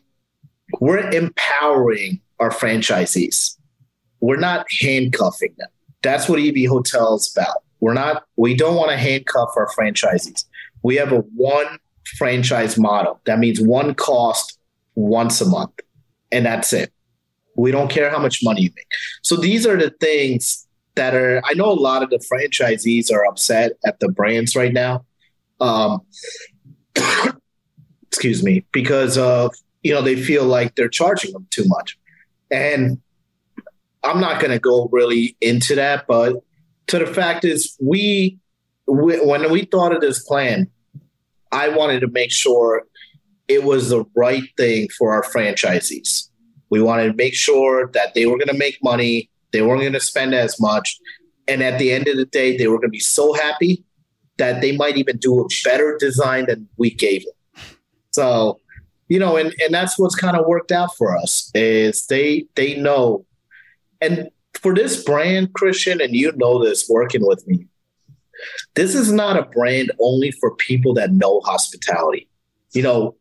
We're 0.80 1.08
empowering 1.10 2.20
our 2.38 2.50
franchisees 2.50 3.56
we're 4.20 4.36
not 4.36 4.66
handcuffing 4.80 5.54
them. 5.58 5.68
That's 6.02 6.28
what 6.28 6.40
EV 6.40 6.68
Hotel 6.68 7.16
is 7.16 7.32
about. 7.36 7.62
We're 7.80 7.94
not, 7.94 8.24
we 8.36 8.54
don't 8.54 8.76
want 8.76 8.90
to 8.90 8.96
handcuff 8.96 9.50
our 9.56 9.68
franchisees. 9.68 10.44
We 10.82 10.96
have 10.96 11.12
a 11.12 11.18
one 11.18 11.78
franchise 12.16 12.78
model. 12.78 13.20
That 13.24 13.38
means 13.38 13.60
one 13.60 13.94
cost 13.94 14.58
once 14.94 15.40
a 15.40 15.46
month, 15.46 15.78
and 16.30 16.44
that's 16.44 16.72
it. 16.72 16.92
We 17.56 17.70
don't 17.70 17.90
care 17.90 18.10
how 18.10 18.18
much 18.18 18.40
money 18.42 18.62
you 18.62 18.70
make. 18.74 18.86
So 19.22 19.36
these 19.36 19.66
are 19.66 19.76
the 19.76 19.90
things 20.00 20.66
that 20.94 21.14
are, 21.14 21.42
I 21.44 21.54
know 21.54 21.70
a 21.70 21.72
lot 21.72 22.02
of 22.02 22.10
the 22.10 22.18
franchisees 22.18 23.12
are 23.12 23.26
upset 23.26 23.72
at 23.86 24.00
the 24.00 24.08
brands 24.08 24.56
right 24.56 24.72
now. 24.72 25.04
Um, 25.60 26.00
excuse 28.06 28.42
me, 28.42 28.64
because 28.72 29.16
of, 29.18 29.54
you 29.82 29.92
know, 29.92 30.02
they 30.02 30.16
feel 30.16 30.44
like 30.44 30.74
they're 30.74 30.88
charging 30.88 31.32
them 31.32 31.46
too 31.50 31.64
much. 31.66 31.98
And 32.50 33.00
I'm 34.02 34.20
not 34.20 34.40
going 34.40 34.52
to 34.52 34.58
go 34.58 34.88
really 34.92 35.36
into 35.40 35.74
that, 35.74 36.06
but 36.06 36.36
to 36.88 36.98
the 36.98 37.06
fact 37.06 37.44
is, 37.44 37.76
we, 37.80 38.38
we 38.86 39.18
when 39.24 39.50
we 39.50 39.64
thought 39.64 39.94
of 39.94 40.00
this 40.00 40.22
plan, 40.24 40.68
I 41.52 41.68
wanted 41.68 42.00
to 42.00 42.08
make 42.08 42.32
sure 42.32 42.84
it 43.48 43.64
was 43.64 43.90
the 43.90 44.04
right 44.14 44.44
thing 44.56 44.88
for 44.96 45.12
our 45.12 45.22
franchisees. 45.22 46.28
We 46.70 46.80
wanted 46.80 47.08
to 47.08 47.14
make 47.14 47.34
sure 47.34 47.90
that 47.92 48.14
they 48.14 48.26
were 48.26 48.38
going 48.38 48.48
to 48.48 48.54
make 48.54 48.78
money, 48.82 49.28
they 49.52 49.62
weren't 49.62 49.80
going 49.80 49.92
to 49.92 50.00
spend 50.00 50.34
as 50.34 50.60
much, 50.60 50.98
and 51.48 51.62
at 51.62 51.78
the 51.78 51.92
end 51.92 52.08
of 52.08 52.16
the 52.16 52.26
day, 52.26 52.56
they 52.56 52.68
were 52.68 52.76
going 52.76 52.88
to 52.88 52.90
be 52.90 53.00
so 53.00 53.32
happy 53.32 53.84
that 54.38 54.60
they 54.60 54.76
might 54.76 54.96
even 54.96 55.18
do 55.18 55.40
a 55.40 55.46
better 55.64 55.96
design 55.98 56.46
than 56.46 56.68
we 56.76 56.90
gave 56.90 57.24
them. 57.24 57.64
So, 58.12 58.58
you 59.08 59.18
know, 59.18 59.36
and 59.36 59.54
and 59.60 59.74
that's 59.74 59.98
what's 59.98 60.14
kind 60.14 60.36
of 60.36 60.46
worked 60.46 60.72
out 60.72 60.96
for 60.96 61.16
us 61.16 61.50
is 61.54 62.06
they 62.06 62.46
they 62.54 62.76
know 62.76 63.26
and 64.00 64.30
for 64.60 64.74
this 64.74 65.02
brand, 65.02 65.52
Christian, 65.54 66.00
and 66.00 66.14
you 66.14 66.32
know 66.36 66.62
this 66.62 66.88
working 66.88 67.26
with 67.26 67.46
me, 67.46 67.66
this 68.74 68.94
is 68.94 69.12
not 69.12 69.38
a 69.38 69.44
brand 69.44 69.92
only 69.98 70.30
for 70.30 70.54
people 70.56 70.94
that 70.94 71.12
know 71.12 71.40
hospitality. 71.40 72.28
You 72.72 72.82
know, 72.82 73.16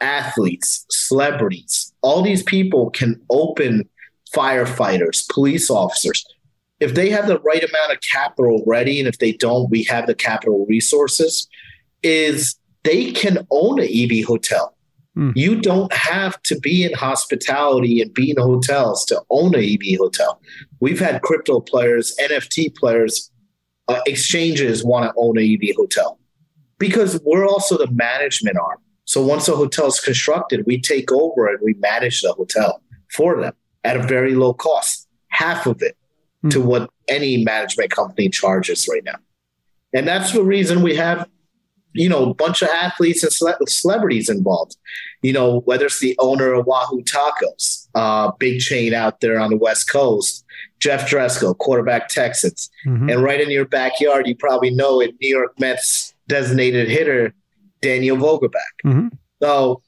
athletes, 0.00 0.86
celebrities, 0.90 1.92
all 2.02 2.22
these 2.22 2.42
people 2.42 2.90
can 2.90 3.20
open 3.30 3.88
firefighters, 4.34 5.28
police 5.28 5.70
officers. 5.70 6.24
If 6.80 6.94
they 6.94 7.08
have 7.10 7.26
the 7.26 7.38
right 7.40 7.62
amount 7.62 7.92
of 7.92 7.98
capital 8.12 8.62
ready, 8.66 8.98
and 8.98 9.08
if 9.08 9.18
they 9.18 9.32
don't, 9.32 9.70
we 9.70 9.84
have 9.84 10.06
the 10.06 10.14
capital 10.14 10.66
resources, 10.68 11.48
is 12.02 12.56
they 12.82 13.12
can 13.12 13.46
own 13.50 13.80
an 13.80 13.88
EV 13.90 14.24
hotel. 14.26 14.75
Mm. 15.16 15.32
You 15.34 15.60
don't 15.60 15.92
have 15.92 16.40
to 16.42 16.58
be 16.60 16.84
in 16.84 16.92
hospitality 16.92 18.00
and 18.00 18.12
be 18.12 18.30
in 18.30 18.36
hotels 18.36 19.04
to 19.06 19.22
own 19.30 19.54
a 19.54 19.58
EV 19.58 19.98
hotel. 19.98 20.40
We've 20.80 21.00
had 21.00 21.22
crypto 21.22 21.60
players, 21.60 22.14
NFT 22.20 22.76
players, 22.76 23.30
uh, 23.88 24.00
exchanges 24.06 24.84
want 24.84 25.04
to 25.06 25.14
own 25.16 25.38
a 25.38 25.54
EV 25.54 25.74
hotel 25.76 26.18
because 26.78 27.20
we're 27.24 27.46
also 27.46 27.78
the 27.78 27.90
management 27.90 28.58
arm. 28.58 28.78
So 29.04 29.24
once 29.24 29.48
a 29.48 29.54
hotel 29.56 29.86
is 29.86 30.00
constructed, 30.00 30.64
we 30.66 30.80
take 30.80 31.12
over 31.12 31.46
and 31.46 31.58
we 31.62 31.74
manage 31.74 32.22
the 32.22 32.32
hotel 32.32 32.82
for 33.12 33.40
them 33.40 33.54
at 33.84 33.96
a 33.96 34.02
very 34.02 34.34
low 34.34 34.52
cost, 34.52 35.08
half 35.28 35.66
of 35.66 35.80
it 35.80 35.96
mm. 36.44 36.50
to 36.50 36.60
what 36.60 36.90
any 37.08 37.44
management 37.44 37.90
company 37.90 38.28
charges 38.28 38.88
right 38.90 39.04
now. 39.04 39.16
And 39.94 40.06
that's 40.06 40.32
the 40.32 40.42
reason 40.42 40.82
we 40.82 40.96
have, 40.96 41.28
you 41.96 42.08
know, 42.08 42.30
a 42.30 42.34
bunch 42.34 42.62
of 42.62 42.68
athletes 42.68 43.22
and 43.22 43.32
cele- 43.32 43.56
celebrities 43.66 44.28
involved. 44.28 44.76
You 45.22 45.32
know, 45.32 45.60
whether 45.60 45.86
it's 45.86 46.00
the 46.00 46.16
owner 46.18 46.52
of 46.52 46.66
Wahoo 46.66 47.02
Tacos, 47.02 47.88
uh, 47.94 48.30
big 48.38 48.60
chain 48.60 48.94
out 48.94 49.20
there 49.20 49.38
on 49.40 49.50
the 49.50 49.56
West 49.56 49.90
Coast, 49.90 50.44
Jeff 50.78 51.08
Driskel, 51.08 51.56
quarterback 51.58 52.08
Texans. 52.08 52.70
Mm-hmm. 52.86 53.10
And 53.10 53.22
right 53.22 53.40
in 53.40 53.50
your 53.50 53.64
backyard, 53.64 54.26
you 54.26 54.36
probably 54.36 54.70
know 54.70 55.00
it, 55.00 55.14
New 55.20 55.36
York 55.36 55.58
Mets 55.58 56.14
designated 56.28 56.88
hitter, 56.88 57.34
Daniel 57.82 58.16
Vogelbach. 58.16 58.52
Mm-hmm. 58.84 59.08
So, 59.42 59.82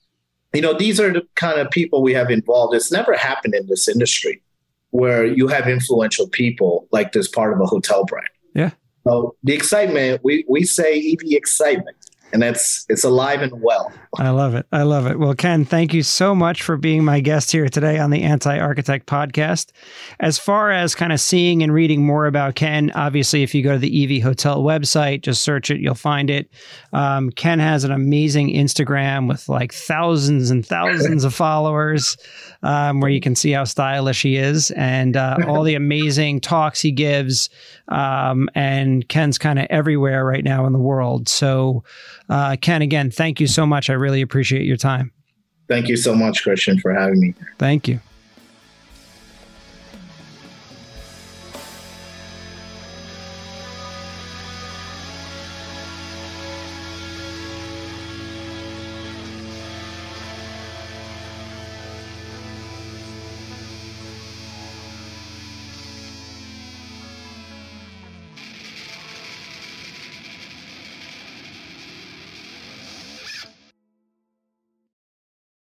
you 0.54 0.62
know, 0.62 0.72
these 0.72 0.98
are 1.00 1.12
the 1.12 1.22
kind 1.36 1.61
of 1.61 1.70
people 1.70 2.02
we 2.02 2.14
have 2.14 2.30
involved. 2.30 2.74
It's 2.74 2.90
never 2.90 3.14
happened 3.14 3.54
in 3.54 3.66
this 3.66 3.88
industry 3.88 4.42
where 4.90 5.26
you 5.26 5.48
have 5.48 5.68
influential 5.68 6.28
people 6.28 6.88
like 6.90 7.12
this 7.12 7.28
part 7.28 7.52
of 7.52 7.61
a 7.61 7.66
hotel 7.66 8.04
brand. 8.04 8.28
Yeah. 8.54 8.70
So 9.06 9.36
the 9.42 9.54
excitement, 9.54 10.20
we, 10.24 10.44
we 10.48 10.64
say 10.64 10.98
EV 10.98 11.32
excitement 11.32 11.96
and 12.32 12.42
it's 12.44 12.84
it's 12.88 13.04
alive 13.04 13.42
and 13.42 13.60
well. 13.60 13.92
I 14.16 14.30
love 14.30 14.54
it. 14.54 14.66
I 14.72 14.82
love 14.82 15.06
it. 15.06 15.18
Well, 15.18 15.34
Ken, 15.34 15.64
thank 15.64 15.92
you 15.92 16.02
so 16.02 16.34
much 16.34 16.62
for 16.62 16.76
being 16.76 17.04
my 17.04 17.20
guest 17.20 17.52
here 17.52 17.68
today 17.68 17.98
on 17.98 18.10
the 18.10 18.22
Anti 18.22 18.58
Architect 18.58 19.06
podcast. 19.06 19.70
As 20.20 20.38
far 20.38 20.70
as 20.70 20.94
kind 20.94 21.12
of 21.12 21.20
seeing 21.20 21.62
and 21.62 21.72
reading 21.72 22.04
more 22.04 22.26
about 22.26 22.54
Ken, 22.54 22.90
obviously, 22.94 23.42
if 23.42 23.54
you 23.54 23.62
go 23.62 23.72
to 23.72 23.78
the 23.78 24.18
EV 24.18 24.22
Hotel 24.22 24.62
website, 24.62 25.22
just 25.22 25.42
search 25.42 25.70
it, 25.70 25.80
you'll 25.80 25.94
find 25.94 26.30
it. 26.30 26.50
Um, 26.92 27.30
Ken 27.30 27.58
has 27.58 27.84
an 27.84 27.92
amazing 27.92 28.48
Instagram 28.48 29.28
with 29.28 29.48
like 29.48 29.72
thousands 29.72 30.50
and 30.50 30.64
thousands 30.64 31.24
of 31.24 31.34
followers, 31.34 32.16
um, 32.62 33.00
where 33.00 33.10
you 33.10 33.20
can 33.20 33.36
see 33.36 33.52
how 33.52 33.64
stylish 33.64 34.22
he 34.22 34.36
is 34.36 34.70
and 34.72 35.16
uh, 35.16 35.36
all 35.46 35.62
the 35.62 35.74
amazing 35.74 36.40
talks 36.40 36.80
he 36.80 36.92
gives. 36.92 37.50
Um, 37.88 38.48
and 38.54 39.08
Ken's 39.08 39.38
kind 39.38 39.58
of 39.58 39.66
everywhere 39.70 40.24
right 40.24 40.44
now 40.44 40.66
in 40.66 40.72
the 40.72 40.78
world. 40.78 41.28
So. 41.28 41.84
Uh, 42.28 42.56
Ken, 42.60 42.82
again, 42.82 43.10
thank 43.10 43.40
you 43.40 43.46
so 43.46 43.66
much. 43.66 43.88
I 43.90 43.94
really 43.94 44.20
appreciate 44.20 44.64
your 44.66 44.76
time. 44.76 45.12
Thank 45.68 45.88
you 45.88 45.96
so 45.96 46.14
much, 46.14 46.42
Christian, 46.42 46.78
for 46.78 46.92
having 46.92 47.20
me. 47.20 47.34
Thank 47.58 47.88
you. 47.88 48.00